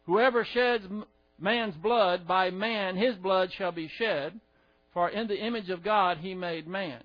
Whoever 0.05 0.45
sheds 0.45 0.85
man's 1.39 1.75
blood, 1.75 2.27
by 2.27 2.49
man 2.49 2.97
his 2.97 3.15
blood 3.15 3.51
shall 3.57 3.71
be 3.71 3.87
shed, 3.97 4.39
for 4.93 5.09
in 5.09 5.27
the 5.27 5.37
image 5.37 5.69
of 5.69 5.83
God 5.83 6.17
he 6.17 6.33
made 6.33 6.67
man. 6.67 7.03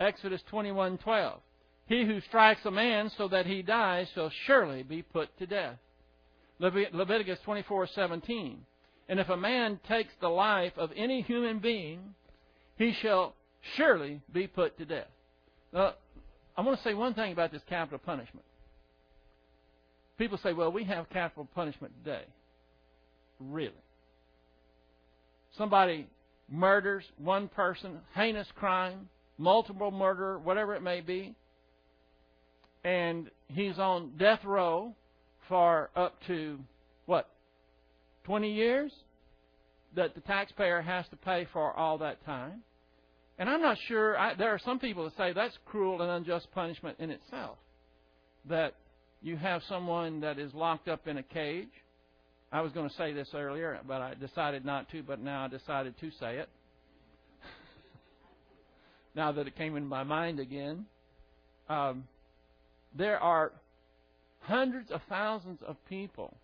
Exodus 0.00 0.42
21:12. 0.50 1.40
He 1.86 2.04
who 2.04 2.20
strikes 2.20 2.64
a 2.64 2.70
man 2.70 3.10
so 3.16 3.28
that 3.28 3.46
he 3.46 3.62
dies 3.62 4.08
shall 4.14 4.30
surely 4.46 4.82
be 4.82 5.02
put 5.02 5.36
to 5.38 5.46
death. 5.46 5.78
Leviticus 6.58 7.38
24:17. 7.46 8.58
And 9.08 9.20
if 9.20 9.28
a 9.28 9.36
man 9.36 9.80
takes 9.88 10.14
the 10.20 10.28
life 10.28 10.76
of 10.76 10.92
any 10.94 11.22
human 11.22 11.58
being, 11.58 12.14
he 12.78 12.94
shall 13.02 13.34
surely 13.76 14.20
be 14.32 14.46
put 14.46 14.78
to 14.78 14.84
death. 14.84 15.08
Now, 15.72 15.94
I 16.56 16.62
want 16.62 16.78
to 16.78 16.84
say 16.84 16.94
one 16.94 17.14
thing 17.14 17.32
about 17.32 17.52
this 17.52 17.62
capital 17.68 17.98
punishment. 17.98 18.44
People 20.16 20.38
say, 20.42 20.52
well, 20.52 20.72
we 20.72 20.84
have 20.84 21.08
capital 21.10 21.48
punishment 21.54 21.92
today. 22.02 22.24
Really? 23.38 23.72
Somebody 25.56 26.06
murders 26.50 27.04
one 27.18 27.48
person, 27.48 27.98
heinous 28.14 28.48
crime, 28.56 29.08
multiple 29.38 29.90
murder, 29.90 30.38
whatever 30.38 30.74
it 30.74 30.82
may 30.82 31.00
be, 31.00 31.34
and 32.84 33.30
he's 33.48 33.78
on 33.78 34.12
death 34.18 34.44
row 34.44 34.94
for 35.48 35.90
up 35.94 36.16
to 36.26 36.58
what 37.06 37.28
20 38.24 38.52
years 38.52 38.92
that 39.94 40.14
the 40.14 40.20
taxpayer 40.20 40.80
has 40.80 41.06
to 41.08 41.16
pay 41.16 41.46
for 41.52 41.72
all 41.72 41.98
that 41.98 42.24
time. 42.24 42.62
And 43.38 43.48
I'm 43.48 43.62
not 43.62 43.78
sure. 43.86 44.18
I, 44.18 44.34
there 44.34 44.50
are 44.50 44.58
some 44.58 44.80
people 44.80 45.04
that 45.04 45.16
say 45.16 45.32
that's 45.32 45.56
cruel 45.64 46.02
and 46.02 46.10
unjust 46.10 46.50
punishment 46.52 46.98
in 46.98 47.10
itself. 47.10 47.56
That 48.48 48.74
you 49.22 49.36
have 49.36 49.62
someone 49.68 50.20
that 50.20 50.38
is 50.38 50.52
locked 50.54 50.88
up 50.88 51.06
in 51.06 51.18
a 51.18 51.22
cage. 51.22 51.68
I 52.50 52.62
was 52.62 52.72
going 52.72 52.88
to 52.88 52.94
say 52.96 53.12
this 53.12 53.28
earlier, 53.34 53.78
but 53.86 54.00
I 54.00 54.14
decided 54.14 54.64
not 54.64 54.90
to. 54.90 55.02
But 55.02 55.20
now 55.20 55.44
I 55.44 55.48
decided 55.48 55.94
to 56.00 56.10
say 56.18 56.38
it. 56.38 56.48
now 59.14 59.30
that 59.32 59.46
it 59.46 59.56
came 59.56 59.76
into 59.76 59.88
my 59.88 60.02
mind 60.02 60.40
again. 60.40 60.86
Um, 61.68 62.04
there 62.96 63.20
are 63.20 63.52
hundreds 64.40 64.90
of 64.90 65.00
thousands 65.08 65.60
of 65.64 65.76
people 65.88 66.34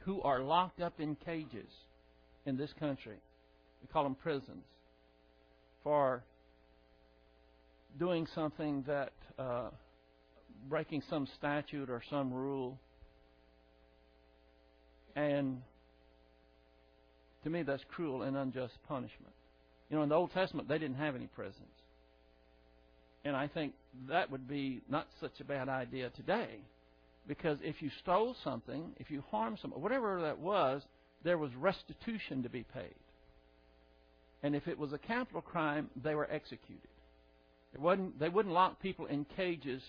who 0.00 0.22
are 0.22 0.40
locked 0.40 0.80
up 0.80 0.94
in 0.98 1.16
cages 1.16 1.68
in 2.46 2.56
this 2.56 2.72
country. 2.78 3.16
We 3.82 3.88
call 3.92 4.04
them 4.04 4.14
prisons 4.14 4.64
for 5.86 6.24
doing 7.96 8.26
something 8.34 8.82
that 8.88 9.12
uh, 9.38 9.68
breaking 10.68 11.00
some 11.08 11.28
statute 11.38 11.88
or 11.88 12.02
some 12.10 12.32
rule. 12.32 12.76
And 15.14 15.62
to 17.44 17.50
me, 17.50 17.62
that's 17.62 17.84
cruel 17.88 18.22
and 18.22 18.36
unjust 18.36 18.74
punishment. 18.88 19.32
You 19.88 19.96
know, 19.96 20.02
in 20.02 20.08
the 20.08 20.16
Old 20.16 20.32
Testament, 20.32 20.68
they 20.68 20.78
didn't 20.78 20.96
have 20.96 21.14
any 21.14 21.28
prisons. 21.28 21.62
And 23.24 23.36
I 23.36 23.46
think 23.46 23.72
that 24.08 24.28
would 24.32 24.48
be 24.48 24.80
not 24.88 25.06
such 25.20 25.38
a 25.38 25.44
bad 25.44 25.68
idea 25.68 26.10
today. 26.10 26.58
Because 27.28 27.58
if 27.62 27.80
you 27.80 27.90
stole 28.02 28.34
something, 28.42 28.90
if 28.98 29.08
you 29.08 29.22
harmed 29.30 29.60
someone, 29.62 29.80
whatever 29.80 30.20
that 30.22 30.40
was, 30.40 30.82
there 31.22 31.38
was 31.38 31.54
restitution 31.54 32.42
to 32.42 32.48
be 32.48 32.64
paid. 32.64 32.96
And 34.42 34.54
if 34.54 34.68
it 34.68 34.78
was 34.78 34.92
a 34.92 34.98
capital 34.98 35.40
crime, 35.40 35.90
they 36.02 36.14
were 36.14 36.28
executed. 36.30 36.88
It 37.74 37.80
wasn't, 37.80 38.18
they 38.18 38.28
wouldn't 38.28 38.54
lock 38.54 38.80
people 38.80 39.06
in 39.06 39.26
cages 39.36 39.82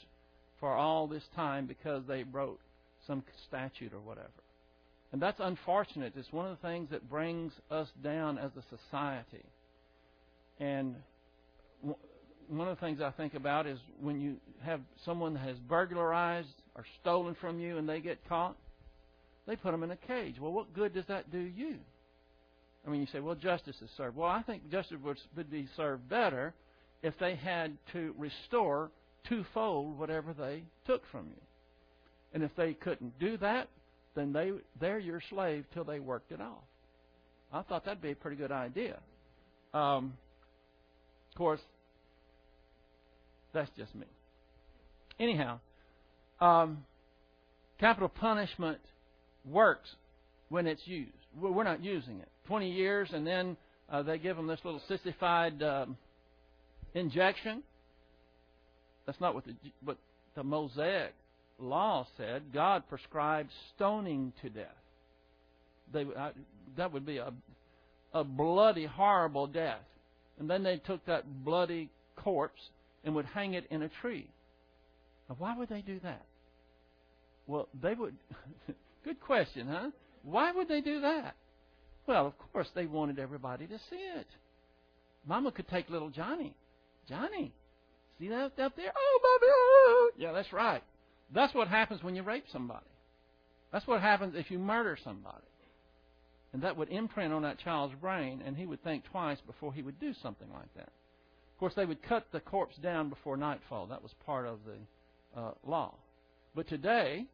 for 0.59 0.73
all 0.73 1.07
this 1.07 1.23
time 1.35 1.67
because 1.67 2.03
they 2.07 2.23
broke 2.23 2.59
some 3.05 3.23
statute 3.47 3.93
or 3.93 3.99
whatever. 3.99 4.27
And 5.11 5.21
that's 5.21 5.39
unfortunate. 5.39 6.13
It's 6.17 6.31
one 6.33 6.47
of 6.47 6.57
the 6.59 6.67
things 6.67 6.89
that 6.91 7.09
brings 7.09 7.53
us 7.71 7.87
down 8.03 8.37
as 8.37 8.51
a 8.57 8.77
society. 8.77 9.45
And 10.59 10.95
one 12.49 12.67
of 12.67 12.77
the 12.77 12.85
things 12.85 12.99
I 13.01 13.11
think 13.11 13.33
about 13.33 13.67
is 13.67 13.79
when 14.01 14.19
you 14.19 14.37
have 14.63 14.81
someone 15.05 15.33
that 15.35 15.43
has 15.43 15.57
burglarized 15.57 16.47
or 16.75 16.85
stolen 17.01 17.35
from 17.39 17.59
you 17.59 17.77
and 17.77 17.87
they 17.87 17.99
get 17.99 18.17
caught, 18.27 18.57
they 19.47 19.55
put 19.55 19.71
them 19.71 19.83
in 19.83 19.91
a 19.91 19.95
cage. 19.95 20.35
Well, 20.39 20.51
what 20.51 20.73
good 20.73 20.93
does 20.93 21.05
that 21.07 21.31
do 21.31 21.39
you? 21.39 21.75
I 22.87 22.89
mean, 22.89 23.01
you 23.01 23.07
say, 23.11 23.19
well, 23.19 23.35
justice 23.35 23.75
is 23.81 23.89
served. 23.97 24.15
Well, 24.15 24.29
I 24.29 24.41
think 24.43 24.71
justice 24.71 24.97
would 25.35 25.51
be 25.51 25.67
served 25.75 26.07
better 26.07 26.53
if 27.03 27.13
they 27.19 27.35
had 27.35 27.77
to 27.91 28.15
restore 28.17 28.91
twofold 29.27 29.99
whatever 29.99 30.33
they 30.33 30.63
took 30.85 31.01
from 31.11 31.27
you. 31.27 31.41
And 32.33 32.43
if 32.43 32.51
they 32.55 32.73
couldn't 32.73 33.19
do 33.19 33.37
that, 33.37 33.67
then 34.15 34.31
they 34.31 34.51
they're 34.79 34.99
your 34.99 35.21
slave 35.29 35.65
till 35.73 35.83
they 35.83 35.99
worked 35.99 36.31
it 36.31 36.39
off. 36.39 36.63
I 37.51 37.61
thought 37.61 37.85
that'd 37.85 38.01
be 38.01 38.11
a 38.11 38.15
pretty 38.15 38.37
good 38.37 38.51
idea. 38.51 38.97
Um, 39.73 40.13
of 41.31 41.37
course, 41.37 41.61
that's 43.53 43.69
just 43.77 43.93
me. 43.95 44.05
Anyhow, 45.19 45.59
um, 46.39 46.85
capital 47.79 48.09
punishment 48.09 48.79
works 49.45 49.89
when 50.49 50.67
it's 50.67 50.85
used. 50.85 51.11
We're 51.39 51.63
not 51.63 51.83
using 51.83 52.19
it. 52.19 52.29
20 52.47 52.71
years, 52.71 53.09
and 53.13 53.25
then 53.25 53.57
uh, 53.89 54.01
they 54.03 54.17
give 54.17 54.35
them 54.35 54.47
this 54.47 54.59
little 54.63 54.81
sissified 54.87 55.61
um, 55.61 55.97
injection. 56.93 57.63
That's 59.05 59.19
not 59.21 59.33
what 59.35 59.45
the, 59.45 59.53
what 59.83 59.97
the 60.35 60.43
Mosaic 60.43 61.13
law 61.59 62.05
said. 62.17 62.43
God 62.53 62.83
prescribed 62.89 63.49
stoning 63.75 64.33
to 64.41 64.49
death. 64.49 64.65
They, 65.93 66.03
uh, 66.03 66.31
that 66.75 66.91
would 66.91 67.05
be 67.05 67.17
a, 67.17 67.31
a 68.13 68.23
bloody, 68.23 68.85
horrible 68.85 69.47
death. 69.47 69.81
And 70.39 70.49
then 70.49 70.63
they 70.63 70.77
took 70.77 71.05
that 71.05 71.23
bloody 71.43 71.89
corpse 72.15 72.61
and 73.03 73.15
would 73.15 73.25
hang 73.25 73.53
it 73.53 73.65
in 73.71 73.81
a 73.81 73.89
tree. 74.01 74.27
Now, 75.29 75.35
why 75.39 75.57
would 75.57 75.69
they 75.69 75.81
do 75.81 75.99
that? 76.03 76.25
Well, 77.47 77.69
they 77.81 77.93
would. 77.93 78.15
good 79.05 79.19
question, 79.21 79.67
huh? 79.67 79.91
Why 80.23 80.51
would 80.51 80.67
they 80.67 80.81
do 80.81 81.01
that? 81.01 81.35
Well, 82.07 82.25
of 82.25 82.33
course, 82.53 82.69
they 82.73 82.85
wanted 82.85 83.19
everybody 83.19 83.67
to 83.67 83.77
see 83.89 83.97
it. 83.97 84.27
Mama 85.27 85.51
could 85.51 85.67
take 85.67 85.89
little 85.89 86.09
Johnny. 86.09 86.55
Johnny, 87.07 87.53
see 88.17 88.29
that 88.29 88.57
up 88.59 88.75
there? 88.75 88.93
Oh, 88.95 89.19
Bobby! 89.21 89.51
Oh. 89.51 90.11
Yeah, 90.17 90.31
that's 90.31 90.53
right. 90.53 90.81
That's 91.33 91.53
what 91.53 91.67
happens 91.67 92.01
when 92.01 92.15
you 92.15 92.23
rape 92.23 92.45
somebody. 92.51 92.85
That's 93.71 93.85
what 93.85 94.01
happens 94.01 94.35
if 94.35 94.49
you 94.49 94.57
murder 94.57 94.97
somebody. 95.03 95.43
And 96.53 96.63
that 96.63 96.77
would 96.77 96.89
imprint 96.89 97.33
on 97.33 97.41
that 97.41 97.59
child's 97.59 97.93
brain, 97.95 98.41
and 98.45 98.55
he 98.55 98.65
would 98.65 98.81
think 98.83 99.03
twice 99.11 99.39
before 99.45 99.73
he 99.73 99.81
would 99.81 99.99
do 99.99 100.13
something 100.23 100.47
like 100.53 100.73
that. 100.75 100.87
Of 100.87 101.59
course, 101.59 101.73
they 101.75 101.85
would 101.85 102.01
cut 102.03 102.27
the 102.31 102.39
corpse 102.39 102.77
down 102.77 103.09
before 103.09 103.35
nightfall. 103.35 103.87
That 103.87 104.01
was 104.01 104.13
part 104.25 104.47
of 104.47 104.59
the 104.65 105.39
uh, 105.39 105.51
law. 105.65 105.95
But 106.55 106.69
today, 106.69 107.25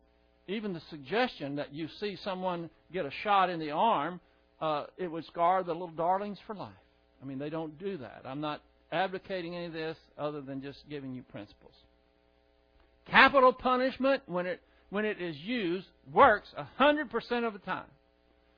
even 0.47 0.73
the 0.73 0.81
suggestion 0.89 1.57
that 1.57 1.73
you 1.73 1.87
see 1.99 2.17
someone 2.23 2.69
get 2.91 3.05
a 3.05 3.11
shot 3.23 3.49
in 3.49 3.59
the 3.59 3.71
arm, 3.71 4.19
uh, 4.63 4.85
it 4.97 5.11
would 5.11 5.25
scar 5.25 5.61
the 5.61 5.73
little 5.73 5.89
darlings 5.89 6.37
for 6.47 6.55
life. 6.55 6.71
I 7.21 7.25
mean, 7.25 7.37
they 7.37 7.49
don't 7.49 7.77
do 7.77 7.97
that. 7.97 8.21
I'm 8.23 8.39
not 8.39 8.61
advocating 8.93 9.55
any 9.57 9.65
of 9.65 9.73
this 9.73 9.97
other 10.17 10.39
than 10.39 10.61
just 10.61 10.79
giving 10.89 11.13
you 11.13 11.21
principles. 11.23 11.73
Capital 13.11 13.51
punishment, 13.51 14.23
when 14.25 14.45
it 14.45 14.61
when 14.89 15.03
it 15.03 15.19
is 15.19 15.35
used, 15.37 15.87
works 16.13 16.47
100% 16.79 17.45
of 17.45 17.51
the 17.51 17.59
time. 17.59 17.87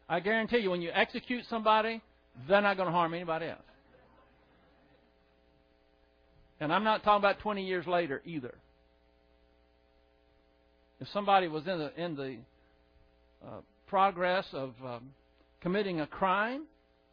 I 0.07 0.19
guarantee 0.19 0.57
you, 0.57 0.69
when 0.69 0.81
you 0.81 0.91
execute 0.93 1.43
somebody, 1.49 2.01
they're 2.47 2.61
not 2.61 2.77
going 2.77 2.87
to 2.87 2.93
harm 2.93 3.13
anybody 3.15 3.47
else. 3.47 3.61
And 6.59 6.71
I'm 6.71 6.83
not 6.83 7.03
talking 7.03 7.21
about 7.21 7.39
20 7.39 7.65
years 7.65 7.87
later 7.87 8.21
either. 8.25 8.53
If 10.99 11.07
somebody 11.13 11.47
was 11.47 11.65
in 11.65 11.79
the 11.79 12.01
in 12.01 12.15
the 12.15 12.37
uh, 13.43 13.61
progress 13.87 14.45
of 14.53 14.73
um, 14.85 15.09
committing 15.65 15.99
a 15.99 16.05
crime 16.05 16.61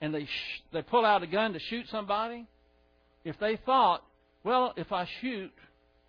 and 0.03 0.15
they 0.15 0.27
sh- 0.27 0.63
they 0.75 0.83
pull 0.83 1.07
out 1.07 1.23
a 1.23 1.27
gun 1.27 1.55
to 1.55 1.59
shoot 1.71 1.87
somebody, 1.91 2.47
if 3.25 3.35
they 3.41 3.57
thought, 3.65 4.05
well, 4.45 4.75
if 4.77 4.93
I 4.93 5.09
shoot, 5.23 5.51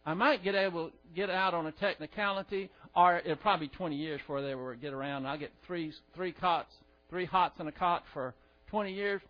I 0.05 0.13
might 0.13 0.43
get 0.43 0.53
able 0.53 0.91
get 1.15 1.29
out 1.29 1.53
on 1.53 1.67
a 1.67 1.71
technicality, 1.71 2.69
or 2.97 3.19
it'll 3.19 3.37
probably 3.37 3.67
be 3.67 3.75
20 3.75 3.95
years 3.95 4.19
before 4.19 4.41
they 4.41 4.55
will 4.55 4.75
get 4.75 4.91
around. 4.91 5.19
And 5.19 5.27
I'll 5.29 5.37
get 5.37 5.53
three 5.65 5.93
three 6.15 6.33
cots, 6.33 6.73
three 7.09 7.23
hots 7.23 7.61
in 7.61 7.67
a 7.67 7.71
cot 7.71 8.03
for 8.13 8.35
20 8.71 8.91
years. 8.91 9.21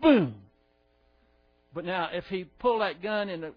Boom. 0.00 0.36
But 1.74 1.84
now, 1.84 2.10
if 2.12 2.24
he 2.26 2.44
pulled 2.60 2.82
that 2.82 3.02
gun 3.02 3.28
in, 3.28 3.42
a, 3.42 3.50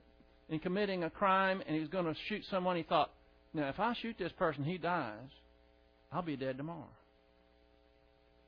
in 0.50 0.58
committing 0.58 1.04
a 1.04 1.12
crime 1.12 1.62
and 1.68 1.76
he 1.76 1.82
was 1.82 1.90
going 1.90 2.06
to 2.06 2.16
shoot 2.30 2.44
someone, 2.50 2.78
he 2.78 2.84
thought, 2.84 3.12
now 3.54 3.70
if 3.70 3.80
I 3.80 3.94
shoot 4.02 4.16
this 4.18 4.32
person, 4.32 4.64
he 4.64 4.80
dies. 4.80 5.30
I'll 6.12 6.24
be 6.24 6.36
dead 6.36 6.58
tomorrow. 6.58 6.90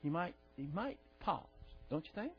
He 0.02 0.10
might 0.10 0.34
he 0.56 0.68
might 0.74 0.98
pause, 1.20 1.44
don't 1.90 2.06
you 2.06 2.12
think? 2.22 2.32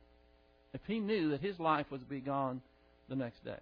If 0.74 0.80
he 0.86 0.98
knew 0.98 1.30
that 1.30 1.40
his 1.40 1.58
life 1.58 1.86
was 1.90 2.00
to 2.00 2.06
be 2.06 2.20
gone 2.20 2.60
the 3.08 3.16
next 3.16 3.44
day. 3.44 3.58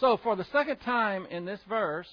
So, 0.00 0.18
for 0.22 0.36
the 0.36 0.46
second 0.52 0.78
time 0.78 1.26
in 1.30 1.44
this 1.44 1.60
verse, 1.68 2.06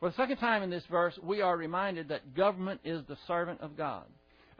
For 0.00 0.10
the 0.10 0.16
second 0.16 0.36
time 0.36 0.62
in 0.62 0.70
this 0.70 0.84
verse, 0.90 1.18
we 1.22 1.42
are 1.42 1.56
reminded 1.56 2.08
that 2.08 2.34
government 2.34 2.80
is 2.84 3.02
the 3.08 3.16
servant 3.26 3.60
of 3.60 3.76
God. 3.76 4.04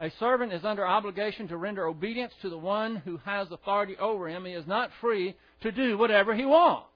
A 0.01 0.11
servant 0.19 0.53
is 0.53 0.65
under 0.65 0.85
obligation 0.85 1.47
to 1.47 1.57
render 1.57 1.85
obedience 1.85 2.33
to 2.41 2.49
the 2.49 2.57
one 2.57 2.97
who 2.97 3.17
has 3.25 3.49
authority 3.51 3.95
over 3.97 4.27
him. 4.27 4.45
He 4.45 4.51
is 4.51 4.67
not 4.67 4.91
free 5.01 5.35
to 5.61 5.71
do 5.71 5.97
whatever 5.97 6.33
he 6.33 6.45
wants. 6.45 6.87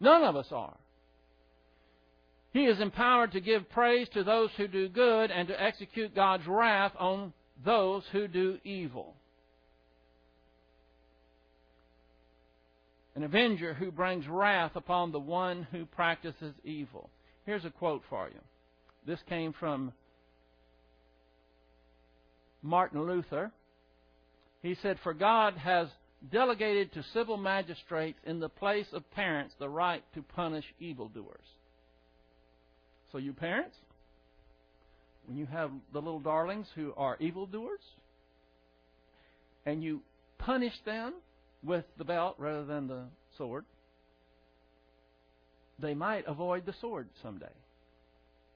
None 0.00 0.22
of 0.22 0.36
us 0.36 0.46
are. 0.50 0.76
He 2.52 2.66
is 2.66 2.80
empowered 2.80 3.32
to 3.32 3.40
give 3.40 3.70
praise 3.70 4.08
to 4.10 4.24
those 4.24 4.50
who 4.56 4.68
do 4.68 4.88
good 4.88 5.30
and 5.30 5.48
to 5.48 5.62
execute 5.62 6.14
God's 6.14 6.46
wrath 6.46 6.92
on 6.98 7.32
those 7.64 8.04
who 8.12 8.28
do 8.28 8.58
evil. 8.62 9.14
An 13.14 13.22
avenger 13.22 13.74
who 13.74 13.90
brings 13.90 14.26
wrath 14.26 14.72
upon 14.74 15.12
the 15.12 15.18
one 15.18 15.66
who 15.70 15.86
practices 15.86 16.54
evil. 16.64 17.10
Here's 17.46 17.64
a 17.64 17.70
quote 17.70 18.02
for 18.08 18.28
you. 18.28 18.40
This 19.06 19.20
came 19.28 19.52
from 19.52 19.92
Martin 22.62 23.06
Luther. 23.06 23.50
He 24.62 24.76
said, 24.80 24.98
For 25.02 25.12
God 25.12 25.54
has 25.54 25.88
delegated 26.30 26.92
to 26.92 27.04
civil 27.12 27.36
magistrates 27.36 28.18
in 28.24 28.40
the 28.40 28.48
place 28.48 28.86
of 28.92 29.10
parents 29.10 29.54
the 29.58 29.68
right 29.68 30.04
to 30.14 30.22
punish 30.22 30.64
evildoers. 30.78 31.44
So, 33.12 33.18
you 33.18 33.34
parents, 33.34 33.76
when 35.26 35.36
you 35.36 35.46
have 35.46 35.70
the 35.92 36.00
little 36.00 36.20
darlings 36.20 36.66
who 36.74 36.94
are 36.96 37.16
evildoers, 37.20 37.80
and 39.66 39.82
you 39.82 40.00
punish 40.38 40.72
them 40.84 41.14
with 41.62 41.84
the 41.98 42.04
belt 42.04 42.36
rather 42.38 42.64
than 42.64 42.88
the 42.88 43.04
sword, 43.36 43.64
they 45.78 45.94
might 45.94 46.24
avoid 46.26 46.66
the 46.66 46.74
sword 46.80 47.08
someday. 47.22 47.46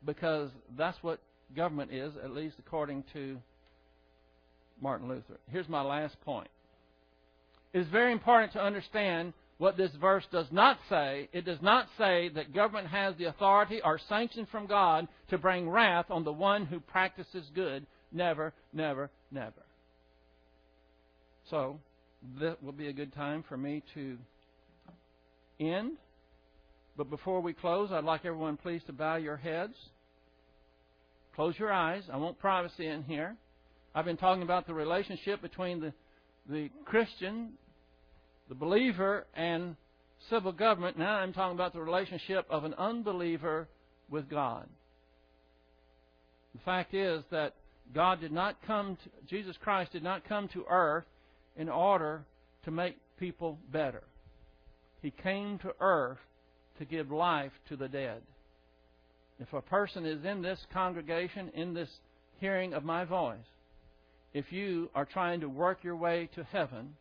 Because 0.04 0.50
that's 0.76 0.98
what 1.02 1.20
government 1.54 1.92
is, 1.92 2.12
at 2.22 2.30
least 2.30 2.56
according 2.58 3.04
to 3.12 3.38
Martin 4.80 5.08
Luther. 5.08 5.38
Here's 5.50 5.68
my 5.68 5.82
last 5.82 6.20
point. 6.24 6.48
It 7.72 7.80
is 7.80 7.88
very 7.88 8.12
important 8.12 8.52
to 8.54 8.62
understand 8.62 9.32
what 9.58 9.76
this 9.76 9.90
verse 10.00 10.24
does 10.30 10.46
not 10.50 10.78
say. 10.88 11.28
It 11.32 11.44
does 11.44 11.62
not 11.62 11.88
say 11.96 12.28
that 12.30 12.54
government 12.54 12.88
has 12.88 13.14
the 13.16 13.24
authority 13.24 13.80
or 13.82 13.98
sanction 14.08 14.46
from 14.50 14.66
God 14.66 15.08
to 15.28 15.38
bring 15.38 15.68
wrath 15.68 16.06
on 16.10 16.24
the 16.24 16.32
one 16.32 16.66
who 16.66 16.78
practices 16.80 17.46
good. 17.54 17.86
Never, 18.12 18.52
never, 18.72 19.10
never. 19.30 19.62
So, 21.50 21.78
that 22.40 22.62
will 22.62 22.72
be 22.72 22.88
a 22.88 22.92
good 22.92 23.14
time 23.14 23.44
for 23.48 23.56
me 23.56 23.82
to 23.94 24.18
end. 25.60 25.92
But 26.96 27.10
before 27.10 27.40
we 27.40 27.52
close, 27.52 27.90
I'd 27.92 28.04
like 28.04 28.24
everyone 28.24 28.56
please 28.56 28.82
to 28.86 28.92
bow 28.92 29.16
your 29.16 29.36
heads. 29.36 29.74
Close 31.34 31.58
your 31.58 31.72
eyes. 31.72 32.02
I 32.12 32.16
want 32.16 32.38
privacy 32.38 32.86
in 32.86 33.02
here. 33.02 33.36
I've 33.94 34.06
been 34.06 34.16
talking 34.16 34.42
about 34.42 34.66
the 34.66 34.74
relationship 34.74 35.40
between 35.40 35.80
the, 35.80 35.92
the 36.48 36.70
Christian, 36.84 37.52
the 38.48 38.54
believer, 38.54 39.26
and 39.34 39.76
civil 40.30 40.52
government. 40.52 40.98
Now 40.98 41.16
I'm 41.16 41.32
talking 41.32 41.56
about 41.56 41.72
the 41.72 41.80
relationship 41.80 42.46
of 42.50 42.64
an 42.64 42.74
unbeliever 42.74 43.68
with 44.08 44.28
God. 44.28 44.66
The 46.54 46.60
fact 46.64 46.94
is 46.94 47.22
that 47.30 47.54
God 47.94 48.20
did 48.20 48.32
not 48.32 48.56
come 48.66 48.96
to, 48.96 49.10
Jesus 49.28 49.56
Christ 49.62 49.92
did 49.92 50.02
not 50.02 50.28
come 50.28 50.48
to 50.48 50.64
earth 50.68 51.04
in 51.56 51.68
order 51.68 52.24
to 52.64 52.70
make 52.70 52.96
people 53.18 53.58
better. 53.72 54.02
He 55.02 55.10
came 55.10 55.58
to 55.58 55.74
earth 55.80 56.18
to 56.78 56.84
give 56.84 57.10
life 57.10 57.52
to 57.68 57.76
the 57.76 57.88
dead. 57.88 58.22
If 59.38 59.52
a 59.52 59.60
person 59.60 60.06
is 60.06 60.24
in 60.24 60.42
this 60.42 60.58
congregation, 60.72 61.50
in 61.54 61.74
this 61.74 61.90
hearing 62.38 62.72
of 62.72 62.84
my 62.84 63.04
voice, 63.04 63.36
if 64.32 64.50
you 64.50 64.90
are 64.94 65.04
trying 65.04 65.40
to 65.40 65.48
work 65.48 65.84
your 65.84 65.96
way 65.96 66.28
to 66.34 66.44
heaven 66.44 66.94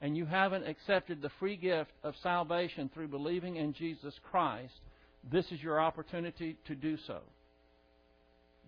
and 0.00 0.16
you 0.16 0.26
haven't 0.26 0.66
accepted 0.66 1.22
the 1.22 1.30
free 1.38 1.56
gift 1.56 1.92
of 2.02 2.14
salvation 2.22 2.90
through 2.92 3.08
believing 3.08 3.56
in 3.56 3.72
Jesus 3.72 4.14
Christ, 4.30 4.74
this 5.30 5.46
is 5.50 5.62
your 5.62 5.80
opportunity 5.80 6.56
to 6.66 6.74
do 6.74 6.96
so. 7.06 7.20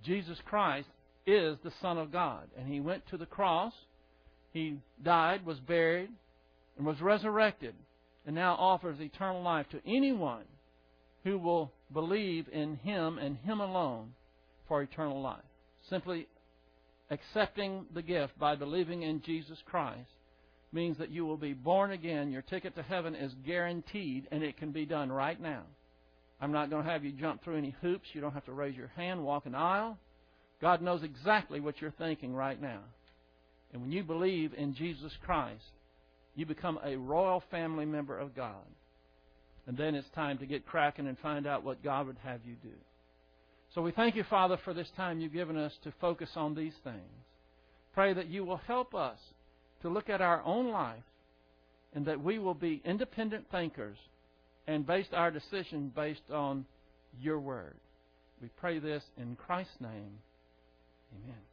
Jesus 0.05 0.39
Christ 0.47 0.89
is 1.27 1.57
the 1.63 1.73
Son 1.83 1.99
of 1.99 2.11
God, 2.11 2.49
and 2.57 2.67
He 2.67 2.81
went 2.81 3.07
to 3.09 3.17
the 3.17 3.27
cross, 3.27 3.73
He 4.53 4.79
died, 5.03 5.45
was 5.45 5.59
buried, 5.59 6.11
and 6.77 6.87
was 6.87 7.01
resurrected 7.01 7.75
and 8.29 8.35
now 8.35 8.55
offers 8.57 9.01
eternal 9.01 9.43
life 9.43 9.67
to 9.71 9.81
anyone 9.87 10.45
who 11.25 11.39
will 11.39 11.73
believe 11.95 12.47
in 12.53 12.77
Him 12.77 13.17
and 13.17 13.39
Him 13.39 13.61
alone 13.61 14.13
for 14.69 14.83
eternal 14.83 15.23
life. 15.23 15.41
Simply 15.89 16.29
accepting 17.11 17.87
the 17.95 18.03
gift 18.03 18.39
by 18.39 18.55
believing 18.55 19.03
in 19.03 19.23
Jesus 19.23 19.57
Christ 19.65 20.11
means 20.73 20.99
that 20.99 21.11
you 21.11 21.25
will 21.25 21.37
be 21.37 21.55
born 21.55 21.93
again. 21.93 22.31
Your 22.31 22.43
ticket 22.43 22.75
to 22.77 22.83
heaven 22.83 23.15
is 23.15 23.33
guaranteed, 23.47 24.29
and 24.31 24.43
it 24.43 24.57
can 24.57 24.73
be 24.73 24.85
done 24.85 25.11
right 25.11 25.41
now. 25.41 25.63
I'm 26.41 26.53
not 26.53 26.71
going 26.71 26.85
to 26.85 26.91
have 26.91 27.05
you 27.05 27.13
jump 27.13 27.43
through 27.43 27.57
any 27.57 27.75
hoops. 27.81 28.09
You 28.13 28.21
don't 28.21 28.35
have 28.35 28.45
to 28.45 28.53
raise 28.53 28.77
your 28.77 28.93
hand, 28.97 29.25
walk 29.25 29.47
an 29.47 29.55
aisle. 29.55 29.99
God 30.61 30.83
knows 30.83 31.03
exactly 31.03 31.61
what 31.61 31.81
you're 31.81 31.91
thinking 31.93 32.35
right 32.35 32.61
now. 32.61 32.81
And 33.73 33.83
when 33.83 33.93
you 33.93 34.03
believe 34.03 34.55
in 34.55 34.75
Jesus 34.75 35.13
Christ, 35.25 35.63
you 36.35 36.47
become 36.47 36.79
a 36.85 36.97
royal 36.97 37.43
family 37.51 37.85
member 37.85 38.17
of 38.17 38.35
God. 38.35 38.55
And 39.67 39.77
then 39.77 39.95
it's 39.95 40.09
time 40.15 40.39
to 40.39 40.47
get 40.47 40.67
cracking 40.67 41.07
and 41.07 41.19
find 41.19 41.47
out 41.47 41.65
what 41.65 41.83
God 41.83 42.07
would 42.07 42.17
have 42.25 42.41
you 42.47 42.55
do. 42.63 42.75
So 43.75 43.83
we 43.83 43.93
thank 43.93 44.17
you, 44.17 44.25
Father, 44.31 44.57
for 44.65 44.73
this 44.73 44.89
time 44.97 45.21
you've 45.21 45.33
given 45.33 45.57
us 45.57 45.73
to 45.85 45.93
focus 46.01 46.31
on 46.37 46.55
these 46.55 46.73
things. 46.85 46.97
Pray 47.93 48.15
that 48.15 48.29
you 48.29 48.45
will 48.45 48.57
help 48.57 48.95
us 48.95 49.19
to 49.83 49.89
look 49.89 50.09
at 50.09 50.21
our 50.21 50.43
own 50.45 50.71
life 50.71 51.03
and 51.95 52.07
that 52.07 52.23
we 52.23 52.39
will 52.39 52.55
be 52.55 52.83
independent 52.85 53.47
thinkers 53.51 53.97
and 54.67 54.87
base 54.87 55.07
our 55.13 55.31
decision 55.31 55.93
based 55.95 56.31
on 56.33 56.65
your 57.21 57.39
word. 57.39 57.75
We 58.43 58.49
pray 58.61 58.79
this 58.79 59.03
in 59.17 59.37
Christ's 59.37 59.81
name. 59.81 60.19
Amen. 61.25 61.48